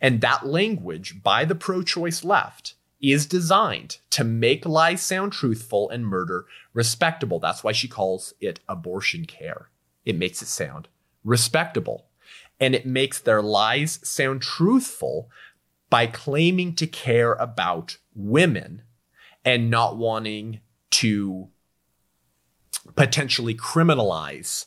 And 0.00 0.20
that 0.20 0.46
language 0.46 1.22
by 1.22 1.44
the 1.44 1.54
pro 1.54 1.82
choice 1.82 2.24
left 2.24 2.74
is 3.00 3.26
designed 3.26 3.98
to 4.10 4.24
make 4.24 4.66
lies 4.66 5.02
sound 5.02 5.32
truthful 5.32 5.90
and 5.90 6.06
murder 6.06 6.46
respectable. 6.72 7.38
That's 7.38 7.62
why 7.62 7.72
she 7.72 7.88
calls 7.88 8.34
it 8.40 8.60
abortion 8.68 9.24
care. 9.26 9.68
It 10.04 10.16
makes 10.16 10.42
it 10.42 10.48
sound 10.48 10.88
respectable. 11.24 12.06
And 12.58 12.74
it 12.74 12.86
makes 12.86 13.18
their 13.18 13.42
lies 13.42 13.98
sound 14.02 14.42
truthful 14.42 15.28
by 15.92 16.06
claiming 16.06 16.74
to 16.74 16.86
care 16.86 17.34
about 17.34 17.98
women 18.14 18.80
and 19.44 19.68
not 19.70 19.98
wanting 19.98 20.58
to 20.90 21.50
potentially 22.96 23.54
criminalize 23.54 24.64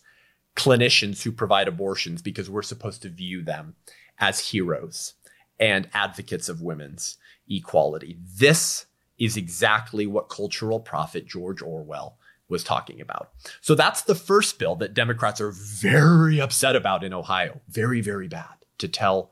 clinicians 0.55 1.23
who 1.23 1.31
provide 1.31 1.67
abortions 1.67 2.21
because 2.21 2.47
we're 2.47 2.61
supposed 2.61 3.01
to 3.01 3.09
view 3.09 3.41
them 3.41 3.73
as 4.19 4.49
heroes 4.49 5.15
and 5.59 5.89
advocates 5.95 6.47
of 6.47 6.61
women's 6.61 7.17
equality. 7.49 8.19
This 8.23 8.85
is 9.17 9.35
exactly 9.35 10.05
what 10.05 10.29
cultural 10.29 10.79
prophet 10.79 11.25
George 11.25 11.63
Orwell 11.63 12.19
was 12.49 12.63
talking 12.63 13.01
about. 13.01 13.31
So 13.61 13.73
that's 13.73 14.03
the 14.03 14.13
first 14.13 14.59
bill 14.59 14.75
that 14.75 14.93
Democrats 14.93 15.41
are 15.41 15.51
very 15.51 16.39
upset 16.39 16.75
about 16.75 17.03
in 17.03 17.13
Ohio. 17.15 17.61
Very, 17.67 17.99
very 17.99 18.27
bad 18.27 18.63
to 18.77 18.87
tell 18.87 19.31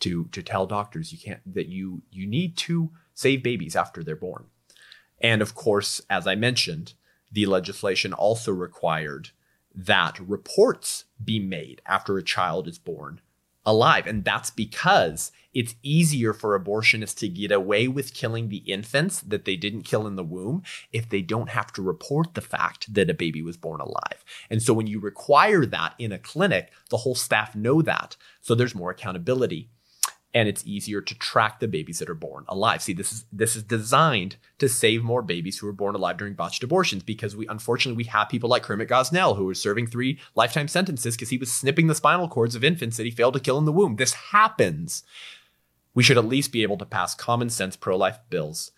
to 0.00 0.26
to 0.26 0.42
tell 0.42 0.66
doctors 0.66 1.12
you 1.12 1.18
can't 1.18 1.40
that 1.54 1.68
you 1.68 2.02
you 2.10 2.26
need 2.26 2.56
to 2.56 2.90
save 3.14 3.42
babies 3.42 3.76
after 3.76 4.02
they're 4.02 4.16
born. 4.16 4.46
And 5.20 5.42
of 5.42 5.54
course, 5.54 6.00
as 6.08 6.26
I 6.26 6.34
mentioned, 6.34 6.94
the 7.30 7.46
legislation 7.46 8.12
also 8.12 8.52
required 8.52 9.30
that 9.74 10.18
reports 10.20 11.04
be 11.22 11.38
made 11.38 11.82
after 11.86 12.16
a 12.16 12.22
child 12.22 12.68
is 12.68 12.78
born 12.78 13.20
alive. 13.68 14.06
And 14.06 14.24
that's 14.24 14.50
because 14.50 15.30
it's 15.52 15.74
easier 15.82 16.32
for 16.32 16.58
abortionists 16.58 17.16
to 17.18 17.28
get 17.28 17.52
away 17.52 17.86
with 17.86 18.14
killing 18.14 18.48
the 18.48 18.58
infants 18.58 19.20
that 19.20 19.44
they 19.44 19.56
didn't 19.56 19.82
kill 19.82 20.06
in 20.06 20.16
the 20.16 20.24
womb 20.24 20.62
if 20.90 21.08
they 21.08 21.20
don't 21.20 21.50
have 21.50 21.70
to 21.74 21.82
report 21.82 22.34
the 22.34 22.40
fact 22.40 22.92
that 22.94 23.10
a 23.10 23.14
baby 23.14 23.42
was 23.42 23.58
born 23.58 23.80
alive. 23.80 24.24
And 24.48 24.62
so 24.62 24.72
when 24.72 24.86
you 24.86 25.00
require 25.00 25.66
that 25.66 25.94
in 25.98 26.12
a 26.12 26.18
clinic, 26.18 26.72
the 26.88 26.98
whole 26.98 27.14
staff 27.14 27.54
know 27.54 27.82
that. 27.82 28.16
So 28.40 28.54
there's 28.54 28.74
more 28.74 28.90
accountability 28.90 29.68
and 30.34 30.48
it's 30.48 30.66
easier 30.66 31.00
to 31.00 31.14
track 31.14 31.58
the 31.58 31.68
babies 31.68 31.98
that 31.98 32.10
are 32.10 32.14
born 32.14 32.44
alive. 32.48 32.82
See, 32.82 32.92
this 32.92 33.12
is 33.12 33.24
this 33.32 33.56
is 33.56 33.62
designed 33.62 34.36
to 34.58 34.68
save 34.68 35.02
more 35.02 35.22
babies 35.22 35.58
who 35.58 35.68
are 35.68 35.72
born 35.72 35.94
alive 35.94 36.18
during 36.18 36.34
botched 36.34 36.62
abortions 36.62 37.02
because 37.02 37.34
we 37.34 37.46
unfortunately 37.48 37.96
we 37.96 38.04
have 38.04 38.28
people 38.28 38.50
like 38.50 38.62
Kermit 38.62 38.88
Gosnell 38.88 39.36
who 39.36 39.46
was 39.46 39.60
serving 39.60 39.86
three 39.86 40.18
lifetime 40.34 40.68
sentences 40.68 41.16
because 41.16 41.30
he 41.30 41.38
was 41.38 41.50
snipping 41.50 41.86
the 41.86 41.94
spinal 41.94 42.28
cords 42.28 42.54
of 42.54 42.64
infants 42.64 42.96
that 42.96 43.04
he 43.04 43.10
failed 43.10 43.34
to 43.34 43.40
kill 43.40 43.58
in 43.58 43.64
the 43.64 43.72
womb. 43.72 43.96
This 43.96 44.12
happens. 44.14 45.02
We 45.94 46.02
should 46.02 46.18
at 46.18 46.26
least 46.26 46.52
be 46.52 46.62
able 46.62 46.78
to 46.78 46.84
pass 46.84 47.14
common 47.14 47.48
sense 47.48 47.74
pro-life 47.74 48.18
bills 48.28 48.72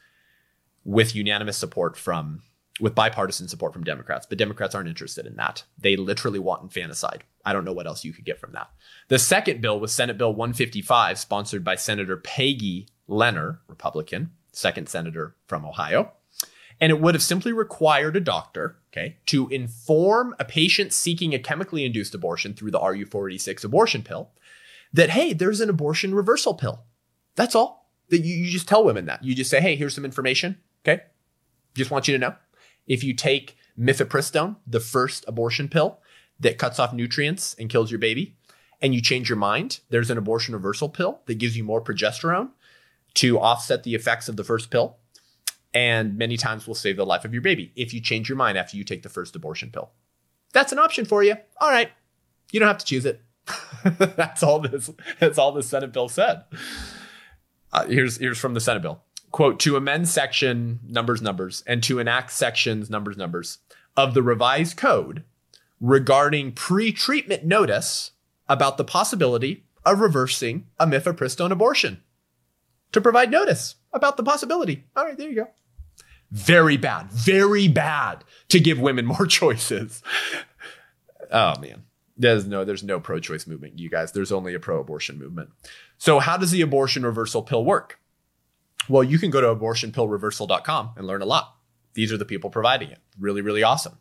with 0.84 1.14
unanimous 1.14 1.58
support 1.58 1.96
from 1.96 2.42
with 2.78 2.94
bipartisan 2.94 3.48
support 3.48 3.72
from 3.72 3.84
Democrats, 3.84 4.26
but 4.26 4.38
Democrats 4.38 4.74
aren't 4.74 4.88
interested 4.88 5.26
in 5.26 5.36
that. 5.36 5.64
They 5.78 5.96
literally 5.96 6.38
want 6.38 6.62
infanticide. 6.62 7.24
I 7.44 7.52
don't 7.52 7.64
know 7.64 7.72
what 7.72 7.86
else 7.86 8.04
you 8.04 8.12
could 8.12 8.24
get 8.24 8.40
from 8.40 8.52
that. 8.52 8.70
The 9.08 9.18
second 9.18 9.60
bill 9.60 9.80
was 9.80 9.92
Senate 9.92 10.18
Bill 10.18 10.32
155, 10.32 11.18
sponsored 11.18 11.64
by 11.64 11.74
Senator 11.74 12.16
Peggy 12.16 12.88
Lehner, 13.08 13.58
Republican, 13.66 14.30
second 14.52 14.88
senator 14.88 15.36
from 15.46 15.64
Ohio. 15.64 16.12
And 16.80 16.90
it 16.90 17.00
would 17.00 17.14
have 17.14 17.22
simply 17.22 17.52
required 17.52 18.16
a 18.16 18.20
doctor, 18.20 18.78
okay, 18.92 19.18
to 19.26 19.48
inform 19.48 20.34
a 20.38 20.44
patient 20.44 20.92
seeking 20.92 21.34
a 21.34 21.38
chemically 21.38 21.84
induced 21.84 22.14
abortion 22.14 22.54
through 22.54 22.70
the 22.70 22.80
RU486 22.80 23.64
abortion 23.64 24.02
pill 24.02 24.30
that, 24.92 25.10
hey, 25.10 25.34
there's 25.34 25.60
an 25.60 25.68
abortion 25.68 26.14
reversal 26.14 26.54
pill. 26.54 26.84
That's 27.36 27.54
all. 27.54 27.90
That 28.08 28.20
you, 28.20 28.34
you 28.34 28.50
just 28.50 28.66
tell 28.66 28.84
women 28.84 29.06
that. 29.06 29.22
You 29.22 29.34
just 29.34 29.50
say, 29.50 29.60
hey, 29.60 29.76
here's 29.76 29.94
some 29.94 30.06
information, 30.06 30.58
okay? 30.84 31.02
Just 31.74 31.90
want 31.90 32.08
you 32.08 32.14
to 32.14 32.18
know 32.18 32.34
if 32.90 33.04
you 33.04 33.14
take 33.14 33.56
mifepristone, 33.78 34.56
the 34.66 34.80
first 34.80 35.24
abortion 35.28 35.68
pill 35.68 36.00
that 36.40 36.58
cuts 36.58 36.80
off 36.80 36.92
nutrients 36.92 37.54
and 37.54 37.70
kills 37.70 37.90
your 37.90 38.00
baby, 38.00 38.36
and 38.82 38.92
you 38.92 39.00
change 39.00 39.28
your 39.28 39.38
mind, 39.38 39.78
there's 39.90 40.10
an 40.10 40.18
abortion 40.18 40.54
reversal 40.54 40.88
pill 40.88 41.20
that 41.26 41.36
gives 41.36 41.56
you 41.56 41.62
more 41.62 41.80
progesterone 41.80 42.50
to 43.14 43.38
offset 43.38 43.84
the 43.84 43.94
effects 43.94 44.28
of 44.28 44.36
the 44.36 44.42
first 44.42 44.70
pill. 44.70 44.96
And 45.72 46.18
many 46.18 46.36
times 46.36 46.66
will 46.66 46.74
save 46.74 46.96
the 46.96 47.06
life 47.06 47.24
of 47.24 47.32
your 47.32 47.42
baby 47.42 47.72
if 47.76 47.94
you 47.94 48.00
change 48.00 48.28
your 48.28 48.36
mind 48.36 48.58
after 48.58 48.76
you 48.76 48.82
take 48.82 49.04
the 49.04 49.08
first 49.08 49.36
abortion 49.36 49.70
pill. 49.70 49.90
That's 50.52 50.72
an 50.72 50.80
option 50.80 51.04
for 51.04 51.22
you. 51.22 51.36
All 51.60 51.70
right. 51.70 51.92
You 52.50 52.58
don't 52.58 52.66
have 52.66 52.78
to 52.78 52.86
choose 52.86 53.06
it. 53.06 53.22
that's 53.98 54.42
all 54.42 54.58
this 54.58 54.90
that's 55.20 55.38
all 55.38 55.52
the 55.52 55.62
Senate 55.62 55.92
bill 55.92 56.08
said. 56.08 56.42
Uh, 57.72 57.86
here's 57.86 58.16
here's 58.16 58.38
from 58.38 58.54
the 58.54 58.60
Senate 58.60 58.82
bill 58.82 59.02
quote, 59.30 59.60
to 59.60 59.76
amend 59.76 60.08
section 60.08 60.80
numbers, 60.86 61.22
numbers, 61.22 61.62
and 61.66 61.82
to 61.84 61.98
enact 61.98 62.32
sections 62.32 62.90
numbers, 62.90 63.16
numbers 63.16 63.58
of 63.96 64.14
the 64.14 64.22
revised 64.22 64.76
code 64.76 65.24
regarding 65.80 66.52
pre 66.52 66.92
treatment 66.92 67.44
notice 67.44 68.12
about 68.48 68.76
the 68.76 68.84
possibility 68.84 69.64
of 69.84 70.00
reversing 70.00 70.66
a 70.78 70.86
mifepristone 70.86 71.50
abortion. 71.50 72.02
To 72.92 73.00
provide 73.00 73.30
notice 73.30 73.76
about 73.92 74.16
the 74.16 74.24
possibility. 74.24 74.84
All 74.96 75.04
right, 75.04 75.16
there 75.16 75.28
you 75.28 75.36
go. 75.36 75.48
Very 76.30 76.76
bad, 76.76 77.10
very 77.10 77.68
bad 77.68 78.24
to 78.48 78.60
give 78.60 78.78
women 78.80 79.06
more 79.18 79.26
choices. 79.26 80.02
oh 81.30 81.58
man. 81.60 81.84
There's 82.16 82.46
no, 82.46 82.66
there's 82.66 82.82
no 82.82 83.00
pro-choice 83.00 83.46
movement, 83.46 83.78
you 83.78 83.88
guys. 83.88 84.12
There's 84.12 84.30
only 84.30 84.52
a 84.52 84.60
pro-abortion 84.60 85.18
movement. 85.18 85.48
So 85.96 86.18
how 86.18 86.36
does 86.36 86.50
the 86.50 86.60
abortion 86.60 87.02
reversal 87.02 87.42
pill 87.42 87.64
work? 87.64 87.98
Well, 88.90 89.04
you 89.04 89.20
can 89.20 89.30
go 89.30 89.40
to 89.40 89.46
abortionpillreversal.com 89.54 90.90
and 90.96 91.06
learn 91.06 91.22
a 91.22 91.26
lot. 91.26 91.54
These 91.94 92.12
are 92.12 92.16
the 92.16 92.24
people 92.24 92.50
providing 92.50 92.90
it. 92.90 92.98
Really, 93.18 93.40
really 93.40 93.62
awesome. 93.62 93.98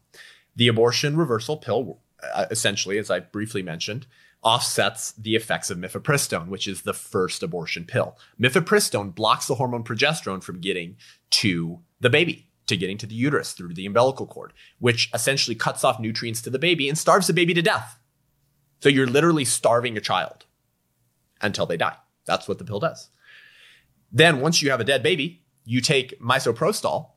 The 0.55 0.67
abortion 0.67 1.15
reversal 1.15 1.57
pill, 1.57 1.99
uh, 2.33 2.47
essentially, 2.49 2.97
as 2.97 3.11
I 3.11 3.19
briefly 3.19 3.61
mentioned, 3.61 4.07
offsets 4.41 5.11
the 5.11 5.35
effects 5.35 5.69
of 5.69 5.77
mifepristone, 5.77 6.47
which 6.47 6.67
is 6.67 6.81
the 6.81 6.93
first 6.93 7.43
abortion 7.43 7.85
pill. 7.85 8.17
Mifepristone 8.41 9.13
blocks 9.13 9.45
the 9.45 9.55
hormone 9.55 9.83
progesterone 9.83 10.43
from 10.43 10.59
getting 10.59 10.97
to 11.31 11.81
the 11.99 12.09
baby, 12.09 12.49
to 12.65 12.75
getting 12.75 12.97
to 12.97 13.05
the 13.05 13.15
uterus 13.15 13.53
through 13.53 13.75
the 13.75 13.85
umbilical 13.85 14.25
cord, 14.25 14.53
which 14.79 15.11
essentially 15.13 15.55
cuts 15.55 15.83
off 15.83 15.99
nutrients 15.99 16.41
to 16.41 16.49
the 16.49 16.57
baby 16.57 16.89
and 16.89 16.97
starves 16.97 17.27
the 17.27 17.33
baby 17.33 17.53
to 17.53 17.61
death. 17.61 17.99
So 18.79 18.89
you're 18.89 19.05
literally 19.05 19.45
starving 19.45 19.97
a 19.97 20.01
child 20.01 20.45
until 21.41 21.67
they 21.67 21.77
die. 21.77 21.97
That's 22.25 22.47
what 22.47 22.57
the 22.57 22.65
pill 22.65 22.79
does. 22.79 23.09
Then 24.11 24.41
once 24.41 24.61
you 24.61 24.71
have 24.71 24.79
a 24.79 24.85
dead 24.85 25.03
baby, 25.03 25.43
you 25.65 25.81
take 25.81 26.19
misoprostol 26.19 27.11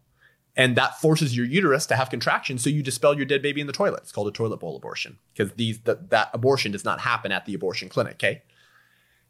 and 0.57 0.77
that 0.77 1.01
forces 1.01 1.37
your 1.37 1.47
uterus 1.47 1.87
to 1.87 1.97
have 1.97 2.11
contractions. 2.11 2.63
So 2.63 2.71
you 2.71 2.83
dispel 2.83 3.15
your 3.15 3.25
dead 3.25 3.43
baby 3.43 3.61
in 3.61 3.67
the 3.67 3.73
toilet. 3.73 4.01
It's 4.03 4.13
called 4.13 4.29
a 4.29 4.33
toilet 4.33 4.61
bowl 4.61 4.77
abortion 4.77 5.19
because 5.35 5.53
these 5.55 5.81
the, 5.81 5.99
that 6.11 6.31
abortion 6.35 6.73
does 6.73 6.85
not 6.85 7.01
happen 7.01 7.33
at 7.33 7.47
the 7.47 7.55
abortion 7.55 7.89
clinic. 7.89 8.15
Okay. 8.15 8.43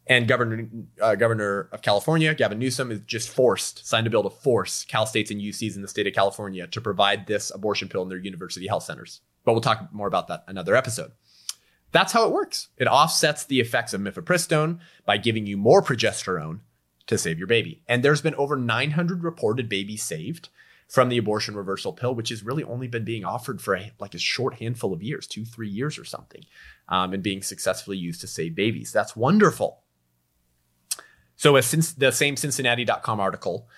And 0.09 0.27
Governor 0.27 0.69
uh, 1.01 1.15
Governor 1.15 1.69
of 1.71 1.83
California, 1.83 2.35
Gavin 2.35 2.59
Newsom, 2.59 2.91
is 2.91 3.01
just 3.01 3.29
forced 3.29 3.87
signed 3.87 4.09
a 4.09 4.11
bill 4.11 4.25
to 4.25 4.31
force 4.31 4.85
Cal 4.85 5.07
states 5.07 5.31
and 5.31 5.41
UCs 5.41 5.77
in 5.77 5.83
the 5.83 5.89
state 5.89 6.09
of 6.09 6.13
California 6.13 6.67
to 6.67 6.81
provide 6.81 7.27
this 7.29 7.53
abortion 7.55 7.89
pill 7.89 8.03
in 8.03 8.09
their 8.09 8.19
university 8.19 8.67
health 8.67 8.83
centers. 8.83 9.21
But 9.45 9.53
we'll 9.53 9.61
talk 9.61 9.89
more 9.93 10.09
about 10.09 10.27
that 10.27 10.43
another 10.49 10.75
episode. 10.75 11.13
That's 11.93 12.13
how 12.13 12.27
it 12.27 12.33
works. 12.33 12.69
It 12.79 12.87
offsets 12.87 13.45
the 13.45 13.61
effects 13.61 13.93
of 13.93 14.01
mifepristone 14.01 14.81
by 15.05 15.19
giving 15.19 15.47
you 15.47 15.57
more 15.57 15.83
progesterone 15.83 16.61
to 17.07 17.19
save 17.19 17.39
your 17.39 17.47
baby. 17.47 17.83
And 17.89 18.03
there's 18.03 18.23
been 18.23 18.35
over 18.37 18.57
900 18.57 19.23
reported 19.23 19.69
babies 19.69 20.03
saved 20.03 20.49
from 20.89 21.09
the 21.09 21.19
abortion 21.19 21.57
reversal 21.57 21.93
pill, 21.93 22.15
which 22.15 22.29
has 22.29 22.43
really 22.43 22.65
only 22.65 22.87
been 22.87 23.05
being 23.05 23.25
offered 23.25 23.63
for 23.63 23.75
a, 23.75 23.93
like 23.99 24.15
a 24.15 24.19
short 24.19 24.55
handful 24.55 24.93
of 24.93 25.03
years, 25.03 25.27
two, 25.27 25.45
three 25.45 25.69
years 25.69 25.99
or 25.99 26.05
something, 26.05 26.45
um, 26.89 27.13
and 27.15 27.23
being 27.23 27.43
successfully 27.43 27.97
used 27.97 28.21
to 28.21 28.27
save 28.27 28.55
babies. 28.55 28.93
That's 28.93 29.17
wonderful. 29.17 29.81
So, 31.35 31.59
since 31.61 31.93
the 31.93 32.13
same 32.13 32.37
Cincinnati.com 32.37 33.21
article 33.21 33.69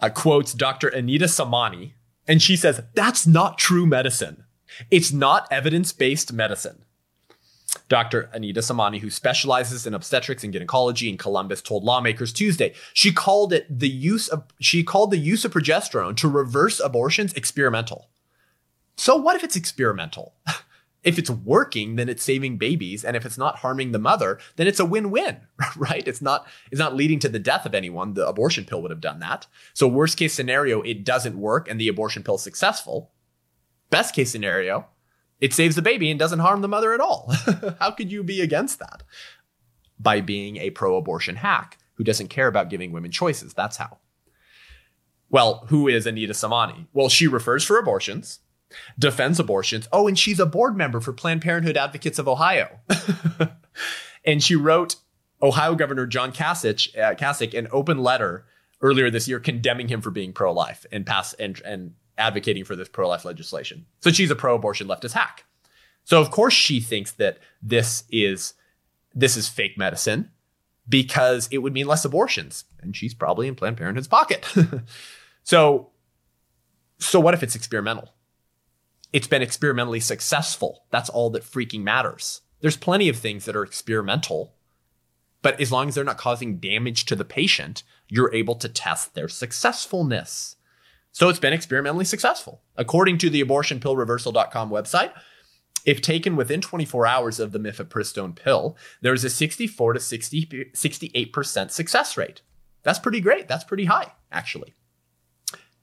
uh, 0.00 0.08
quotes 0.08 0.52
Dr. 0.52 0.88
Anita 0.88 1.26
Somani, 1.26 1.92
and 2.26 2.42
she 2.42 2.56
says, 2.56 2.82
That's 2.94 3.26
not 3.26 3.58
true 3.58 3.86
medicine. 3.86 4.44
It's 4.90 5.12
not 5.12 5.46
evidence 5.50 5.92
based 5.92 6.32
medicine. 6.32 6.84
Dr. 7.88 8.28
Anita 8.32 8.60
Somani, 8.60 9.00
who 9.00 9.10
specializes 9.10 9.86
in 9.86 9.94
obstetrics 9.94 10.42
and 10.42 10.52
gynecology 10.52 11.08
in 11.08 11.16
Columbus, 11.16 11.62
told 11.62 11.84
lawmakers 11.84 12.32
Tuesday 12.32 12.74
she 12.92 13.12
called 13.12 13.52
it 13.52 13.66
the 13.70 13.88
use 13.88 14.28
of 14.28 14.44
she 14.60 14.82
called 14.82 15.10
the 15.10 15.18
use 15.18 15.44
of 15.44 15.52
progesterone 15.52 16.16
to 16.16 16.28
reverse 16.28 16.80
abortions 16.80 17.32
experimental. 17.34 18.08
So 18.96 19.16
what 19.16 19.36
if 19.36 19.44
it's 19.44 19.56
experimental? 19.56 20.34
if 21.02 21.18
it's 21.18 21.30
working, 21.30 21.96
then 21.96 22.08
it's 22.08 22.22
saving 22.22 22.58
babies, 22.58 23.04
and 23.04 23.16
if 23.16 23.24
it's 23.24 23.38
not 23.38 23.56
harming 23.56 23.92
the 23.92 23.98
mother, 23.98 24.38
then 24.56 24.66
it's 24.66 24.80
a 24.80 24.84
win-win, 24.84 25.38
right? 25.76 26.06
It's 26.06 26.20
not 26.20 26.46
it's 26.70 26.78
not 26.78 26.96
leading 26.96 27.18
to 27.20 27.28
the 27.28 27.38
death 27.38 27.66
of 27.66 27.74
anyone. 27.74 28.14
The 28.14 28.26
abortion 28.26 28.64
pill 28.64 28.82
would 28.82 28.90
have 28.90 29.00
done 29.00 29.20
that. 29.20 29.46
So 29.74 29.88
worst 29.88 30.18
case 30.18 30.34
scenario, 30.34 30.82
it 30.82 31.04
doesn't 31.04 31.38
work, 31.38 31.68
and 31.68 31.80
the 31.80 31.88
abortion 31.88 32.22
pill 32.22 32.36
is 32.36 32.42
successful. 32.42 33.12
Best 33.90 34.14
case 34.14 34.30
scenario, 34.30 34.86
it 35.40 35.54
saves 35.54 35.76
the 35.76 35.82
baby 35.82 36.10
and 36.10 36.18
doesn't 36.18 36.38
harm 36.38 36.60
the 36.60 36.68
mother 36.68 36.92
at 36.92 37.00
all. 37.00 37.32
how 37.80 37.90
could 37.90 38.12
you 38.12 38.22
be 38.22 38.40
against 38.40 38.78
that? 38.78 39.02
By 39.98 40.20
being 40.20 40.56
a 40.56 40.70
pro 40.70 40.96
abortion 40.96 41.36
hack 41.36 41.78
who 41.94 42.04
doesn't 42.04 42.28
care 42.28 42.48
about 42.48 42.70
giving 42.70 42.92
women 42.92 43.10
choices. 43.10 43.52
That's 43.54 43.76
how. 43.76 43.98
Well, 45.28 45.66
who 45.68 45.86
is 45.86 46.06
Anita 46.06 46.32
Somani? 46.32 46.86
Well, 46.92 47.08
she 47.08 47.28
refers 47.28 47.62
for 47.64 47.78
abortions, 47.78 48.40
defends 48.98 49.38
abortions. 49.38 49.88
Oh, 49.92 50.08
and 50.08 50.18
she's 50.18 50.40
a 50.40 50.46
board 50.46 50.76
member 50.76 51.00
for 51.00 51.12
Planned 51.12 51.42
Parenthood 51.42 51.76
Advocates 51.76 52.18
of 52.18 52.26
Ohio. 52.26 52.80
and 54.24 54.42
she 54.42 54.56
wrote 54.56 54.96
Ohio 55.40 55.74
Governor 55.74 56.06
John 56.06 56.32
Kasich, 56.32 56.98
uh, 56.98 57.14
Kasich 57.14 57.56
an 57.56 57.68
open 57.70 57.98
letter 57.98 58.46
earlier 58.82 59.10
this 59.10 59.28
year 59.28 59.38
condemning 59.38 59.88
him 59.88 60.00
for 60.00 60.10
being 60.10 60.32
pro-life 60.32 60.86
and 60.90 61.06
pass 61.06 61.32
and, 61.34 61.60
and 61.64 61.94
advocating 62.20 62.64
for 62.64 62.76
this 62.76 62.88
pro 62.88 63.08
life 63.08 63.24
legislation. 63.24 63.86
So 64.00 64.10
she's 64.10 64.30
a 64.30 64.36
pro 64.36 64.54
abortion 64.54 64.86
leftist 64.86 65.12
hack. 65.12 65.44
So 66.04 66.20
of 66.20 66.30
course 66.30 66.54
she 66.54 66.80
thinks 66.80 67.12
that 67.12 67.38
this 67.62 68.04
is 68.10 68.54
this 69.14 69.36
is 69.36 69.48
fake 69.48 69.76
medicine 69.76 70.30
because 70.88 71.48
it 71.50 71.58
would 71.58 71.72
mean 71.72 71.86
less 71.86 72.04
abortions 72.04 72.64
and 72.80 72.94
she's 72.94 73.14
probably 73.14 73.48
in 73.48 73.54
Planned 73.54 73.76
Parenthood's 73.76 74.08
pocket. 74.08 74.46
so 75.42 75.90
so 76.98 77.18
what 77.18 77.34
if 77.34 77.42
it's 77.42 77.54
experimental? 77.54 78.14
It's 79.12 79.26
been 79.26 79.42
experimentally 79.42 80.00
successful. 80.00 80.84
That's 80.90 81.08
all 81.08 81.30
that 81.30 81.42
freaking 81.42 81.82
matters. 81.82 82.42
There's 82.60 82.76
plenty 82.76 83.08
of 83.08 83.16
things 83.16 83.46
that 83.46 83.56
are 83.56 83.64
experimental, 83.64 84.54
but 85.42 85.60
as 85.60 85.72
long 85.72 85.88
as 85.88 85.94
they're 85.94 86.04
not 86.04 86.18
causing 86.18 86.58
damage 86.58 87.06
to 87.06 87.16
the 87.16 87.24
patient, 87.24 87.82
you're 88.08 88.32
able 88.34 88.54
to 88.56 88.68
test 88.68 89.14
their 89.14 89.28
successfulness. 89.28 90.56
So 91.12 91.28
it's 91.28 91.38
been 91.38 91.52
experimentally 91.52 92.04
successful. 92.04 92.62
According 92.76 93.18
to 93.18 93.30
the 93.30 93.42
abortionpillreversal.com 93.42 94.70
website, 94.70 95.12
if 95.84 96.00
taken 96.00 96.36
within 96.36 96.60
24 96.60 97.06
hours 97.06 97.40
of 97.40 97.52
the 97.52 97.58
mifepristone 97.58 98.36
pill, 98.36 98.76
there's 99.00 99.24
a 99.24 99.30
64 99.30 99.94
to 99.94 100.00
60, 100.00 100.70
68% 100.74 101.70
success 101.70 102.16
rate. 102.16 102.42
That's 102.82 102.98
pretty 102.98 103.20
great. 103.20 103.48
That's 103.48 103.64
pretty 103.64 103.86
high, 103.86 104.12
actually. 104.30 104.74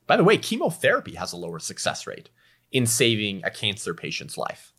By 0.06 0.18
the 0.18 0.24
way, 0.24 0.38
chemotherapy 0.38 1.16
has 1.16 1.34
a 1.34 1.38
lower 1.38 1.60
success 1.60 2.08
rate 2.08 2.30
in 2.72 2.86
saving 2.86 3.44
a 3.44 3.52
cancer 3.52 3.94
patient's 3.94 4.38
life. 4.38 4.74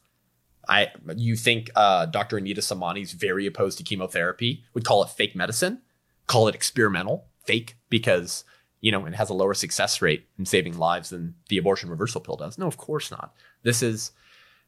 I, 0.69 0.89
you 1.17 1.37
think 1.37 1.71
uh, 1.77 2.07
Dr. 2.07 2.37
Anita 2.37 2.61
Somani 2.61 3.03
is 3.03 3.13
very 3.13 3.47
opposed 3.47 3.79
to 3.79 3.85
chemotherapy, 3.85 4.65
would 4.75 4.85
call 4.85 5.03
it 5.03 5.11
fake 5.11 5.35
medicine? 5.35 5.83
call 6.29 6.47
it 6.47 6.55
experimental, 6.55 7.27
fake, 7.45 7.77
because 7.91 8.45
you 8.81 8.93
know 8.93 9.07
it 9.07 9.15
has 9.15 9.31
a 9.31 9.35
lower 9.35 9.55
success 9.55 10.01
rate 10.03 10.27
in 10.39 10.47
saving 10.47 10.79
lives 10.79 11.11
than 11.11 11.35
the 11.49 11.59
abortion 11.59 11.91
reversal 11.91 12.21
pill 12.21 12.37
does. 12.37 12.59
No, 12.59 12.67
of 12.67 12.77
course 12.77 13.11
not. 13.11 13.35
This 13.63 13.83
is 13.83 14.13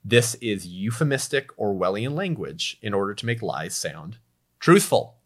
this 0.05 0.35
is 0.37 0.67
euphemistic 0.67 1.57
Orwellian 1.57 2.15
language 2.15 2.79
in 2.81 2.95
order 2.95 3.15
to 3.15 3.27
make 3.27 3.43
lies 3.43 3.75
sound 3.75 4.19
truthful. 4.59 5.17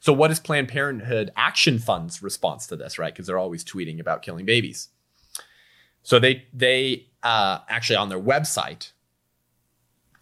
So, 0.00 0.12
what 0.12 0.30
is 0.30 0.40
Planned 0.40 0.68
Parenthood 0.68 1.30
Action 1.36 1.78
Fund's 1.78 2.22
response 2.22 2.66
to 2.68 2.76
this, 2.76 2.98
right? 2.98 3.12
Because 3.12 3.26
they're 3.26 3.38
always 3.38 3.64
tweeting 3.64 4.00
about 4.00 4.22
killing 4.22 4.44
babies. 4.44 4.88
So 6.04 6.18
they 6.18 6.44
they 6.52 7.06
uh, 7.22 7.60
actually 7.68 7.96
on 7.96 8.10
their 8.10 8.20
website 8.20 8.92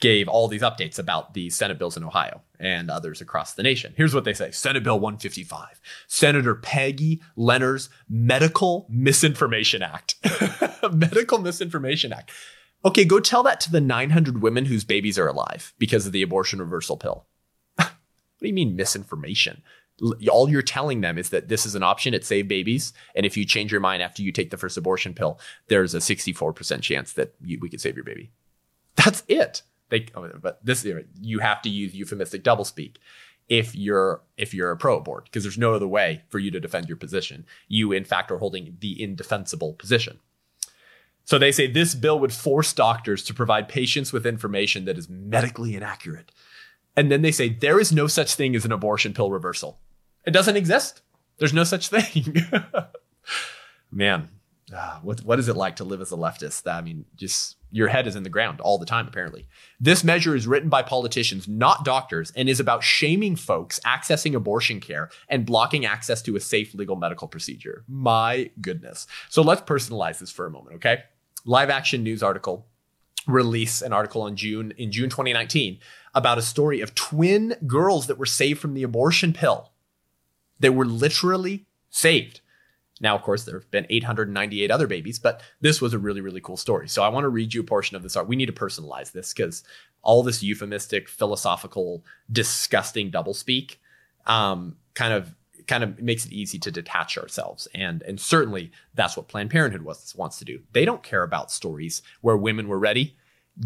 gave 0.00 0.28
all 0.28 0.48
these 0.48 0.62
updates 0.62 0.98
about 0.98 1.34
the 1.34 1.50
Senate 1.50 1.78
bills 1.78 1.96
in 1.96 2.04
Ohio 2.04 2.40
and 2.62 2.90
others 2.90 3.20
across 3.20 3.52
the 3.52 3.62
nation. 3.62 3.92
Here's 3.96 4.14
what 4.14 4.24
they 4.24 4.32
say 4.32 4.52
Senate 4.52 4.84
Bill 4.84 4.98
155, 4.98 5.80
Senator 6.06 6.54
Peggy 6.54 7.20
Lehner's 7.36 7.90
Medical 8.08 8.86
Misinformation 8.88 9.82
Act. 9.82 10.14
Medical 10.92 11.38
Misinformation 11.38 12.12
Act. 12.12 12.30
Okay, 12.84 13.04
go 13.04 13.20
tell 13.20 13.42
that 13.42 13.60
to 13.60 13.70
the 13.70 13.80
900 13.80 14.42
women 14.42 14.64
whose 14.64 14.84
babies 14.84 15.18
are 15.18 15.28
alive 15.28 15.74
because 15.78 16.06
of 16.06 16.12
the 16.12 16.22
abortion 16.22 16.60
reversal 16.60 16.96
pill. 16.96 17.26
what 17.76 17.90
do 18.40 18.46
you 18.46 18.54
mean 18.54 18.76
misinformation? 18.76 19.62
all 20.30 20.48
you're 20.48 20.62
telling 20.62 21.00
them 21.00 21.18
is 21.18 21.28
that 21.28 21.48
this 21.48 21.66
is 21.66 21.74
an 21.74 21.82
option 21.82 22.14
it 22.14 22.24
save 22.24 22.48
babies 22.48 22.92
and 23.14 23.24
if 23.26 23.36
you 23.36 23.44
change 23.44 23.70
your 23.70 23.80
mind 23.80 24.02
after 24.02 24.22
you 24.22 24.32
take 24.32 24.50
the 24.50 24.56
first 24.56 24.76
abortion 24.76 25.14
pill 25.14 25.38
there's 25.68 25.94
a 25.94 25.98
64% 25.98 26.80
chance 26.80 27.12
that 27.12 27.34
you, 27.42 27.58
we 27.60 27.68
could 27.68 27.80
save 27.80 27.94
your 27.94 28.04
baby 28.04 28.32
that's 28.96 29.22
it 29.28 29.62
they, 29.92 30.06
oh, 30.14 30.26
but 30.40 30.64
this 30.64 30.86
you 31.20 31.38
have 31.40 31.60
to 31.62 31.68
use 31.68 31.94
euphemistic 31.94 32.42
doublespeak 32.42 32.96
if 33.50 33.76
you're 33.76 34.22
if 34.38 34.54
you're 34.54 34.70
a 34.70 34.76
pro 34.76 34.96
abort 34.96 35.26
because 35.26 35.42
there's 35.42 35.58
no 35.58 35.74
other 35.74 35.86
way 35.86 36.22
for 36.30 36.38
you 36.38 36.50
to 36.50 36.58
defend 36.58 36.88
your 36.88 36.96
position. 36.96 37.44
You 37.68 37.92
in 37.92 38.04
fact 38.04 38.30
are 38.30 38.38
holding 38.38 38.78
the 38.80 39.00
indefensible 39.00 39.74
position. 39.74 40.18
So 41.24 41.38
they 41.38 41.52
say 41.52 41.66
this 41.66 41.94
bill 41.94 42.18
would 42.18 42.32
force 42.32 42.72
doctors 42.72 43.22
to 43.24 43.34
provide 43.34 43.68
patients 43.68 44.14
with 44.14 44.26
information 44.26 44.86
that 44.86 44.96
is 44.96 45.10
medically 45.10 45.76
inaccurate. 45.76 46.32
And 46.96 47.12
then 47.12 47.20
they 47.20 47.30
say 47.30 47.50
there 47.50 47.78
is 47.78 47.92
no 47.92 48.06
such 48.06 48.34
thing 48.34 48.56
as 48.56 48.64
an 48.64 48.72
abortion 48.72 49.12
pill 49.12 49.30
reversal. 49.30 49.78
It 50.24 50.30
doesn't 50.30 50.56
exist. 50.56 51.02
There's 51.36 51.52
no 51.52 51.64
such 51.64 51.88
thing. 51.88 52.34
Man, 53.92 54.30
uh, 54.72 54.98
what 55.02 55.20
what 55.22 55.38
is 55.38 55.48
it 55.48 55.56
like 55.56 55.76
to 55.76 55.84
live 55.84 56.00
as 56.00 56.12
a 56.12 56.16
leftist? 56.16 56.70
I 56.70 56.80
mean, 56.80 57.04
just 57.16 57.56
your 57.70 57.88
head 57.88 58.06
is 58.06 58.16
in 58.16 58.22
the 58.22 58.28
ground 58.28 58.60
all 58.60 58.78
the 58.78 58.86
time, 58.86 59.08
apparently. 59.08 59.46
This 59.80 60.04
measure 60.04 60.36
is 60.36 60.46
written 60.46 60.68
by 60.68 60.82
politicians, 60.82 61.48
not 61.48 61.84
doctors, 61.84 62.30
and 62.36 62.48
is 62.48 62.60
about 62.60 62.82
shaming 62.82 63.36
folks 63.36 63.80
accessing 63.86 64.34
abortion 64.34 64.80
care 64.80 65.10
and 65.28 65.46
blocking 65.46 65.86
access 65.86 66.22
to 66.22 66.36
a 66.36 66.40
safe 66.40 66.74
legal 66.74 66.96
medical 66.96 67.28
procedure. 67.28 67.84
My 67.88 68.50
goodness. 68.60 69.06
So 69.28 69.42
let's 69.42 69.62
personalize 69.62 70.18
this 70.18 70.30
for 70.30 70.46
a 70.46 70.50
moment, 70.50 70.76
okay? 70.76 71.04
Live 71.44 71.70
action 71.70 72.02
news 72.02 72.22
article 72.22 72.66
release 73.26 73.82
an 73.82 73.92
article 73.92 74.26
in 74.26 74.36
June 74.36 74.72
in 74.76 74.90
June 74.90 75.08
2019 75.08 75.78
about 76.14 76.38
a 76.38 76.42
story 76.42 76.80
of 76.80 76.94
twin 76.94 77.54
girls 77.66 78.06
that 78.06 78.18
were 78.18 78.26
saved 78.26 78.60
from 78.60 78.74
the 78.74 78.82
abortion 78.82 79.32
pill. 79.32 79.70
They 80.58 80.70
were 80.70 80.84
literally 80.84 81.66
saved. 81.88 82.40
Now, 83.02 83.16
of 83.16 83.22
course, 83.22 83.42
there 83.42 83.58
have 83.58 83.70
been 83.72 83.86
898 83.90 84.70
other 84.70 84.86
babies, 84.86 85.18
but 85.18 85.42
this 85.60 85.82
was 85.82 85.92
a 85.92 85.98
really, 85.98 86.20
really 86.20 86.40
cool 86.40 86.56
story. 86.56 86.88
So 86.88 87.02
I 87.02 87.08
want 87.08 87.24
to 87.24 87.28
read 87.28 87.52
you 87.52 87.60
a 87.60 87.64
portion 87.64 87.96
of 87.96 88.02
this 88.04 88.16
art. 88.16 88.28
We 88.28 88.36
need 88.36 88.46
to 88.46 88.52
personalize 88.52 89.10
this 89.10 89.34
because 89.34 89.64
all 90.02 90.22
this 90.22 90.42
euphemistic, 90.42 91.08
philosophical, 91.08 92.04
disgusting 92.30 93.10
doublespeak 93.10 93.76
um, 94.26 94.76
kind 94.94 95.12
of 95.12 95.34
kind 95.66 95.84
of 95.84 96.00
makes 96.00 96.24
it 96.26 96.32
easy 96.32 96.58
to 96.60 96.70
detach 96.70 97.18
ourselves. 97.18 97.66
And 97.74 98.02
and 98.02 98.20
certainly 98.20 98.70
that's 98.94 99.16
what 99.16 99.28
Planned 99.28 99.50
Parenthood 99.50 99.82
was, 99.82 100.14
wants 100.16 100.38
to 100.38 100.44
do. 100.44 100.60
They 100.72 100.84
don't 100.84 101.02
care 101.02 101.24
about 101.24 101.50
stories 101.50 102.02
where 102.20 102.36
women 102.36 102.68
were 102.68 102.78
ready, 102.78 103.16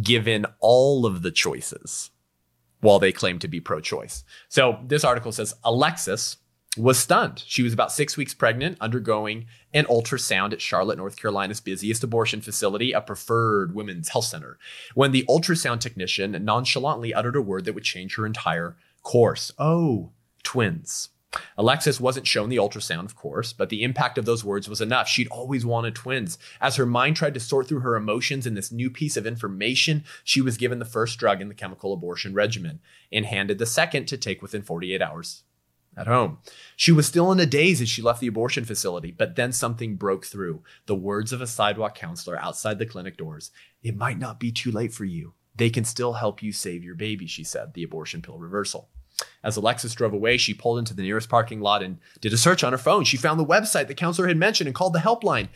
given 0.02 0.46
all 0.60 1.04
of 1.04 1.20
the 1.20 1.30
choices, 1.30 2.10
while 2.80 2.98
they 2.98 3.12
claim 3.12 3.38
to 3.40 3.48
be 3.48 3.60
pro-choice. 3.60 4.24
So 4.48 4.78
this 4.86 5.04
article 5.04 5.32
says 5.32 5.54
Alexis 5.62 6.38
was 6.76 6.98
stunned. 6.98 7.42
She 7.46 7.62
was 7.62 7.72
about 7.72 7.92
six 7.92 8.16
weeks 8.16 8.34
pregnant, 8.34 8.78
undergoing 8.80 9.46
an 9.72 9.84
ultrasound 9.86 10.52
at 10.52 10.60
Charlotte, 10.60 10.98
North 10.98 11.16
Carolina's 11.16 11.60
busiest 11.60 12.04
abortion 12.04 12.40
facility, 12.40 12.92
a 12.92 13.00
preferred 13.00 13.74
women's 13.74 14.10
health 14.10 14.24
center, 14.24 14.58
when 14.94 15.12
the 15.12 15.24
ultrasound 15.28 15.80
technician 15.80 16.32
nonchalantly 16.44 17.12
uttered 17.14 17.36
a 17.36 17.42
word 17.42 17.64
that 17.64 17.74
would 17.74 17.84
change 17.84 18.16
her 18.16 18.26
entire 18.26 18.76
course. 19.02 19.52
Oh, 19.58 20.10
twins. 20.42 21.10
Alexis 21.58 22.00
wasn't 22.00 22.26
shown 22.26 22.48
the 22.48 22.56
ultrasound, 22.56 23.04
of 23.04 23.16
course, 23.16 23.52
but 23.52 23.68
the 23.68 23.82
impact 23.82 24.16
of 24.16 24.24
those 24.24 24.44
words 24.44 24.68
was 24.68 24.80
enough. 24.80 25.08
She'd 25.08 25.28
always 25.28 25.66
wanted 25.66 25.94
twins. 25.94 26.38
As 26.60 26.76
her 26.76 26.86
mind 26.86 27.16
tried 27.16 27.34
to 27.34 27.40
sort 27.40 27.68
through 27.68 27.80
her 27.80 27.96
emotions 27.96 28.46
in 28.46 28.54
this 28.54 28.72
new 28.72 28.90
piece 28.90 29.16
of 29.16 29.26
information, 29.26 30.04
she 30.24 30.40
was 30.40 30.56
given 30.56 30.78
the 30.78 30.84
first 30.84 31.18
drug 31.18 31.40
in 31.42 31.48
the 31.48 31.54
chemical 31.54 31.92
abortion 31.92 32.32
regimen 32.32 32.80
and 33.12 33.26
handed 33.26 33.58
the 33.58 33.66
second 33.66 34.06
to 34.06 34.16
take 34.16 34.40
within 34.40 34.62
48 34.62 35.02
hours 35.02 35.42
at 35.96 36.06
home. 36.06 36.38
She 36.76 36.92
was 36.92 37.06
still 37.06 37.32
in 37.32 37.40
a 37.40 37.46
daze 37.46 37.80
as 37.80 37.88
she 37.88 38.02
left 38.02 38.20
the 38.20 38.26
abortion 38.26 38.64
facility, 38.64 39.10
but 39.10 39.36
then 39.36 39.52
something 39.52 39.96
broke 39.96 40.26
through. 40.26 40.62
The 40.86 40.94
words 40.94 41.32
of 41.32 41.40
a 41.40 41.46
sidewalk 41.46 41.94
counselor 41.94 42.38
outside 42.38 42.78
the 42.78 42.86
clinic 42.86 43.16
doors. 43.16 43.50
It 43.82 43.96
might 43.96 44.18
not 44.18 44.38
be 44.38 44.52
too 44.52 44.70
late 44.70 44.92
for 44.92 45.04
you. 45.04 45.34
They 45.56 45.70
can 45.70 45.84
still 45.84 46.14
help 46.14 46.42
you 46.42 46.52
save 46.52 46.84
your 46.84 46.94
baby, 46.94 47.26
she 47.26 47.44
said, 47.44 47.72
the 47.72 47.82
abortion 47.82 48.20
pill 48.20 48.38
reversal. 48.38 48.90
As 49.42 49.56
Alexis 49.56 49.94
drove 49.94 50.12
away, 50.12 50.36
she 50.36 50.52
pulled 50.52 50.78
into 50.78 50.92
the 50.92 51.02
nearest 51.02 51.30
parking 51.30 51.60
lot 51.60 51.82
and 51.82 51.98
did 52.20 52.34
a 52.34 52.36
search 52.36 52.62
on 52.62 52.72
her 52.72 52.78
phone. 52.78 53.04
She 53.04 53.16
found 53.16 53.40
the 53.40 53.46
website 53.46 53.86
the 53.86 53.94
counselor 53.94 54.28
had 54.28 54.36
mentioned 54.36 54.66
and 54.66 54.74
called 54.74 54.92
the 54.92 54.98
helpline. 54.98 55.48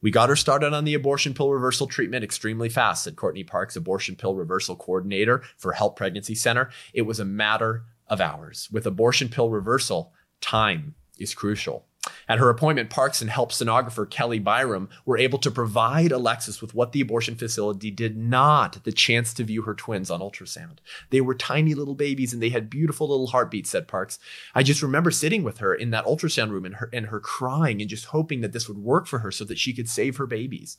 We 0.00 0.10
got 0.10 0.30
her 0.30 0.36
started 0.36 0.72
on 0.72 0.84
the 0.84 0.94
abortion 0.94 1.32
pill 1.32 1.50
reversal 1.50 1.86
treatment 1.86 2.24
extremely 2.24 2.68
fast, 2.68 3.04
said 3.04 3.16
Courtney 3.16 3.44
Parks, 3.44 3.76
abortion 3.76 4.16
pill 4.16 4.34
reversal 4.34 4.74
coordinator 4.74 5.42
for 5.56 5.72
Help 5.72 5.96
Pregnancy 5.96 6.34
Center. 6.34 6.70
It 6.92 7.02
was 7.02 7.20
a 7.20 7.24
matter 7.24 7.84
of 8.08 8.20
hours. 8.20 8.68
With 8.70 8.86
abortion 8.86 9.28
pill 9.28 9.50
reversal, 9.50 10.12
time 10.40 10.94
is 11.18 11.34
crucial. 11.34 11.86
At 12.28 12.40
her 12.40 12.50
appointment, 12.50 12.90
Parks 12.90 13.20
and 13.20 13.30
help 13.30 13.52
sonographer 13.52 14.10
Kelly 14.10 14.40
Byram 14.40 14.88
were 15.04 15.18
able 15.18 15.38
to 15.38 15.50
provide 15.52 16.10
Alexis 16.10 16.60
with 16.60 16.74
what 16.74 16.92
the 16.92 17.00
abortion 17.00 17.36
facility 17.36 17.92
did 17.92 18.16
not 18.16 18.82
the 18.82 18.90
chance 18.90 19.32
to 19.34 19.44
view 19.44 19.62
her 19.62 19.74
twins 19.74 20.10
on 20.10 20.20
ultrasound. 20.20 20.78
They 21.10 21.20
were 21.20 21.34
tiny 21.34 21.74
little 21.74 21.94
babies 21.94 22.32
and 22.32 22.42
they 22.42 22.48
had 22.48 22.68
beautiful 22.68 23.08
little 23.08 23.28
heartbeats, 23.28 23.70
said 23.70 23.86
Parks. 23.86 24.18
I 24.54 24.64
just 24.64 24.82
remember 24.82 25.12
sitting 25.12 25.44
with 25.44 25.58
her 25.58 25.74
in 25.74 25.90
that 25.90 26.04
ultrasound 26.04 26.50
room 26.50 26.64
and 26.64 26.76
her, 26.76 26.90
and 26.92 27.06
her 27.06 27.20
crying 27.20 27.80
and 27.80 27.88
just 27.90 28.06
hoping 28.06 28.40
that 28.40 28.52
this 28.52 28.68
would 28.68 28.78
work 28.78 29.06
for 29.06 29.20
her 29.20 29.30
so 29.30 29.44
that 29.44 29.58
she 29.58 29.72
could 29.72 29.88
save 29.88 30.16
her 30.16 30.26
babies. 30.26 30.78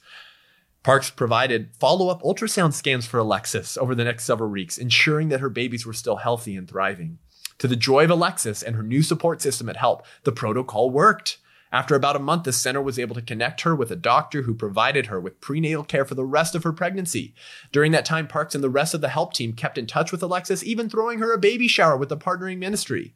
Parks 0.84 1.10
provided 1.10 1.70
follow 1.80 2.10
up 2.10 2.22
ultrasound 2.24 2.74
scans 2.74 3.06
for 3.06 3.18
Alexis 3.18 3.78
over 3.78 3.96
the 3.96 4.04
next 4.04 4.26
several 4.26 4.50
weeks, 4.50 4.78
ensuring 4.78 5.30
that 5.30 5.40
her 5.40 5.50
babies 5.50 5.86
were 5.86 5.94
still 5.94 6.18
healthy 6.18 6.58
and 6.58 6.70
thriving. 6.70 7.20
To 7.60 7.70
the 7.70 7.78
joy 7.78 8.04
of 8.04 8.10
Alexis 8.10 8.62
and 8.62 8.76
her 8.76 8.84
new 8.84 9.02
support 9.02 9.42
system 9.42 9.70
at 9.70 9.78
Help, 9.78 10.06
the 10.24 10.34
protocol 10.34 10.90
worked. 10.90 11.38
After 11.72 11.96
about 11.96 12.18
a 12.18 12.20
month, 12.20 12.44
the 12.44 12.52
center 12.52 12.82
was 12.82 13.00
able 13.00 13.16
to 13.16 13.22
connect 13.22 13.62
her 13.62 13.74
with 13.74 13.92
a 13.92 13.96
doctor 13.96 14.42
who 14.42 14.54
provided 14.54 15.06
her 15.06 15.22
with 15.22 15.40
prenatal 15.40 15.86
care 15.86 16.04
for 16.04 16.16
the 16.16 16.26
rest 16.26 16.54
of 16.54 16.64
her 16.66 16.74
pregnancy. 16.74 17.34
During 17.72 17.94
that 17.94 18.06
time, 18.06 18.28
Parks 18.28 18.54
and 18.54 18.64
the 18.64 18.70
rest 18.70 18.94
of 18.94 19.00
the 19.00 19.10
help 19.10 19.34
team 19.34 19.54
kept 19.54 19.78
in 19.78 19.88
touch 19.88 20.12
with 20.12 20.22
Alexis, 20.22 20.64
even 20.64 20.90
throwing 20.90 21.20
her 21.20 21.34
a 21.34 21.40
baby 21.40 21.70
shower 21.70 21.96
with 21.96 22.10
the 22.10 22.18
partnering 22.18 22.58
ministry. 22.58 23.16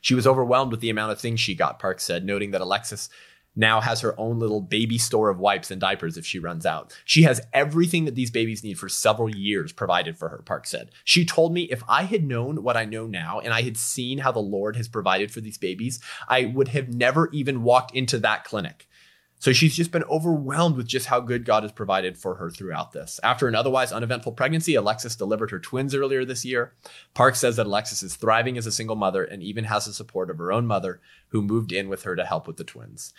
She 0.00 0.14
was 0.14 0.26
overwhelmed 0.26 0.72
with 0.72 0.80
the 0.80 0.90
amount 0.90 1.12
of 1.12 1.20
things 1.20 1.38
she 1.38 1.54
got, 1.54 1.78
Parks 1.78 2.04
said, 2.04 2.24
noting 2.24 2.50
that 2.50 2.60
Alexis 2.60 3.08
now 3.56 3.80
has 3.80 4.00
her 4.00 4.18
own 4.18 4.38
little 4.38 4.60
baby 4.60 4.98
store 4.98 5.30
of 5.30 5.38
wipes 5.38 5.70
and 5.70 5.80
diapers 5.80 6.16
if 6.16 6.24
she 6.24 6.38
runs 6.38 6.64
out. 6.64 6.96
She 7.04 7.22
has 7.22 7.40
everything 7.52 8.04
that 8.04 8.14
these 8.14 8.30
babies 8.30 8.62
need 8.62 8.78
for 8.78 8.88
several 8.88 9.28
years 9.28 9.72
provided 9.72 10.16
for 10.16 10.28
her, 10.28 10.42
Park 10.44 10.66
said. 10.66 10.90
She 11.04 11.24
told 11.24 11.52
me 11.52 11.62
if 11.62 11.82
I 11.88 12.04
had 12.04 12.24
known 12.24 12.62
what 12.62 12.76
I 12.76 12.84
know 12.84 13.06
now 13.06 13.40
and 13.40 13.52
I 13.52 13.62
had 13.62 13.76
seen 13.76 14.18
how 14.18 14.32
the 14.32 14.38
Lord 14.38 14.76
has 14.76 14.88
provided 14.88 15.30
for 15.30 15.40
these 15.40 15.58
babies, 15.58 16.00
I 16.28 16.46
would 16.46 16.68
have 16.68 16.88
never 16.88 17.28
even 17.32 17.62
walked 17.62 17.94
into 17.94 18.18
that 18.18 18.44
clinic. 18.44 18.87
So 19.40 19.52
she's 19.52 19.76
just 19.76 19.92
been 19.92 20.04
overwhelmed 20.04 20.76
with 20.76 20.86
just 20.86 21.06
how 21.06 21.20
good 21.20 21.44
God 21.44 21.62
has 21.62 21.70
provided 21.70 22.18
for 22.18 22.34
her 22.36 22.50
throughout 22.50 22.90
this. 22.92 23.20
After 23.22 23.46
an 23.46 23.54
otherwise 23.54 23.92
uneventful 23.92 24.32
pregnancy, 24.32 24.74
Alexis 24.74 25.14
delivered 25.14 25.52
her 25.52 25.60
twins 25.60 25.94
earlier 25.94 26.24
this 26.24 26.44
year. 26.44 26.72
Park 27.14 27.36
says 27.36 27.56
that 27.56 27.66
Alexis 27.66 28.02
is 28.02 28.16
thriving 28.16 28.58
as 28.58 28.66
a 28.66 28.72
single 28.72 28.96
mother 28.96 29.22
and 29.22 29.42
even 29.42 29.64
has 29.64 29.84
the 29.84 29.92
support 29.92 30.28
of 30.28 30.38
her 30.38 30.50
own 30.50 30.66
mother, 30.66 31.00
who 31.28 31.40
moved 31.40 31.72
in 31.72 31.88
with 31.88 32.02
her 32.02 32.16
to 32.16 32.24
help 32.24 32.48
with 32.48 32.56
the 32.56 32.64
twins. 32.64 33.14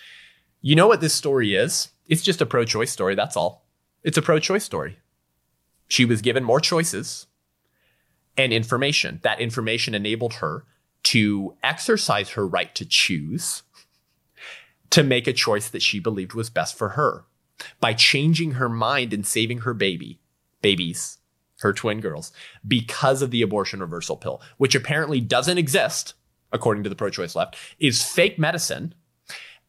You 0.62 0.76
know 0.76 0.88
what 0.88 1.00
this 1.00 1.14
story 1.14 1.56
is? 1.56 1.90
It's 2.08 2.22
just 2.22 2.42
a 2.42 2.46
pro 2.46 2.66
choice 2.66 2.92
story, 2.92 3.16
that's 3.16 3.38
all. 3.38 3.66
It's 4.04 4.18
a 4.18 4.22
pro 4.22 4.40
choice 4.40 4.66
story. 4.66 5.00
She 5.88 6.04
was 6.04 6.22
given 6.22 6.44
more 6.44 6.60
choices 6.60 7.28
and 8.38 8.52
information. 8.52 9.20
That 9.24 9.40
information 9.40 9.96
enabled 9.96 10.36
her 10.36 10.66
to 11.04 11.56
exercise 11.64 12.32
her 12.32 12.46
right 12.46 12.74
to 12.76 12.86
choose, 12.86 13.64
to 14.92 15.04
make 15.04 15.28
a 15.28 15.34
choice 15.34 15.70
that 15.70 15.82
she 15.82 16.00
believed 16.00 16.34
was 16.34 16.50
best 16.50 16.78
for 16.78 16.90
her. 16.90 17.26
By 17.80 17.94
changing 17.94 18.52
her 18.52 18.70
mind 18.70 19.14
and 19.14 19.26
saving 19.26 19.60
her 19.60 19.74
baby, 19.74 20.20
babies, 20.62 21.18
her 21.60 21.74
twin 21.74 22.00
girls, 22.00 22.32
because 22.66 23.22
of 23.22 23.32
the 23.32 23.42
abortion 23.42 23.82
reversal 23.82 24.16
pill, 24.16 24.42
which 24.58 24.76
apparently 24.76 25.20
doesn't 25.20 25.58
exist 25.58 26.14
according 26.52 26.84
to 26.84 26.90
the 26.90 26.96
pro 26.96 27.10
choice 27.10 27.36
left, 27.36 27.56
is 27.80 28.04
fake 28.04 28.40
medicine 28.40 28.94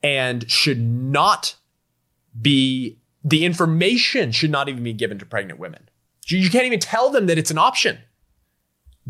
and 0.03 0.51
should 0.51 0.81
not 0.81 1.57
be, 2.41 2.99
the 3.23 3.45
information 3.45 4.33
should 4.33 4.51
not 4.51 4.68
even 4.68 4.83
be 4.83 4.93
given 4.93 5.18
to 5.18 5.27
pregnant 5.27 5.59
women. 5.59 5.89
You 6.27 6.49
can't 6.49 6.64
even 6.64 6.79
tell 6.79 7.11
them 7.11 7.27
that 7.27 7.39
it's 7.39 7.51
an 7.51 7.59
option. 7.59 7.99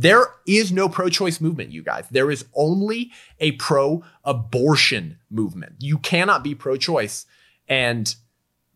There 0.01 0.28
is 0.46 0.72
no 0.72 0.88
pro 0.88 1.11
choice 1.11 1.42
movement, 1.42 1.72
you 1.72 1.82
guys. 1.82 2.07
There 2.11 2.30
is 2.30 2.46
only 2.55 3.12
a 3.38 3.53
pro 3.53 4.03
abortion 4.24 5.18
movement. 5.28 5.74
You 5.80 5.98
cannot 5.98 6.42
be 6.42 6.55
pro 6.55 6.78
choice 6.78 7.26
and 7.68 8.14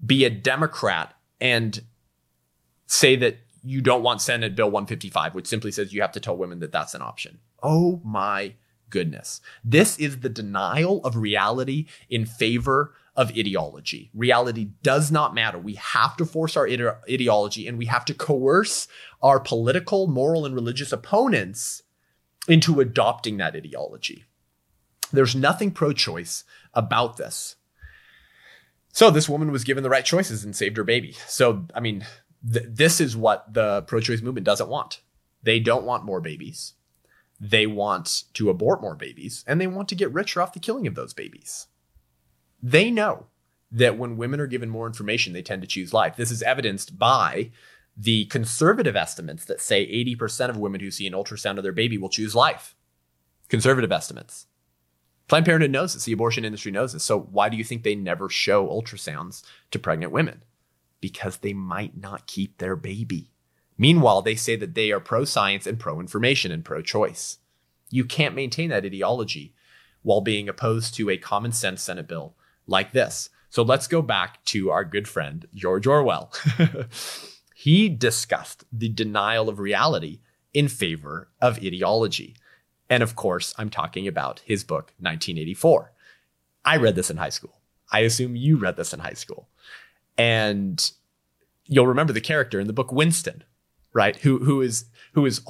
be 0.05 0.27
a 0.27 0.31
Democrat 0.31 1.14
and 1.41 1.83
say 2.87 3.16
that 3.16 3.39
you 3.62 3.81
don't 3.81 4.03
want 4.03 4.20
Senate 4.20 4.55
Bill 4.55 4.70
155, 4.70 5.35
which 5.35 5.47
simply 5.47 5.72
says 5.72 5.95
you 5.95 6.03
have 6.03 6.12
to 6.12 6.20
tell 6.20 6.37
women 6.37 6.61
that 6.61 6.72
that's 6.72 6.93
an 6.93 7.01
option. 7.01 7.39
Oh 7.62 8.03
my 8.05 8.53
goodness. 8.91 9.41
This 9.64 9.99
is 9.99 10.20
the 10.20 10.29
denial 10.29 11.03
of 11.07 11.16
reality 11.16 11.87
in 12.11 12.27
favor 12.27 12.93
of 13.17 13.31
ideology. 13.31 14.11
Reality 14.12 14.71
does 14.83 15.12
not 15.12 15.35
matter. 15.35 15.59
We 15.59 15.75
have 15.75 16.17
to 16.17 16.27
force 16.27 16.57
our 16.57 16.67
ide- 16.67 16.97
ideology 17.09 17.69
and 17.69 17.79
we 17.79 17.87
have 17.87 18.05
to 18.07 18.15
coerce 18.15 18.89
our 19.23 19.39
political, 19.39 20.07
moral, 20.07 20.45
and 20.45 20.55
religious 20.55 20.93
opponents 20.93 21.83
into 22.49 22.81
adopting 22.81 23.37
that 23.37 23.55
ideology. 23.55 24.25
There's 25.12 25.37
nothing 25.37 25.71
pro 25.71 25.93
choice 25.93 26.45
about 26.73 27.17
this. 27.17 27.57
So, 28.93 29.11
this 29.11 29.29
woman 29.29 29.51
was 29.51 29.65
given 29.65 29.83
the 29.83 29.91
right 29.91 30.05
choices 30.05 30.45
and 30.45 30.55
saved 30.55 30.77
her 30.77 30.85
baby. 30.85 31.17
So, 31.27 31.67
I 31.75 31.81
mean, 31.81 32.05
th- 32.53 32.67
this 32.69 33.01
is 33.01 33.17
what 33.17 33.53
the 33.53 33.83
pro 33.83 34.01
choice 34.01 34.23
movement 34.23 34.45
doesn't 34.45 34.69
want. 34.69 35.01
They 35.43 35.61
don't 35.61 35.85
want 35.85 36.05
more 36.05 36.21
babies. 36.21 36.75
They 37.41 37.67
want 37.67 38.25
to 38.35 38.51
abort 38.51 38.81
more 38.81 38.95
babies 38.95 39.45
and 39.47 39.61
they 39.61 39.67
want 39.67 39.89
to 39.89 39.95
get 39.95 40.12
richer 40.12 40.41
off 40.41 40.53
the 40.53 40.61
killing 40.61 40.87
of 40.87 40.95
those 40.95 41.12
babies. 41.12 41.67
They 42.65 42.91
know 42.91 43.27
that 43.71 43.99
when 43.99 44.17
women 44.17 44.41
are 44.41 44.47
given 44.47 44.71
more 44.71 44.87
information, 44.87 45.35
they 45.35 45.43
tend 45.43 45.61
to 45.61 45.69
choose 45.69 45.93
life. 45.93 46.17
This 46.17 46.31
is 46.31 46.43
evidenced 46.43 46.99
by 46.99 47.51
the 47.95 48.25
conservative 48.25 48.97
estimates 48.97 49.45
that 49.45 49.61
say 49.61 49.87
80% 49.87 50.49
of 50.49 50.57
women 50.57 50.81
who 50.81 50.91
see 50.91 51.07
an 51.07 51.12
ultrasound 51.12 51.59
of 51.59 51.62
their 51.62 51.73
baby 51.73 51.99
will 51.99 52.09
choose 52.09 52.35
life. 52.35 52.75
Conservative 53.51 53.93
estimates. 53.93 54.47
Planned 55.29 55.45
Parenthood 55.45 55.73
knows 55.73 55.93
this. 55.93 56.05
The 56.05 56.15
abortion 56.15 56.47
industry 56.47 56.73
knows 56.73 56.95
this. 56.95 57.05
So 57.05 57.21
why 57.21 57.51
do 57.51 57.59
you 57.59 57.65
think 57.65 57.83
they 57.83 57.95
never 57.95 58.31
show 58.31 58.67
ultrasounds 58.67 59.43
to 59.71 59.79
pregnant 59.79 60.11
women? 60.11 60.43
Because 61.03 61.37
they 61.37 61.53
might 61.53 61.99
not 61.99 62.27
keep 62.27 62.57
their 62.57 62.77
baby. 62.77 63.31
Meanwhile, 63.77 64.23
they 64.23 64.37
say 64.37 64.57
that 64.57 64.75
they 64.75 64.91
are 64.91 65.01
pro 65.01 65.27
science 65.27 65.67
and 65.67 65.79
pro 65.79 66.01
information 66.01 66.51
and 66.51 66.65
pro 66.65 66.81
choice. 66.81 67.41
You 67.91 68.07
can't 68.07 68.35
maintain 68.35 68.71
that 68.71 68.87
ideology 68.87 69.55
while 70.01 70.23
being 70.23 70.49
opposed 70.49 70.95
to 70.95 71.11
a 71.11 71.19
common 71.19 71.53
sense 71.53 71.83
Senate 71.83 72.09
bill 72.09 72.35
like 72.67 72.93
this. 72.93 73.31
So 73.51 73.62
let's 73.62 73.87
go 73.87 74.03
back 74.03 74.45
to 74.47 74.71
our 74.71 74.85
good 74.85 75.07
friend, 75.07 75.47
George 75.55 75.87
Orwell. 75.87 76.33
he 77.55 77.89
discussed 77.89 78.65
the 78.73 78.89
denial 78.89 79.49
of 79.49 79.61
reality 79.61 80.21
in 80.53 80.69
favor 80.69 81.29
of 81.41 81.59
ideology. 81.59 82.37
And 82.91 83.03
of 83.03 83.17
course, 83.17 83.55
I'm 83.57 83.71
talking 83.71 84.09
about 84.09 84.41
his 84.41 84.65
book, 84.65 84.93
1984. 84.99 85.93
I 86.65 86.77
read 86.77 86.97
this 86.97 87.11
in 87.11 87.17
high 87.17 87.31
school. 87.31 87.61
I 87.93 88.01
assume 88.01 88.37
you 88.37 88.57
read 88.57 88.77
this 88.77 88.93
in 88.93 89.01
high 89.01 89.12
school. 89.12 89.49
And 90.19 90.91
you'll 91.67 91.87
remember 91.87 92.12
the 92.12 92.21
character 92.21 92.61
in 92.61 92.67
the 92.67 92.73
book, 92.73 92.93
Winston, 92.93 93.45
right? 93.93 94.17
Who, 94.17 94.39
who 94.39 94.61
is, 94.62 94.87
who 95.12 95.27
is, 95.27 95.41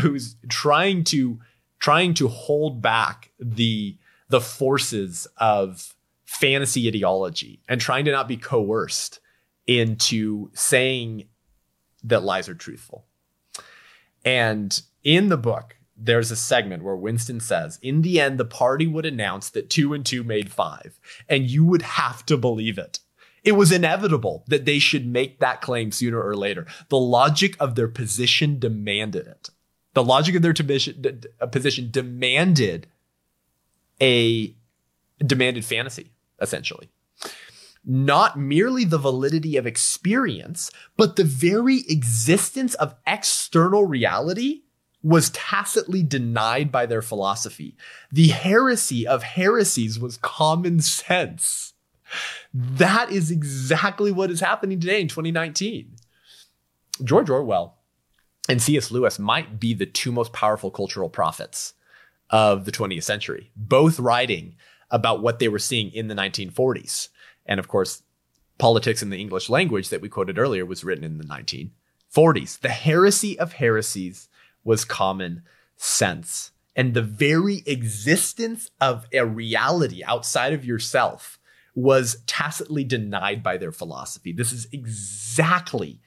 who's 0.00 0.36
trying 0.48 1.04
to, 1.04 1.40
trying 1.78 2.14
to 2.14 2.28
hold 2.28 2.82
back 2.82 3.30
the, 3.38 3.98
the 4.28 4.40
forces 4.40 5.26
of 5.36 5.94
fantasy 6.32 6.88
ideology 6.88 7.60
and 7.68 7.80
trying 7.80 8.04
to 8.06 8.10
not 8.10 8.26
be 8.26 8.36
coerced 8.36 9.20
into 9.66 10.50
saying 10.54 11.28
that 12.02 12.22
lies 12.22 12.48
are 12.48 12.54
truthful. 12.54 13.04
And 14.24 14.80
in 15.04 15.28
the 15.28 15.36
book, 15.36 15.76
there's 15.96 16.30
a 16.30 16.36
segment 16.36 16.82
where 16.82 16.96
Winston 16.96 17.38
says, 17.38 17.78
in 17.82 18.02
the 18.02 18.18
end, 18.18 18.38
the 18.38 18.44
party 18.44 18.86
would 18.86 19.06
announce 19.06 19.50
that 19.50 19.70
two 19.70 19.92
and 19.92 20.04
two 20.04 20.24
made 20.24 20.50
five, 20.50 20.98
and 21.28 21.50
you 21.50 21.64
would 21.64 21.82
have 21.82 22.24
to 22.26 22.36
believe 22.36 22.78
it. 22.78 22.98
It 23.44 23.52
was 23.52 23.70
inevitable 23.70 24.44
that 24.48 24.64
they 24.64 24.78
should 24.78 25.06
make 25.06 25.38
that 25.40 25.60
claim 25.60 25.92
sooner 25.92 26.20
or 26.20 26.34
later. 26.34 26.66
The 26.88 26.98
logic 26.98 27.56
of 27.60 27.74
their 27.74 27.88
position 27.88 28.58
demanded 28.58 29.26
it. 29.26 29.50
The 29.94 30.02
logic 30.02 30.34
of 30.34 30.42
their 30.42 30.54
position 30.54 31.90
demanded 31.90 32.86
a 34.00 34.56
demanded 35.18 35.64
fantasy 35.64 36.10
essentially. 36.40 36.90
Not 37.84 38.38
merely 38.38 38.84
the 38.84 38.98
validity 38.98 39.56
of 39.56 39.66
experience, 39.66 40.70
but 40.96 41.16
the 41.16 41.24
very 41.24 41.84
existence 41.88 42.74
of 42.74 42.94
external 43.06 43.86
reality 43.86 44.62
was 45.02 45.30
tacitly 45.30 46.02
denied 46.02 46.70
by 46.70 46.86
their 46.86 47.02
philosophy. 47.02 47.76
The 48.12 48.28
heresy 48.28 49.06
of 49.06 49.22
heresies 49.22 49.98
was 49.98 50.16
common 50.18 50.80
sense. 50.80 51.74
That 52.54 53.10
is 53.10 53.30
exactly 53.30 54.12
what 54.12 54.30
is 54.30 54.40
happening 54.40 54.78
today 54.78 55.00
in 55.00 55.08
2019. 55.08 55.96
George 57.02 57.30
Orwell 57.30 57.78
and 58.48 58.60
C.S. 58.60 58.90
Lewis 58.90 59.18
might 59.18 59.58
be 59.58 59.74
the 59.74 59.86
two 59.86 60.12
most 60.12 60.32
powerful 60.32 60.70
cultural 60.70 61.08
prophets 61.08 61.74
of 62.30 62.64
the 62.64 62.72
20th 62.72 63.02
century, 63.02 63.50
both 63.56 63.98
writing 63.98 64.56
about 64.92 65.22
what 65.22 65.38
they 65.38 65.48
were 65.48 65.58
seeing 65.58 65.90
in 65.92 66.06
the 66.06 66.14
1940s. 66.14 67.08
And 67.46 67.58
of 67.58 67.66
course, 67.66 68.02
politics 68.58 69.02
in 69.02 69.10
the 69.10 69.20
English 69.20 69.48
language 69.48 69.88
that 69.88 70.00
we 70.00 70.08
quoted 70.08 70.38
earlier 70.38 70.64
was 70.64 70.84
written 70.84 71.02
in 71.02 71.18
the 71.18 71.24
1940s. 71.24 72.60
The 72.60 72.68
heresy 72.68 73.38
of 73.38 73.54
heresies 73.54 74.28
was 74.62 74.84
common 74.84 75.42
sense. 75.76 76.52
And 76.76 76.94
the 76.94 77.02
very 77.02 77.62
existence 77.66 78.70
of 78.80 79.06
a 79.12 79.26
reality 79.26 80.04
outside 80.04 80.52
of 80.52 80.64
yourself 80.64 81.38
was 81.74 82.22
tacitly 82.26 82.84
denied 82.84 83.42
by 83.42 83.56
their 83.56 83.72
philosophy. 83.72 84.32
This 84.32 84.52
is 84.52 84.68
exactly, 84.72 86.00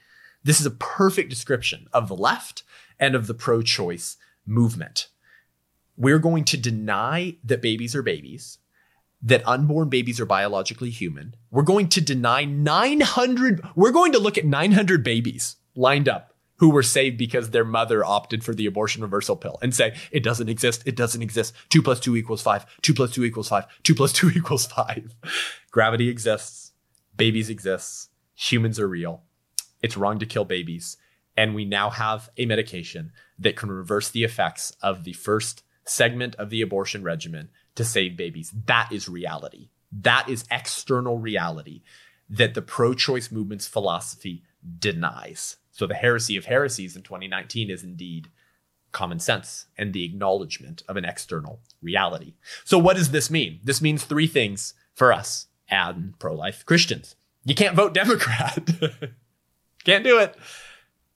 this 0.44 0.60
is 0.60 0.66
a 0.66 0.70
perfect 0.70 1.28
description 1.28 1.88
of 1.92 2.08
the 2.08 2.16
left 2.16 2.62
and 2.98 3.14
of 3.14 3.26
the 3.26 3.34
pro 3.34 3.62
choice 3.62 4.16
movement. 4.46 5.08
We're 5.96 6.18
going 6.20 6.44
to 6.44 6.56
deny 6.56 7.36
that 7.44 7.62
babies 7.62 7.94
are 7.94 8.02
babies 8.02 8.58
that 9.26 9.46
unborn 9.46 9.88
babies 9.88 10.20
are 10.20 10.26
biologically 10.26 10.88
human. 10.88 11.34
We're 11.50 11.62
going 11.62 11.88
to 11.90 12.00
deny 12.00 12.44
900, 12.44 13.60
we're 13.74 13.90
going 13.90 14.12
to 14.12 14.20
look 14.20 14.38
at 14.38 14.46
900 14.46 15.02
babies 15.02 15.56
lined 15.74 16.08
up 16.08 16.32
who 16.58 16.70
were 16.70 16.82
saved 16.82 17.18
because 17.18 17.50
their 17.50 17.64
mother 17.64 18.04
opted 18.04 18.44
for 18.44 18.54
the 18.54 18.66
abortion 18.66 19.02
reversal 19.02 19.36
pill 19.36 19.58
and 19.60 19.74
say, 19.74 19.94
it 20.12 20.22
doesn't 20.22 20.48
exist. 20.48 20.82
It 20.86 20.96
doesn't 20.96 21.22
exist. 21.22 21.54
Two 21.68 21.82
plus 21.82 22.00
two 22.00 22.16
equals 22.16 22.40
five. 22.40 22.64
Two 22.82 22.94
plus 22.94 23.10
two 23.10 23.24
equals 23.24 23.48
five. 23.48 23.66
Two 23.82 23.94
plus 23.96 24.12
two 24.12 24.30
equals 24.34 24.66
five. 24.66 25.14
Gravity 25.72 26.08
exists. 26.08 26.72
Babies 27.16 27.50
exist. 27.50 28.10
Humans 28.36 28.78
are 28.78 28.88
real. 28.88 29.24
It's 29.82 29.96
wrong 29.96 30.18
to 30.20 30.26
kill 30.26 30.44
babies. 30.44 30.96
And 31.36 31.54
we 31.54 31.64
now 31.64 31.90
have 31.90 32.30
a 32.38 32.46
medication 32.46 33.12
that 33.38 33.56
can 33.56 33.70
reverse 33.70 34.08
the 34.08 34.24
effects 34.24 34.70
of 34.80 35.04
the 35.04 35.12
first 35.12 35.64
segment 35.84 36.34
of 36.36 36.48
the 36.48 36.62
abortion 36.62 37.02
regimen 37.02 37.50
to 37.76 37.84
save 37.84 38.16
babies. 38.16 38.52
That 38.66 38.90
is 38.90 39.08
reality. 39.08 39.70
That 39.92 40.28
is 40.28 40.44
external 40.50 41.18
reality 41.18 41.82
that 42.28 42.54
the 42.54 42.62
pro 42.62 42.92
choice 42.94 43.30
movement's 43.30 43.68
philosophy 43.68 44.42
denies. 44.78 45.56
So 45.70 45.86
the 45.86 45.94
heresy 45.94 46.36
of 46.36 46.46
heresies 46.46 46.96
in 46.96 47.02
2019 47.02 47.70
is 47.70 47.84
indeed 47.84 48.28
common 48.92 49.18
sense 49.18 49.66
and 49.76 49.92
the 49.92 50.04
acknowledgement 50.04 50.82
of 50.88 50.96
an 50.96 51.04
external 51.04 51.60
reality. 51.82 52.34
So 52.64 52.78
what 52.78 52.96
does 52.96 53.10
this 53.10 53.30
mean? 53.30 53.60
This 53.62 53.82
means 53.82 54.04
three 54.04 54.26
things 54.26 54.74
for 54.94 55.12
us 55.12 55.46
and 55.68 56.18
pro 56.18 56.34
life 56.34 56.64
Christians. 56.64 57.14
You 57.44 57.54
can't 57.54 57.76
vote 57.76 57.94
Democrat. 57.94 58.68
can't 59.84 60.04
do 60.04 60.18
it. 60.18 60.34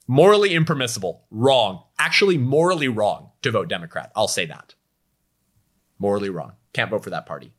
Morally 0.07 0.55
impermissible. 0.55 1.25
Wrong. 1.31 1.85
Actually, 1.99 2.37
morally 2.37 2.89
wrong 2.89 3.31
to 3.43 3.51
vote 3.51 3.69
Democrat. 3.69 4.13
I'll 4.15 4.29
say 4.29 4.45
that 4.47 4.75
morally 6.01 6.31
wrong. 6.31 6.55
Can't 6.73 6.91
vote 6.91 7.05
for 7.05 7.11
that 7.11 7.27
party. 7.27 7.53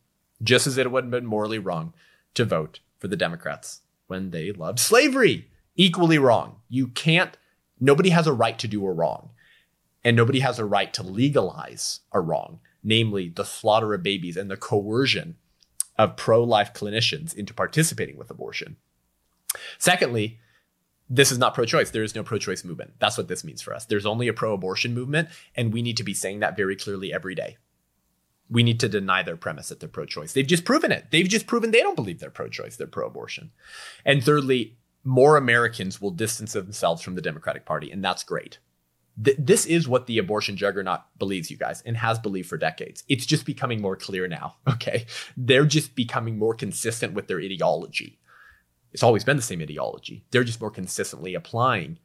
Just 0.44 0.68
as 0.68 0.78
it 0.78 0.92
would 0.92 1.06
have 1.06 1.12
been 1.12 1.26
morally 1.26 1.60
wrong 1.60 1.94
to 2.34 2.44
vote 2.44 2.80
for 3.00 3.08
the 3.08 3.16
Democrats 3.16 3.82
when 4.08 4.32
they 4.32 4.52
loved 4.52 4.80
slavery. 4.80 5.48
Equally 5.76 6.18
wrong. 6.18 6.58
You 6.68 6.88
can't, 6.88 7.38
nobody 7.80 8.10
has 8.10 8.28
a 8.28 8.34
right 8.34 8.58
to 8.60 8.68
do 8.68 8.86
a 8.86 8.92
wrong. 8.92 9.30
And 10.04 10.18
nobody 10.18 10.40
has 10.40 10.58
a 10.58 10.66
right 10.66 10.92
to 10.96 11.04
legalize 11.04 12.00
a 12.12 12.20
wrong, 12.20 12.60
namely 12.84 13.30
the 13.30 13.46
slaughter 13.46 13.94
of 13.94 14.02
babies 14.02 14.36
and 14.36 14.50
the 14.50 14.58
coercion 14.58 15.38
of 15.98 16.18
pro 16.18 16.44
life 16.44 16.74
clinicians 16.74 17.36
into 17.36 17.54
participating 17.54 18.18
with 18.18 18.32
abortion. 18.32 18.78
Secondly, 19.78 20.40
this 21.08 21.32
is 21.32 21.38
not 21.38 21.54
pro 21.54 21.66
choice. 21.66 21.92
There 21.92 22.04
is 22.04 22.16
no 22.16 22.24
pro 22.24 22.40
choice 22.40 22.64
movement. 22.64 22.94
That's 22.98 23.18
what 23.18 23.28
this 23.28 23.44
means 23.44 23.62
for 23.62 23.76
us. 23.76 23.86
There's 23.86 24.06
only 24.06 24.28
a 24.28 24.34
pro 24.34 24.54
abortion 24.54 24.96
movement, 24.96 25.30
and 25.56 25.72
we 25.72 25.84
need 25.84 25.98
to 25.98 26.04
be 26.04 26.16
saying 26.16 26.40
that 26.40 26.56
very 26.56 26.76
clearly 26.76 27.14
every 27.14 27.36
day 27.36 27.58
we 28.52 28.64
need 28.64 28.80
to 28.82 28.90
deny 28.90 29.24
their 29.24 29.38
premise 29.38 29.70
that 29.70 29.80
they're 29.80 29.90
pro 29.90 30.06
choice. 30.06 30.34
They've 30.34 30.46
just 30.46 30.66
proven 30.66 30.92
it. 30.92 31.06
They've 31.10 31.28
just 31.28 31.48
proven 31.48 31.72
they 31.72 31.80
don't 31.80 31.96
believe 31.96 32.20
they're 32.20 32.30
pro 32.30 32.50
choice, 32.50 32.76
they're 32.76 32.86
pro 32.86 33.08
abortion. 33.08 33.52
And 34.06 34.24
thirdly, 34.24 34.78
more 35.04 35.38
Americans 35.38 36.02
will 36.02 36.12
distance 36.12 36.54
themselves 36.54 37.02
from 37.02 37.16
the 37.16 37.22
Democratic 37.22 37.66
Party, 37.66 37.90
and 37.90 38.04
that's 38.04 38.24
great. 38.24 38.60
Th- 39.24 39.38
this 39.40 39.66
is 39.66 39.88
what 39.88 40.06
the 40.06 40.18
abortion 40.18 40.58
juggernaut 40.58 41.02
believes, 41.18 41.50
you 41.50 41.58
guys, 41.58 41.82
and 41.82 41.98
has 41.98 42.20
believed 42.20 42.50
for 42.50 42.58
decades. 42.58 43.04
It's 43.08 43.26
just 43.26 43.46
becoming 43.46 43.82
more 43.82 43.96
clear 43.96 44.28
now, 44.28 44.58
okay? 44.70 45.06
They're 45.38 45.66
just 45.66 45.96
becoming 45.96 46.38
more 46.38 46.54
consistent 46.54 47.14
with 47.14 47.28
their 47.28 47.40
ideology. 47.40 48.20
It's 48.92 49.04
always 49.04 49.24
been 49.24 49.38
the 49.38 49.42
same 49.42 49.62
ideology. 49.62 50.26
They're 50.32 50.44
just 50.44 50.60
more 50.60 50.72
consistently 50.72 51.34
applying 51.34 52.00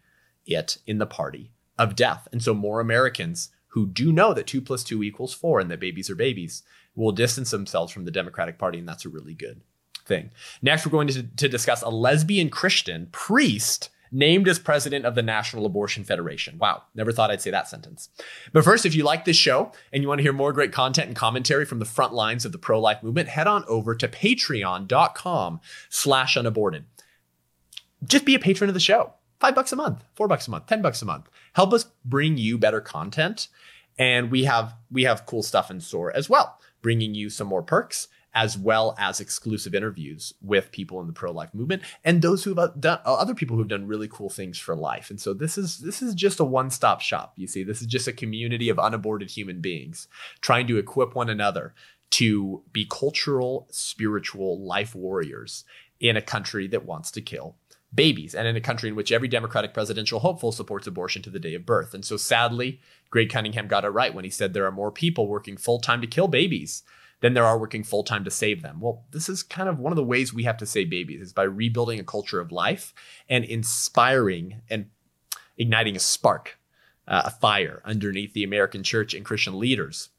it 0.46 0.78
in 0.86 0.98
the 0.98 1.06
party 1.06 1.50
of 1.76 1.96
death. 1.96 2.28
And 2.30 2.40
so 2.40 2.54
more 2.54 2.78
Americans 2.78 3.50
who 3.76 3.86
do 3.86 4.10
know 4.10 4.32
that 4.32 4.46
two 4.46 4.62
plus 4.62 4.82
two 4.82 5.02
equals 5.02 5.34
four 5.34 5.60
and 5.60 5.70
that 5.70 5.78
babies 5.78 6.08
are 6.08 6.14
babies 6.14 6.62
will 6.94 7.12
distance 7.12 7.50
themselves 7.50 7.92
from 7.92 8.06
the 8.06 8.10
Democratic 8.10 8.58
Party. 8.58 8.78
And 8.78 8.88
that's 8.88 9.04
a 9.04 9.10
really 9.10 9.34
good 9.34 9.60
thing. 10.06 10.30
Next, 10.62 10.86
we're 10.86 10.92
going 10.92 11.08
to, 11.08 11.22
to 11.22 11.46
discuss 11.46 11.82
a 11.82 11.90
lesbian 11.90 12.48
Christian 12.48 13.08
priest 13.12 13.90
named 14.10 14.48
as 14.48 14.58
president 14.58 15.04
of 15.04 15.14
the 15.14 15.22
National 15.22 15.66
Abortion 15.66 16.04
Federation. 16.04 16.56
Wow, 16.56 16.84
never 16.94 17.12
thought 17.12 17.30
I'd 17.30 17.42
say 17.42 17.50
that 17.50 17.68
sentence. 17.68 18.08
But 18.50 18.64
first, 18.64 18.86
if 18.86 18.94
you 18.94 19.04
like 19.04 19.26
this 19.26 19.36
show 19.36 19.72
and 19.92 20.02
you 20.02 20.08
want 20.08 20.20
to 20.20 20.22
hear 20.22 20.32
more 20.32 20.54
great 20.54 20.72
content 20.72 21.08
and 21.08 21.16
commentary 21.16 21.66
from 21.66 21.78
the 21.78 21.84
front 21.84 22.14
lines 22.14 22.46
of 22.46 22.52
the 22.52 22.58
pro-life 22.58 23.02
movement, 23.02 23.28
head 23.28 23.46
on 23.46 23.62
over 23.68 23.94
to 23.94 24.08
patreon.com 24.08 25.60
slash 25.90 26.38
unaborted. 26.38 26.86
Just 28.02 28.24
be 28.24 28.34
a 28.34 28.38
patron 28.38 28.70
of 28.70 28.74
the 28.74 28.80
show. 28.80 29.12
Five 29.38 29.54
bucks 29.54 29.72
a 29.72 29.76
month, 29.76 30.02
four 30.14 30.28
bucks 30.28 30.48
a 30.48 30.50
month, 30.50 30.66
ten 30.66 30.80
bucks 30.80 31.02
a 31.02 31.04
month. 31.04 31.28
Help 31.56 31.72
us 31.72 31.86
bring 32.04 32.36
you 32.36 32.58
better 32.58 32.82
content. 32.82 33.48
And 33.98 34.30
we 34.30 34.44
have 34.44 34.74
we 34.90 35.04
have 35.04 35.24
cool 35.24 35.42
stuff 35.42 35.70
in 35.70 35.80
store 35.80 36.14
as 36.14 36.28
well, 36.28 36.60
bringing 36.82 37.14
you 37.14 37.30
some 37.30 37.46
more 37.46 37.62
perks 37.62 38.08
as 38.34 38.58
well 38.58 38.94
as 38.98 39.18
exclusive 39.20 39.74
interviews 39.74 40.34
with 40.42 40.70
people 40.70 41.00
in 41.00 41.06
the 41.06 41.12
pro-life 41.14 41.54
movement 41.54 41.82
and 42.04 42.20
those 42.20 42.44
who 42.44 42.50
have 42.50 42.58
uh, 42.58 42.68
done 42.78 42.98
uh, 43.06 43.14
other 43.14 43.34
people 43.34 43.56
who've 43.56 43.68
done 43.68 43.86
really 43.86 44.06
cool 44.06 44.28
things 44.28 44.58
for 44.58 44.76
life. 44.76 45.08
And 45.08 45.18
so 45.18 45.32
this 45.32 45.56
is 45.56 45.78
this 45.78 46.02
is 46.02 46.14
just 46.14 46.40
a 46.40 46.44
one-stop 46.44 47.00
shop. 47.00 47.32
You 47.36 47.46
see, 47.46 47.64
this 47.64 47.80
is 47.80 47.86
just 47.86 48.06
a 48.06 48.12
community 48.12 48.68
of 48.68 48.78
unaborted 48.78 49.30
human 49.30 49.62
beings 49.62 50.08
trying 50.42 50.66
to 50.66 50.76
equip 50.76 51.14
one 51.14 51.30
another 51.30 51.72
to 52.10 52.62
be 52.70 52.84
cultural, 52.84 53.66
spiritual 53.70 54.62
life 54.62 54.94
warriors 54.94 55.64
in 56.00 56.18
a 56.18 56.22
country 56.22 56.68
that 56.68 56.84
wants 56.84 57.10
to 57.12 57.22
kill 57.22 57.56
babies 57.96 58.34
and 58.34 58.46
in 58.46 58.56
a 58.56 58.60
country 58.60 58.88
in 58.88 58.94
which 58.94 59.10
every 59.10 59.28
Democratic 59.28 59.74
presidential 59.74 60.20
hopeful 60.20 60.52
supports 60.52 60.86
abortion 60.86 61.22
to 61.22 61.30
the 61.30 61.40
day 61.40 61.54
of 61.54 61.66
birth. 61.66 61.94
And 61.94 62.04
so 62.04 62.16
sadly, 62.16 62.80
Greg 63.10 63.30
Cunningham 63.30 63.66
got 63.66 63.84
it 63.84 63.88
right 63.88 64.14
when 64.14 64.24
he 64.24 64.30
said 64.30 64.52
there 64.52 64.66
are 64.66 64.72
more 64.72 64.92
people 64.92 65.26
working 65.26 65.56
full 65.56 65.80
time 65.80 66.00
to 66.02 66.06
kill 66.06 66.28
babies 66.28 66.82
than 67.20 67.34
there 67.34 67.44
are 67.44 67.58
working 67.58 67.82
full 67.82 68.04
time 68.04 68.24
to 68.24 68.30
save 68.30 68.62
them. 68.62 68.80
Well, 68.80 69.04
this 69.10 69.28
is 69.28 69.42
kind 69.42 69.68
of 69.68 69.78
one 69.78 69.92
of 69.92 69.96
the 69.96 70.04
ways 70.04 70.34
we 70.34 70.44
have 70.44 70.58
to 70.58 70.66
save 70.66 70.90
babies 70.90 71.20
is 71.20 71.32
by 71.32 71.44
rebuilding 71.44 71.98
a 71.98 72.04
culture 72.04 72.40
of 72.40 72.52
life 72.52 72.92
and 73.28 73.44
inspiring 73.44 74.60
and 74.68 74.90
igniting 75.56 75.96
a 75.96 76.00
spark, 76.00 76.58
uh, 77.08 77.22
a 77.24 77.30
fire 77.30 77.80
underneath 77.84 78.34
the 78.34 78.44
American 78.44 78.82
church 78.82 79.14
and 79.14 79.24
Christian 79.24 79.58
leaders 79.58 80.10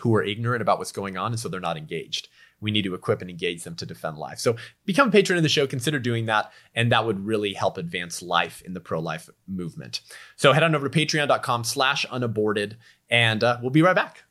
who 0.00 0.14
are 0.14 0.22
ignorant 0.22 0.62
about 0.62 0.78
what's 0.78 0.92
going 0.92 1.16
on 1.16 1.32
and 1.32 1.40
so 1.40 1.48
they're 1.48 1.60
not 1.60 1.76
engaged. 1.76 2.28
We 2.60 2.70
need 2.70 2.82
to 2.82 2.94
equip 2.94 3.20
and 3.20 3.30
engage 3.30 3.64
them 3.64 3.74
to 3.76 3.86
defend 3.86 4.18
life. 4.18 4.38
So 4.38 4.56
become 4.84 5.08
a 5.08 5.12
patron 5.12 5.36
of 5.36 5.42
the 5.42 5.48
show, 5.48 5.66
consider 5.66 5.98
doing 5.98 6.26
that, 6.26 6.52
and 6.74 6.92
that 6.92 7.06
would 7.06 7.24
really 7.24 7.54
help 7.54 7.78
advance 7.78 8.22
life 8.22 8.62
in 8.62 8.74
the 8.74 8.80
pro-life 8.80 9.28
movement. 9.46 10.00
So 10.36 10.52
head 10.52 10.62
on 10.62 10.74
over 10.74 10.88
to 10.88 10.98
patreon.com 10.98 11.64
slash 11.64 12.04
unaborted, 12.06 12.76
and 13.08 13.42
uh, 13.42 13.58
we'll 13.60 13.70
be 13.70 13.82
right 13.82 13.96
back. 13.96 14.24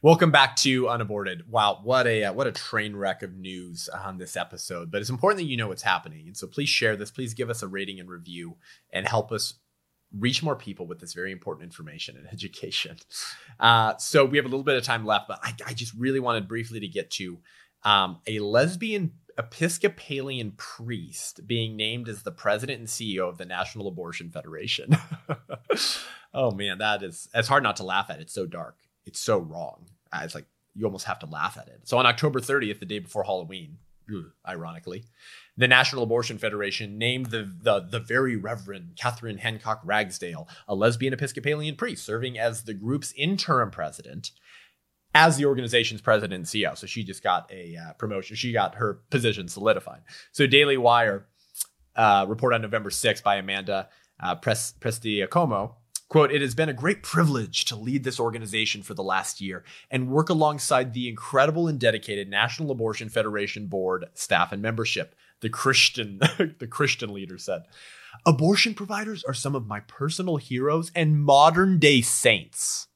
Welcome 0.00 0.30
back 0.30 0.54
to 0.56 0.88
Unaborted. 0.88 1.50
Wow, 1.50 1.80
what 1.82 2.06
a 2.06 2.26
uh, 2.26 2.32
what 2.32 2.46
a 2.46 2.52
train 2.52 2.94
wreck 2.94 3.24
of 3.24 3.34
news 3.34 3.88
on 3.88 4.16
this 4.16 4.36
episode. 4.36 4.92
But 4.92 5.00
it's 5.00 5.10
important 5.10 5.38
that 5.38 5.50
you 5.50 5.56
know 5.56 5.66
what's 5.66 5.82
happening, 5.82 6.28
and 6.28 6.36
so 6.36 6.46
please 6.46 6.68
share 6.68 6.94
this. 6.94 7.10
Please 7.10 7.34
give 7.34 7.50
us 7.50 7.64
a 7.64 7.66
rating 7.66 7.98
and 7.98 8.08
review, 8.08 8.58
and 8.92 9.08
help 9.08 9.32
us 9.32 9.54
reach 10.16 10.40
more 10.40 10.54
people 10.54 10.86
with 10.86 11.00
this 11.00 11.14
very 11.14 11.32
important 11.32 11.64
information 11.64 12.16
and 12.16 12.28
education. 12.32 12.96
Uh, 13.58 13.96
so 13.96 14.24
we 14.24 14.36
have 14.36 14.46
a 14.46 14.48
little 14.48 14.62
bit 14.62 14.76
of 14.76 14.84
time 14.84 15.04
left, 15.04 15.26
but 15.26 15.40
I, 15.42 15.52
I 15.66 15.74
just 15.74 15.92
really 15.94 16.20
wanted 16.20 16.46
briefly 16.46 16.78
to 16.78 16.88
get 16.88 17.10
to 17.12 17.38
um, 17.82 18.20
a 18.28 18.38
lesbian 18.38 19.14
Episcopalian 19.36 20.52
priest 20.56 21.44
being 21.44 21.76
named 21.76 22.08
as 22.08 22.22
the 22.22 22.30
president 22.30 22.78
and 22.78 22.88
CEO 22.88 23.28
of 23.28 23.36
the 23.36 23.44
National 23.44 23.88
Abortion 23.88 24.30
Federation. 24.30 24.96
oh 26.34 26.52
man, 26.52 26.78
that 26.78 27.02
is 27.02 27.28
it's 27.34 27.48
hard 27.48 27.64
not 27.64 27.74
to 27.76 27.84
laugh 27.84 28.10
at. 28.10 28.20
It's 28.20 28.32
so 28.32 28.46
dark 28.46 28.76
it's 29.08 29.18
so 29.18 29.38
wrong. 29.38 29.86
It's 30.14 30.34
like 30.34 30.46
you 30.74 30.84
almost 30.84 31.06
have 31.06 31.18
to 31.20 31.26
laugh 31.26 31.58
at 31.58 31.66
it. 31.68 31.80
So 31.88 31.98
on 31.98 32.06
October 32.06 32.40
30th, 32.40 32.78
the 32.78 32.86
day 32.86 33.00
before 33.00 33.24
Halloween, 33.24 33.78
ironically, 34.46 35.04
the 35.56 35.68
National 35.68 36.02
Abortion 36.02 36.38
Federation 36.38 36.98
named 36.98 37.26
the, 37.26 37.50
the, 37.62 37.80
the 37.80 38.00
very 38.00 38.36
Reverend 38.36 38.96
Katherine 38.96 39.38
Hancock 39.38 39.80
Ragsdale, 39.84 40.48
a 40.66 40.74
lesbian 40.74 41.12
Episcopalian 41.12 41.76
priest, 41.76 42.04
serving 42.04 42.38
as 42.38 42.64
the 42.64 42.74
group's 42.74 43.12
interim 43.16 43.70
president, 43.70 44.30
as 45.14 45.36
the 45.36 45.44
organization's 45.46 46.00
president 46.00 46.34
and 46.34 46.44
CEO. 46.44 46.76
So 46.76 46.86
she 46.86 47.02
just 47.02 47.22
got 47.22 47.50
a 47.52 47.76
uh, 47.76 47.92
promotion. 47.94 48.36
She 48.36 48.52
got 48.52 48.76
her 48.76 49.00
position 49.10 49.48
solidified. 49.48 50.02
So 50.32 50.46
Daily 50.46 50.76
Wire 50.76 51.26
uh, 51.96 52.24
report 52.28 52.54
on 52.54 52.62
November 52.62 52.90
6th 52.90 53.22
by 53.22 53.36
Amanda 53.36 53.88
uh, 54.22 54.36
Pres- 54.36 54.74
Prestigiacomo 54.80 55.74
Quote, 56.08 56.32
it 56.32 56.40
has 56.40 56.54
been 56.54 56.70
a 56.70 56.74
great 56.74 57.02
privilege 57.02 57.66
to 57.66 57.76
lead 57.76 58.02
this 58.02 58.18
organization 58.18 58.82
for 58.82 58.94
the 58.94 59.02
last 59.02 59.42
year 59.42 59.62
and 59.90 60.08
work 60.08 60.30
alongside 60.30 60.94
the 60.94 61.06
incredible 61.06 61.68
and 61.68 61.78
dedicated 61.78 62.30
National 62.30 62.70
Abortion 62.70 63.10
Federation 63.10 63.66
board, 63.66 64.06
staff, 64.14 64.50
and 64.50 64.62
membership, 64.62 65.14
the 65.40 65.50
Christian, 65.50 66.18
the 66.58 66.66
Christian 66.66 67.12
leader 67.12 67.36
said. 67.36 67.64
Abortion 68.24 68.72
providers 68.72 69.22
are 69.24 69.34
some 69.34 69.54
of 69.54 69.66
my 69.66 69.80
personal 69.80 70.38
heroes 70.38 70.90
and 70.94 71.22
modern 71.22 71.78
day 71.78 72.00
saints. 72.00 72.88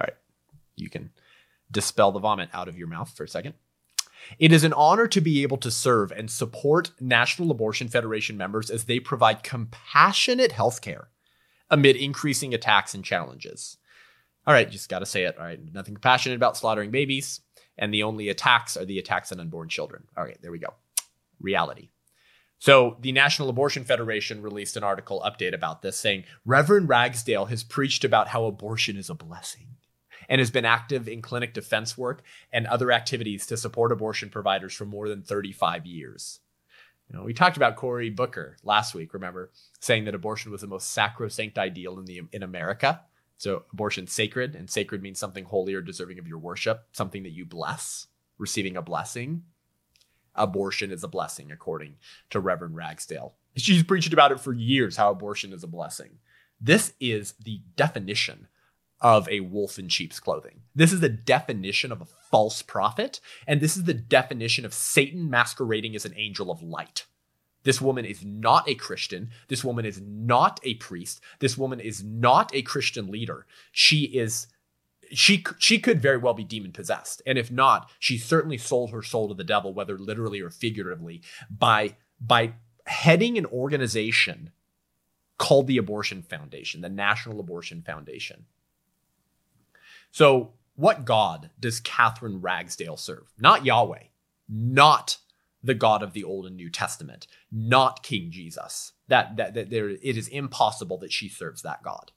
All 0.00 0.04
right, 0.04 0.16
you 0.74 0.90
can 0.90 1.10
dispel 1.70 2.10
the 2.10 2.18
vomit 2.18 2.48
out 2.52 2.66
of 2.66 2.76
your 2.76 2.88
mouth 2.88 3.16
for 3.16 3.22
a 3.22 3.28
second. 3.28 3.54
It 4.38 4.52
is 4.52 4.64
an 4.64 4.72
honor 4.72 5.06
to 5.06 5.20
be 5.20 5.42
able 5.42 5.58
to 5.58 5.70
serve 5.70 6.10
and 6.10 6.28
support 6.28 6.90
National 7.00 7.52
Abortion 7.52 7.86
Federation 7.86 8.36
members 8.36 8.68
as 8.68 8.84
they 8.84 8.98
provide 8.98 9.44
compassionate 9.44 10.52
healthcare 10.52 11.06
amid 11.72 11.96
increasing 11.96 12.54
attacks 12.54 12.94
and 12.94 13.04
challenges. 13.04 13.78
All 14.46 14.54
right, 14.54 14.70
just 14.70 14.88
got 14.88 15.00
to 15.00 15.06
say 15.06 15.24
it. 15.24 15.36
All 15.38 15.44
right, 15.44 15.58
nothing 15.72 15.96
passionate 15.96 16.36
about 16.36 16.56
slaughtering 16.56 16.90
babies, 16.90 17.40
and 17.78 17.92
the 17.92 18.02
only 18.02 18.28
attacks 18.28 18.76
are 18.76 18.84
the 18.84 18.98
attacks 18.98 19.32
on 19.32 19.40
unborn 19.40 19.68
children. 19.68 20.04
All 20.16 20.24
right, 20.24 20.38
there 20.42 20.52
we 20.52 20.58
go. 20.58 20.74
Reality. 21.40 21.88
So, 22.58 22.96
the 23.00 23.10
National 23.10 23.48
Abortion 23.48 23.82
Federation 23.82 24.40
released 24.40 24.76
an 24.76 24.84
article 24.84 25.20
update 25.26 25.52
about 25.54 25.82
this 25.82 25.96
saying 25.96 26.24
Reverend 26.44 26.88
Ragsdale 26.88 27.46
has 27.46 27.64
preached 27.64 28.04
about 28.04 28.28
how 28.28 28.44
abortion 28.44 28.96
is 28.96 29.10
a 29.10 29.14
blessing 29.14 29.66
and 30.28 30.38
has 30.38 30.52
been 30.52 30.64
active 30.64 31.08
in 31.08 31.22
clinic 31.22 31.54
defense 31.54 31.98
work 31.98 32.22
and 32.52 32.66
other 32.66 32.92
activities 32.92 33.46
to 33.46 33.56
support 33.56 33.90
abortion 33.90 34.28
providers 34.28 34.74
for 34.74 34.84
more 34.84 35.08
than 35.08 35.22
35 35.22 35.86
years. 35.86 36.38
You 37.12 37.18
know, 37.18 37.24
we 37.24 37.34
talked 37.34 37.58
about 37.58 37.76
Cory 37.76 38.08
Booker 38.08 38.56
last 38.64 38.94
week, 38.94 39.12
remember, 39.12 39.50
saying 39.80 40.06
that 40.06 40.14
abortion 40.14 40.50
was 40.50 40.62
the 40.62 40.66
most 40.66 40.92
sacrosanct 40.92 41.58
ideal 41.58 41.98
in 41.98 42.06
the 42.06 42.22
in 42.32 42.42
America. 42.42 43.02
So 43.36 43.64
abortion 43.70 44.06
sacred, 44.06 44.54
and 44.54 44.70
sacred 44.70 45.02
means 45.02 45.18
something 45.18 45.44
holy 45.44 45.74
or 45.74 45.82
deserving 45.82 46.18
of 46.18 46.26
your 46.26 46.38
worship, 46.38 46.86
something 46.92 47.22
that 47.24 47.32
you 47.32 47.44
bless, 47.44 48.06
receiving 48.38 48.76
a 48.76 48.82
blessing. 48.82 49.42
Abortion 50.34 50.90
is 50.90 51.04
a 51.04 51.08
blessing, 51.08 51.52
according 51.52 51.96
to 52.30 52.40
Reverend 52.40 52.76
Ragsdale. 52.76 53.34
She's 53.56 53.82
preached 53.82 54.14
about 54.14 54.32
it 54.32 54.40
for 54.40 54.54
years, 54.54 54.96
how 54.96 55.10
abortion 55.10 55.52
is 55.52 55.62
a 55.62 55.66
blessing. 55.68 56.18
This 56.58 56.94
is 56.98 57.34
the 57.44 57.60
definition 57.76 58.48
of 59.02 59.28
a 59.28 59.40
wolf 59.40 59.78
in 59.78 59.88
sheep's 59.88 60.20
clothing. 60.20 60.62
This 60.74 60.92
is 60.92 61.00
the 61.00 61.08
definition 61.08 61.92
of 61.92 62.00
a 62.00 62.06
false 62.30 62.62
prophet, 62.62 63.20
and 63.46 63.60
this 63.60 63.76
is 63.76 63.84
the 63.84 63.94
definition 63.94 64.64
of 64.64 64.72
Satan 64.72 65.28
masquerading 65.28 65.94
as 65.94 66.06
an 66.06 66.14
angel 66.16 66.50
of 66.50 66.62
light. 66.62 67.04
This 67.64 67.80
woman 67.80 68.04
is 68.04 68.24
not 68.24 68.68
a 68.68 68.74
Christian. 68.74 69.30
This 69.48 69.62
woman 69.62 69.84
is 69.84 70.00
not 70.00 70.60
a 70.62 70.74
priest. 70.74 71.20
This 71.40 71.58
woman 71.58 71.80
is 71.80 72.02
not 72.02 72.54
a 72.54 72.62
Christian 72.62 73.10
leader. 73.10 73.46
She 73.70 74.04
is 74.04 74.46
she 75.12 75.44
she 75.58 75.78
could 75.78 76.00
very 76.00 76.16
well 76.16 76.34
be 76.34 76.44
demon 76.44 76.72
possessed. 76.72 77.22
And 77.26 77.38
if 77.38 77.50
not, 77.50 77.90
she 77.98 78.18
certainly 78.18 78.58
sold 78.58 78.90
her 78.90 79.02
soul 79.02 79.28
to 79.28 79.34
the 79.34 79.44
devil 79.44 79.74
whether 79.74 79.98
literally 79.98 80.40
or 80.40 80.50
figuratively 80.50 81.22
by 81.50 81.96
by 82.20 82.54
heading 82.86 83.38
an 83.38 83.46
organization 83.46 84.50
called 85.38 85.66
the 85.66 85.78
Abortion 85.78 86.22
Foundation, 86.22 86.80
the 86.80 86.88
National 86.88 87.40
Abortion 87.40 87.82
Foundation. 87.82 88.46
So, 90.12 90.52
what 90.74 91.04
God 91.04 91.50
does 91.58 91.80
Katherine 91.80 92.40
Ragsdale 92.40 92.96
serve? 92.96 93.32
Not 93.38 93.64
Yahweh, 93.64 94.04
not 94.48 95.18
the 95.62 95.74
God 95.74 96.02
of 96.02 96.12
the 96.12 96.24
Old 96.24 96.46
and 96.46 96.56
New 96.56 96.70
Testament, 96.70 97.26
not 97.50 98.02
King 98.02 98.30
Jesus. 98.30 98.92
That, 99.08 99.36
that, 99.36 99.54
that 99.54 99.70
there, 99.70 99.88
it 99.90 100.16
is 100.16 100.28
impossible 100.28 100.98
that 100.98 101.12
she 101.12 101.28
serves 101.28 101.62
that 101.62 101.82
God. 101.82 102.12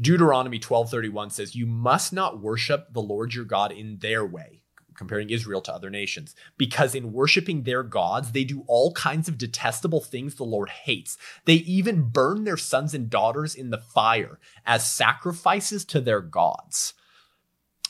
Deuteronomy 0.00 0.58
12:31 0.58 1.30
says, 1.30 1.54
"You 1.54 1.66
must 1.66 2.12
not 2.12 2.40
worship 2.40 2.92
the 2.92 3.00
Lord 3.00 3.34
your 3.34 3.46
God 3.46 3.72
in 3.72 3.98
their 3.98 4.26
way." 4.26 4.62
Comparing 4.96 5.30
Israel 5.30 5.60
to 5.62 5.72
other 5.72 5.90
nations, 5.90 6.34
because 6.56 6.94
in 6.94 7.12
worshiping 7.12 7.62
their 7.62 7.82
gods, 7.82 8.32
they 8.32 8.44
do 8.44 8.64
all 8.66 8.92
kinds 8.92 9.28
of 9.28 9.38
detestable 9.38 10.00
things 10.00 10.34
the 10.34 10.44
Lord 10.44 10.70
hates. 10.70 11.18
They 11.44 11.54
even 11.54 12.08
burn 12.08 12.44
their 12.44 12.56
sons 12.56 12.94
and 12.94 13.10
daughters 13.10 13.54
in 13.54 13.70
the 13.70 13.78
fire 13.78 14.38
as 14.64 14.90
sacrifices 14.90 15.84
to 15.86 16.00
their 16.00 16.20
gods. 16.20 16.94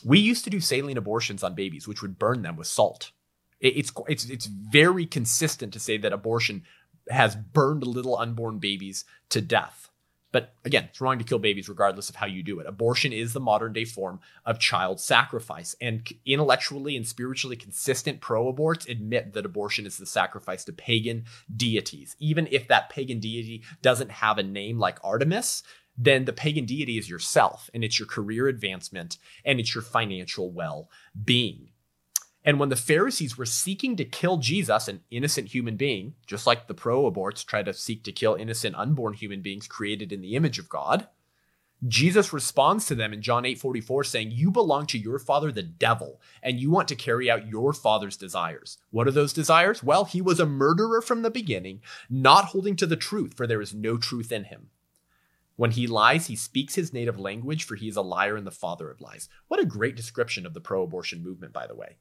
We 0.05 0.19
used 0.19 0.43
to 0.43 0.49
do 0.49 0.59
saline 0.59 0.97
abortions 0.97 1.43
on 1.43 1.55
babies, 1.55 1.87
which 1.87 2.01
would 2.01 2.19
burn 2.19 2.41
them 2.41 2.55
with 2.55 2.67
salt. 2.67 3.11
It's 3.59 3.91
it's 4.07 4.29
it's 4.29 4.45
very 4.45 5.05
consistent 5.05 5.73
to 5.73 5.79
say 5.79 5.97
that 5.97 6.13
abortion 6.13 6.63
has 7.09 7.35
burned 7.35 7.85
little 7.85 8.17
unborn 8.17 8.59
babies 8.59 9.05
to 9.29 9.41
death. 9.41 9.89
But 10.31 10.53
again, 10.65 10.85
it's 10.89 10.99
wrong 10.99 11.17
to 11.19 11.23
kill 11.23 11.39
babies 11.39 11.69
regardless 11.69 12.09
of 12.09 12.15
how 12.15 12.25
you 12.25 12.43
do 12.43 12.59
it. 12.59 12.67
Abortion 12.67 13.13
is 13.13 13.33
the 13.33 13.39
modern 13.39 13.73
day 13.73 13.85
form 13.85 14.19
of 14.45 14.59
child 14.59 14.99
sacrifice. 14.99 15.75
And 15.79 16.07
intellectually 16.25 16.97
and 16.97 17.07
spiritually 17.07 17.55
consistent 17.55 18.19
pro 18.19 18.51
aborts 18.51 18.89
admit 18.89 19.33
that 19.33 19.45
abortion 19.45 19.85
is 19.85 19.97
the 19.97 20.05
sacrifice 20.05 20.65
to 20.65 20.73
pagan 20.73 21.25
deities. 21.55 22.15
Even 22.19 22.47
if 22.51 22.67
that 22.67 22.89
pagan 22.89 23.19
deity 23.19 23.63
doesn't 23.81 24.11
have 24.11 24.37
a 24.37 24.43
name 24.43 24.77
like 24.77 24.99
Artemis, 25.03 25.63
then 25.97 26.25
the 26.25 26.33
pagan 26.33 26.65
deity 26.65 26.97
is 26.97 27.09
yourself 27.09 27.69
and 27.73 27.83
it's 27.83 27.97
your 27.97 28.07
career 28.07 28.47
advancement 28.47 29.17
and 29.45 29.59
it's 29.59 29.73
your 29.73 29.81
financial 29.81 30.51
well 30.51 30.89
being. 31.23 31.69
And 32.47 32.61
when 32.61 32.69
the 32.69 32.77
Pharisees 32.77 33.37
were 33.37 33.45
seeking 33.45 33.97
to 33.97 34.05
kill 34.05 34.37
Jesus, 34.37 34.87
an 34.87 35.01
innocent 35.11 35.49
human 35.49 35.75
being, 35.75 36.13
just 36.25 36.47
like 36.47 36.67
the 36.67 36.73
pro 36.73 37.11
aborts 37.11 37.45
try 37.45 37.61
to 37.61 37.73
seek 37.73 38.05
to 38.05 38.13
kill 38.13 38.35
innocent 38.35 38.73
unborn 38.77 39.15
human 39.15 39.41
beings 39.41 39.67
created 39.67 40.13
in 40.13 40.21
the 40.21 40.33
image 40.33 40.57
of 40.57 40.69
God, 40.69 41.09
Jesus 41.85 42.31
responds 42.31 42.85
to 42.85 42.95
them 42.95 43.11
in 43.11 43.21
John 43.21 43.43
8 43.43 43.59
44, 43.59 44.05
saying, 44.05 44.31
You 44.31 44.49
belong 44.49 44.85
to 44.87 44.97
your 44.97 45.19
father, 45.19 45.51
the 45.51 45.61
devil, 45.61 46.21
and 46.41 46.57
you 46.57 46.71
want 46.71 46.87
to 46.87 46.95
carry 46.95 47.29
out 47.29 47.49
your 47.49 47.73
father's 47.73 48.15
desires. 48.15 48.77
What 48.91 49.09
are 49.09 49.11
those 49.11 49.33
desires? 49.33 49.83
Well, 49.83 50.05
he 50.05 50.21
was 50.21 50.39
a 50.39 50.45
murderer 50.45 51.01
from 51.01 51.23
the 51.23 51.29
beginning, 51.29 51.81
not 52.09 52.45
holding 52.45 52.77
to 52.77 52.85
the 52.85 52.95
truth, 52.95 53.33
for 53.35 53.45
there 53.45 53.61
is 53.61 53.73
no 53.73 53.97
truth 53.97 54.31
in 54.31 54.45
him. 54.45 54.69
When 55.57 55.71
he 55.71 55.85
lies, 55.85 56.27
he 56.27 56.37
speaks 56.37 56.75
his 56.75 56.93
native 56.93 57.19
language, 57.19 57.65
for 57.65 57.75
he 57.75 57.89
is 57.89 57.97
a 57.97 58.01
liar 58.01 58.37
and 58.37 58.47
the 58.47 58.51
father 58.51 58.89
of 58.89 59.01
lies. 59.01 59.27
What 59.49 59.59
a 59.59 59.65
great 59.65 59.97
description 59.97 60.45
of 60.45 60.53
the 60.53 60.61
pro 60.61 60.83
abortion 60.83 61.21
movement, 61.21 61.51
by 61.51 61.67
the 61.67 61.75
way. 61.75 61.97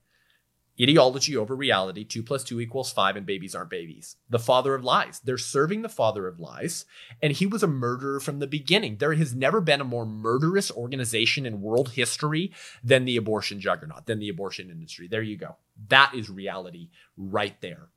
Ideology 0.80 1.36
over 1.36 1.56
reality, 1.56 2.04
two 2.04 2.22
plus 2.22 2.44
two 2.44 2.60
equals 2.60 2.92
five, 2.92 3.16
and 3.16 3.24
babies 3.24 3.54
aren't 3.54 3.70
babies. 3.70 4.16
The 4.28 4.38
father 4.38 4.74
of 4.74 4.84
lies. 4.84 5.20
They're 5.24 5.38
serving 5.38 5.80
the 5.80 5.88
father 5.88 6.26
of 6.28 6.38
lies, 6.38 6.84
and 7.22 7.32
he 7.32 7.46
was 7.46 7.62
a 7.62 7.68
murderer 7.68 8.20
from 8.20 8.40
the 8.40 8.46
beginning. 8.46 8.96
There 8.98 9.14
has 9.14 9.34
never 9.34 9.62
been 9.62 9.80
a 9.80 9.84
more 9.84 10.04
murderous 10.04 10.70
organization 10.70 11.46
in 11.46 11.62
world 11.62 11.90
history 11.90 12.52
than 12.84 13.06
the 13.06 13.16
abortion 13.16 13.58
juggernaut, 13.58 14.04
than 14.04 14.18
the 14.18 14.28
abortion 14.28 14.70
industry. 14.70 15.08
There 15.08 15.22
you 15.22 15.38
go. 15.38 15.56
That 15.88 16.12
is 16.14 16.28
reality 16.28 16.90
right 17.16 17.58
there. 17.62 17.88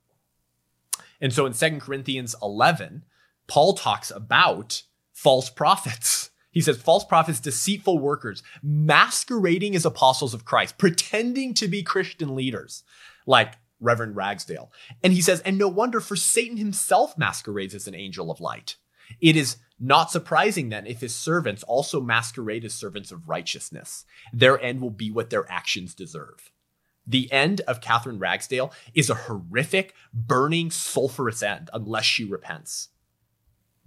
And 1.19 1.34
so 1.34 1.45
in 1.45 1.53
Second 1.53 1.82
Corinthians 1.82 2.34
11, 2.41 3.03
Paul 3.47 3.73
talks 3.73 4.09
about 4.09 4.84
false 5.11 5.49
prophets. 5.49 6.30
He 6.52 6.62
says, 6.62 6.82
false 6.82 7.06
prophets, 7.06 7.39
deceitful 7.39 8.00
workers, 8.00 8.41
masquerading 8.64 9.76
as 9.76 9.86
apostles 9.86 10.34
of 10.34 10.45
Christ, 10.45 10.78
pretending 10.78 11.54
to 11.56 11.68
be 11.68 11.84
Christian 11.84 12.36
leaders, 12.36 12.84
like 13.26 13.56
Reverend 13.80 14.16
Ragsdale. 14.16 14.72
And 15.04 15.14
he 15.14 15.22
says, 15.22 15.41
and 15.41 15.58
no 15.58 15.68
wonder, 15.68 16.00
for 16.00 16.16
Satan 16.16 16.58
himself 16.58 17.18
masquerades 17.18 17.76
as 17.76 17.88
an 17.88 17.95
angel 17.95 18.32
of 18.32 18.41
light. 18.41 18.76
It 19.22 19.36
is 19.36 19.58
not 19.80 20.12
surprising 20.12 20.70
then 20.70 20.86
if 20.86 21.02
his 21.02 21.16
servants 21.16 21.64
also 21.64 22.02
masquerade 22.02 22.66
as 22.66 22.74
servants 22.74 23.12
of 23.12 23.30
righteousness. 23.30 24.06
Their 24.34 24.60
end 24.62 24.82
will 24.82 24.89
be 24.89 25.12
what 25.12 25.30
their 25.30 25.50
actions 25.52 25.95
deserve. 25.95 26.52
The 27.08 27.32
end 27.32 27.62
of 27.62 27.82
Katherine 27.82 28.20
Ragsdale 28.20 28.72
is 28.93 29.10
a 29.10 29.16
horrific, 29.16 29.95
burning, 30.14 30.70
sulfurous 30.70 31.41
end 31.41 31.70
unless 31.74 32.06
she 32.06 32.24
repents. 32.24 32.89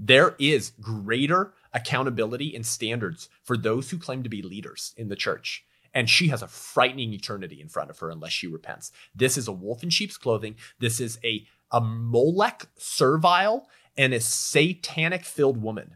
There 0.05 0.34
is 0.40 0.72
greater 0.80 1.55
accountability 1.72 2.57
and 2.57 2.66
standards 2.66 3.28
for 3.44 3.57
those 3.57 3.90
who 3.90 3.98
claim 3.98 4.24
to 4.24 4.28
be 4.28 4.42
leaders 4.42 4.94
in 4.96 5.07
the 5.07 5.14
church. 5.14 5.64
And 5.94 6.11
she 6.11 6.26
has 6.28 6.42
a 6.42 6.48
frightening 6.48 7.12
eternity 7.12 7.61
in 7.61 7.68
front 7.68 7.88
of 7.88 8.00
her 8.00 8.11
unless 8.11 8.32
she 8.32 8.48
repents. 8.48 8.90
This 9.14 9.38
is 9.38 9.46
a 9.46 9.53
wolf 9.53 9.84
in 9.84 9.90
sheep's 9.90 10.16
clothing. 10.16 10.57
This 10.80 10.98
is 10.98 11.20
a, 11.22 11.46
a 11.70 11.80
Molech 11.80 12.66
servile 12.76 13.68
and 13.96 14.12
a 14.12 14.18
satanic 14.18 15.24
filled 15.24 15.62
woman 15.62 15.94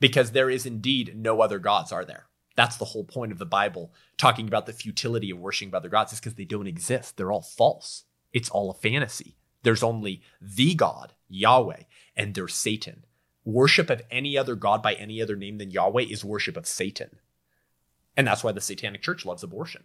because 0.00 0.32
there 0.32 0.50
is 0.50 0.66
indeed 0.66 1.14
no 1.16 1.40
other 1.40 1.58
gods, 1.58 1.92
are 1.92 2.04
there? 2.04 2.26
That's 2.56 2.76
the 2.76 2.84
whole 2.84 3.04
point 3.04 3.32
of 3.32 3.38
the 3.38 3.46
Bible 3.46 3.90
talking 4.18 4.46
about 4.46 4.66
the 4.66 4.74
futility 4.74 5.30
of 5.30 5.38
worshiping 5.38 5.74
other 5.74 5.88
gods 5.88 6.12
is 6.12 6.20
because 6.20 6.34
they 6.34 6.44
don't 6.44 6.66
exist. 6.66 7.16
They're 7.16 7.32
all 7.32 7.40
false. 7.40 8.04
It's 8.34 8.50
all 8.50 8.70
a 8.70 8.74
fantasy. 8.74 9.38
There's 9.62 9.82
only 9.82 10.20
the 10.42 10.74
God, 10.74 11.14
Yahweh, 11.30 11.84
and 12.14 12.34
there's 12.34 12.54
Satan 12.54 13.06
worship 13.44 13.90
of 13.90 14.02
any 14.10 14.36
other 14.38 14.54
god 14.54 14.82
by 14.82 14.94
any 14.94 15.20
other 15.20 15.36
name 15.36 15.58
than 15.58 15.70
Yahweh 15.70 16.04
is 16.04 16.24
worship 16.24 16.56
of 16.56 16.66
Satan. 16.66 17.18
And 18.16 18.26
that's 18.26 18.44
why 18.44 18.52
the 18.52 18.60
Satanic 18.60 19.02
Church 19.02 19.26
loves 19.26 19.42
abortion. 19.42 19.84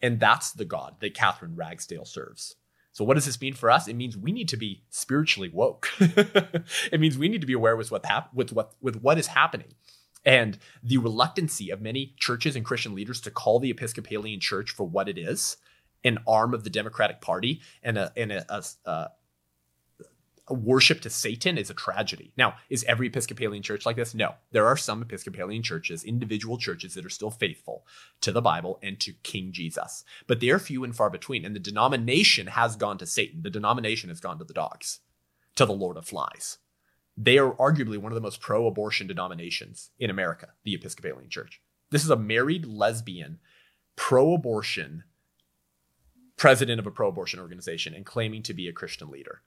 And 0.00 0.18
that's 0.18 0.50
the 0.50 0.64
God 0.64 0.96
that 1.00 1.14
Katherine 1.14 1.54
Ragsdale 1.54 2.04
serves. 2.04 2.56
So, 2.92 3.04
what 3.04 3.14
does 3.14 3.24
this 3.24 3.40
mean 3.40 3.54
for 3.54 3.70
us? 3.70 3.88
It 3.88 3.94
means 3.94 4.16
we 4.16 4.32
need 4.32 4.48
to 4.48 4.56
be 4.56 4.82
spiritually 4.90 5.48
woke. 5.48 5.88
it 6.00 7.00
means 7.00 7.16
we 7.16 7.28
need 7.28 7.40
to 7.40 7.46
be 7.46 7.52
aware 7.54 7.76
with 7.76 7.90
what, 7.90 8.04
hap- 8.04 8.34
with, 8.34 8.52
what, 8.52 8.74
with 8.82 9.00
what 9.00 9.16
is 9.16 9.28
happening. 9.28 9.74
And 10.24 10.58
the 10.82 10.98
reluctancy 10.98 11.70
of 11.70 11.80
many 11.80 12.14
churches 12.18 12.54
and 12.54 12.64
Christian 12.64 12.94
leaders 12.94 13.20
to 13.22 13.30
call 13.30 13.60
the 13.60 13.70
Episcopalian 13.70 14.40
Church 14.40 14.70
for 14.70 14.84
what 14.84 15.08
it 15.08 15.18
is 15.18 15.56
an 16.04 16.18
arm 16.26 16.52
of 16.52 16.64
the 16.64 16.70
Democratic 16.70 17.20
Party 17.20 17.60
and 17.82 17.96
a, 17.96 18.12
and 18.16 18.32
a, 18.32 18.44
a, 18.52 18.90
a 18.90 19.10
worship 20.50 21.00
to 21.02 21.10
Satan 21.10 21.56
is 21.56 21.70
a 21.70 21.74
tragedy. 21.74 22.32
Now, 22.36 22.54
is 22.68 22.84
every 22.84 23.06
Episcopalian 23.06 23.62
church 23.62 23.86
like 23.86 23.96
this? 23.96 24.14
No. 24.14 24.34
There 24.50 24.66
are 24.66 24.76
some 24.76 25.02
Episcopalian 25.02 25.62
churches, 25.62 26.04
individual 26.04 26.58
churches 26.58 26.94
that 26.94 27.06
are 27.06 27.10
still 27.10 27.30
faithful 27.30 27.86
to 28.22 28.32
the 28.32 28.42
Bible 28.42 28.78
and 28.82 28.98
to 29.00 29.12
King 29.22 29.52
Jesus. 29.52 30.04
But 30.26 30.40
they 30.40 30.50
are 30.50 30.58
few 30.58 30.84
and 30.84 30.94
far 30.94 31.10
between. 31.10 31.44
And 31.44 31.54
the 31.54 31.60
denomination 31.60 32.48
has 32.48 32.76
gone 32.76 32.98
to 32.98 33.06
Satan. 33.06 33.42
The 33.42 33.50
denomination 33.50 34.08
has 34.08 34.20
gone 34.20 34.38
to 34.38 34.44
the 34.44 34.52
dogs, 34.52 35.00
to 35.54 35.64
the 35.64 35.72
Lord 35.72 35.96
of 35.96 36.06
Flies. 36.06 36.58
They 37.16 37.38
are 37.38 37.52
arguably 37.52 37.98
one 37.98 38.10
of 38.10 38.16
the 38.16 38.22
most 38.22 38.40
pro 38.40 38.66
abortion 38.66 39.06
denominations 39.06 39.90
in 39.98 40.10
America, 40.10 40.48
the 40.64 40.74
Episcopalian 40.74 41.30
Church. 41.30 41.60
This 41.90 42.04
is 42.04 42.10
a 42.10 42.16
married 42.16 42.64
lesbian, 42.64 43.38
pro 43.96 44.34
abortion 44.34 45.04
president 46.36 46.80
of 46.80 46.86
a 46.86 46.90
pro 46.90 47.08
abortion 47.08 47.38
organization 47.38 47.94
and 47.94 48.04
claiming 48.04 48.42
to 48.42 48.54
be 48.54 48.66
a 48.66 48.72
Christian 48.72 49.10
leader. 49.10 49.42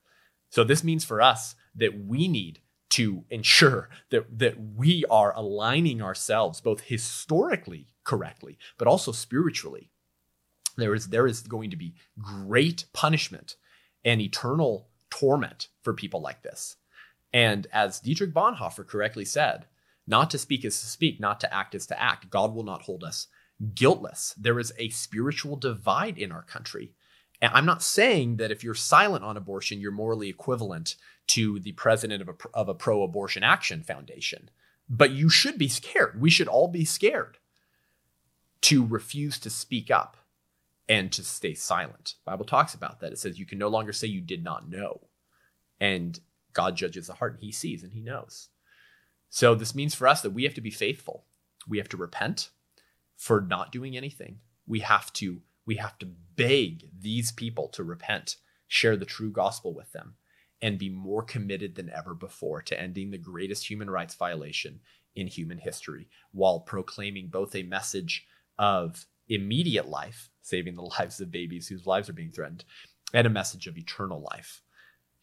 So 0.50 0.64
this 0.64 0.84
means 0.84 1.04
for 1.04 1.22
us 1.22 1.56
that 1.76 2.06
we 2.06 2.28
need 2.28 2.60
to 2.91 3.26
ensure 3.30 3.89
that, 4.12 4.39
that 4.39 4.56
we 4.76 5.04
are 5.10 5.36
aligning 5.36 6.02
ourselves 6.02 6.62
both 6.62 6.82
historically 6.82 7.88
correctly, 8.04 8.58
but 8.78 8.88
also 8.88 9.12
spiritually. 9.12 9.91
There 10.78 10.93
is, 10.93 11.10
there 11.10 11.28
is 11.28 11.41
going 11.41 11.72
to 11.72 11.78
be 11.78 11.96
great 12.22 12.86
punishment 12.93 13.56
and 14.04 14.22
eternal 14.22 14.89
torment 15.10 15.70
for 15.84 15.93
people 15.93 16.22
like 16.22 16.43
this. 16.43 16.78
And 17.34 17.68
as 17.74 18.00
Dietrich 18.00 18.34
Bonhoeffer 18.34 18.88
correctly 18.88 19.26
said, 19.26 19.66
not 20.08 20.30
to 20.30 20.38
speak 20.38 20.64
is 20.64 20.80
to 20.80 20.86
speak, 20.86 21.20
not 21.20 21.39
to 21.41 21.54
act 21.54 21.76
is 21.76 21.88
to 21.88 22.02
act. 22.02 22.30
God 22.30 22.54
will 22.54 22.64
not 22.64 22.84
hold 22.84 23.04
us 23.04 23.28
guiltless. 23.74 24.34
There 24.38 24.60
is 24.60 24.74
a 24.78 24.89
spiritual 24.89 25.56
divide 25.56 26.18
in 26.18 26.32
our 26.32 26.43
country 26.43 26.93
I'm 27.42 27.66
not 27.66 27.84
saying 27.84 28.38
that 28.38 28.52
if 28.52 28.64
you're 28.64 28.74
silent 28.74 29.24
on 29.24 29.38
abortion, 29.38 29.80
you're 29.80 29.92
morally 29.92 30.30
equivalent 30.30 30.96
to 31.28 31.60
the 31.60 31.74
president 31.74 32.22
of 32.22 32.30
a, 32.30 32.36
of 32.54 32.70
a 32.70 32.74
pro 32.74 33.04
abortion 33.04 33.44
action 33.44 33.84
foundation, 33.84 34.50
but 34.90 35.12
you 35.12 35.30
should 35.30 35.58
be 35.58 35.68
scared. 35.68 36.22
We 36.22 36.30
should 36.30 36.48
all 36.48 36.68
be 36.68 36.86
scared 36.86 37.38
to 38.62 38.86
refuse 38.86 39.40
to 39.40 39.50
speak 39.50 39.92
up 39.92 40.18
and 40.88 41.12
to 41.12 41.24
stay 41.24 41.54
silent. 41.54 42.16
The 42.24 42.32
Bible 42.32 42.46
talks 42.46 42.74
about 42.74 43.00
that. 43.00 43.12
It 43.12 43.20
says 43.20 43.40
you 43.40 43.46
can 43.46 43.58
no 43.58 43.68
longer 43.68 43.92
say 43.92 44.08
you 44.08 44.22
did 44.22 44.44
not 44.44 44.70
know. 44.70 45.02
And 45.80 46.20
God 46.54 46.76
judges 46.76 47.08
the 47.08 47.14
heart 47.14 47.34
and 47.34 47.44
he 47.44 47.52
sees 47.52 47.84
and 47.84 47.94
he 47.94 48.02
knows. 48.02 48.50
So 49.30 49.56
this 49.56 49.76
means 49.76 49.96
for 49.96 50.08
us 50.08 50.22
that 50.22 50.32
we 50.32 50.44
have 50.44 50.54
to 50.54 50.62
be 50.62 50.72
faithful. 50.72 51.26
We 51.68 51.78
have 51.80 51.90
to 51.90 51.98
repent 51.98 52.50
for 53.18 53.42
not 53.42 53.72
doing 53.72 53.98
anything. 53.98 54.40
We 54.68 54.80
have 54.80 55.12
to 55.14 55.42
we 55.66 55.76
have 55.76 55.97
to 55.99 56.07
beg 56.36 56.89
these 56.99 57.32
people 57.32 57.68
to 57.70 57.84
repent, 57.84 58.38
share 58.68 58.95
the 58.95 59.05
true 59.05 59.32
gospel 59.32 59.74
with 59.74 59.91
them, 59.91 60.16
and 60.61 60.78
be 60.78 60.89
more 60.89 61.24
committed 61.24 61.76
than 61.76 61.89
ever 61.89 62.13
before 62.13 62.61
to 62.61 62.80
ending 62.80 63.11
the 63.11 63.18
greatest 63.18 63.70
human 63.70 63.89
rights 63.89 64.16
violation 64.16 64.80
in 65.16 65.28
human 65.28 65.57
history 65.57 66.07
while 66.32 66.59
proclaiming 66.59 67.28
both 67.28 67.55
a 67.55 67.63
message 67.63 68.26
of 68.57 69.05
immediate 69.28 69.88
life, 69.88 70.30
saving 70.41 70.76
the 70.76 70.82
lives 70.99 71.20
of 71.20 71.32
babies 71.32 71.68
whose 71.68 71.86
lives 71.86 72.09
are 72.09 72.13
being 72.13 72.32
threatened, 72.32 72.63
and 73.13 73.26
a 73.26 73.30
message 73.30 73.68
of 73.68 73.78
eternal 73.78 74.22
life 74.22 74.61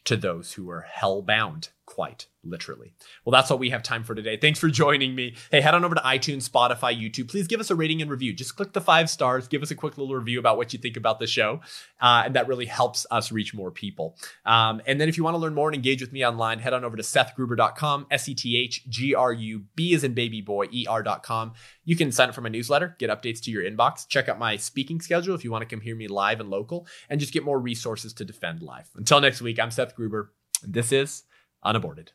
to 0.05 0.16
those 0.16 0.53
who 0.53 0.68
are 0.68 0.80
hell 0.80 1.22
bound, 1.22 1.70
quite 1.93 2.26
literally. 2.43 2.95
Well, 3.22 3.32
that's 3.32 3.51
all 3.51 3.59
we 3.59 3.68
have 3.68 3.82
time 3.82 4.03
for 4.03 4.14
today. 4.14 4.38
Thanks 4.38 4.59
for 4.59 4.68
joining 4.68 5.14
me. 5.14 5.34
Hey, 5.51 5.61
head 5.61 5.74
on 5.74 5.84
over 5.84 5.95
to 5.95 6.01
iTunes, 6.01 6.49
Spotify, 6.49 6.99
YouTube. 6.99 7.28
Please 7.28 7.47
give 7.47 7.61
us 7.61 7.70
a 7.70 7.74
rating 7.74 8.01
and 8.01 8.11
review. 8.11 8.32
Just 8.32 8.57
click 8.57 8.72
the 8.72 8.80
five 8.80 9.11
stars, 9.11 9.47
give 9.47 9.62
us 9.62 9.70
a 9.70 9.74
quick 9.74 9.99
little 9.99 10.14
review 10.14 10.38
about 10.38 10.57
what 10.57 10.72
you 10.72 10.78
think 10.78 10.97
about 10.97 11.18
the 11.18 11.26
show. 11.26 11.61
Uh, 12.01 12.22
and 12.24 12.34
that 12.34 12.49
really 12.49 12.64
helps 12.64 13.05
us 13.11 13.30
reach 13.30 13.53
more 13.53 13.70
people. 13.70 14.16
Um, 14.47 14.80
and 14.86 14.99
then 14.99 15.11
if 15.11 15.18
you 15.18 15.22
want 15.22 15.34
to 15.34 15.38
learn 15.38 15.53
more 15.53 15.68
and 15.68 15.74
engage 15.74 16.01
with 16.01 16.14
me 16.14 16.24
online, 16.24 16.61
head 16.61 16.72
on 16.72 16.82
over 16.82 16.97
to 16.97 17.03
sethgruber.com, 17.03 18.07
S 18.11 18.26
E 18.26 18.34
T 18.34 18.57
H 18.57 18.88
G 18.88 19.14
R 19.14 19.32
U 19.34 19.64
B 19.76 19.95
as 19.95 20.03
in 20.03 20.14
baby 20.14 20.40
boy, 20.40 20.68
E 20.70 20.86
R.com. 20.88 21.53
You 21.84 21.95
can 21.95 22.11
sign 22.11 22.30
up 22.30 22.34
for 22.34 22.40
my 22.40 22.49
newsletter, 22.49 22.97
get 22.99 23.11
updates 23.11 23.43
to 23.43 23.51
your 23.51 23.62
inbox, 23.62 24.09
check 24.09 24.30
out 24.30 24.38
my 24.38 24.57
speaking 24.57 25.03
schedule 25.03 25.34
if 25.34 25.45
you 25.45 25.53
want 25.53 25.61
to 25.61 25.68
come 25.68 25.82
hear 25.82 25.95
me 25.95 26.09
live 26.09 26.40
and 26.40 26.49
local, 26.49 26.86
and 27.11 27.20
just 27.20 27.34
get 27.34 27.45
more 27.45 27.59
resources 27.59 28.14
to 28.14 28.24
defend 28.24 28.62
life. 28.62 28.88
Until 28.97 29.20
next 29.20 29.43
week, 29.43 29.61
I'm 29.61 29.70
Seth 29.70 29.95
Gruber, 29.95 30.32
and 30.62 30.72
this 30.72 30.90
is 30.90 31.24
unaborted. 31.63 32.13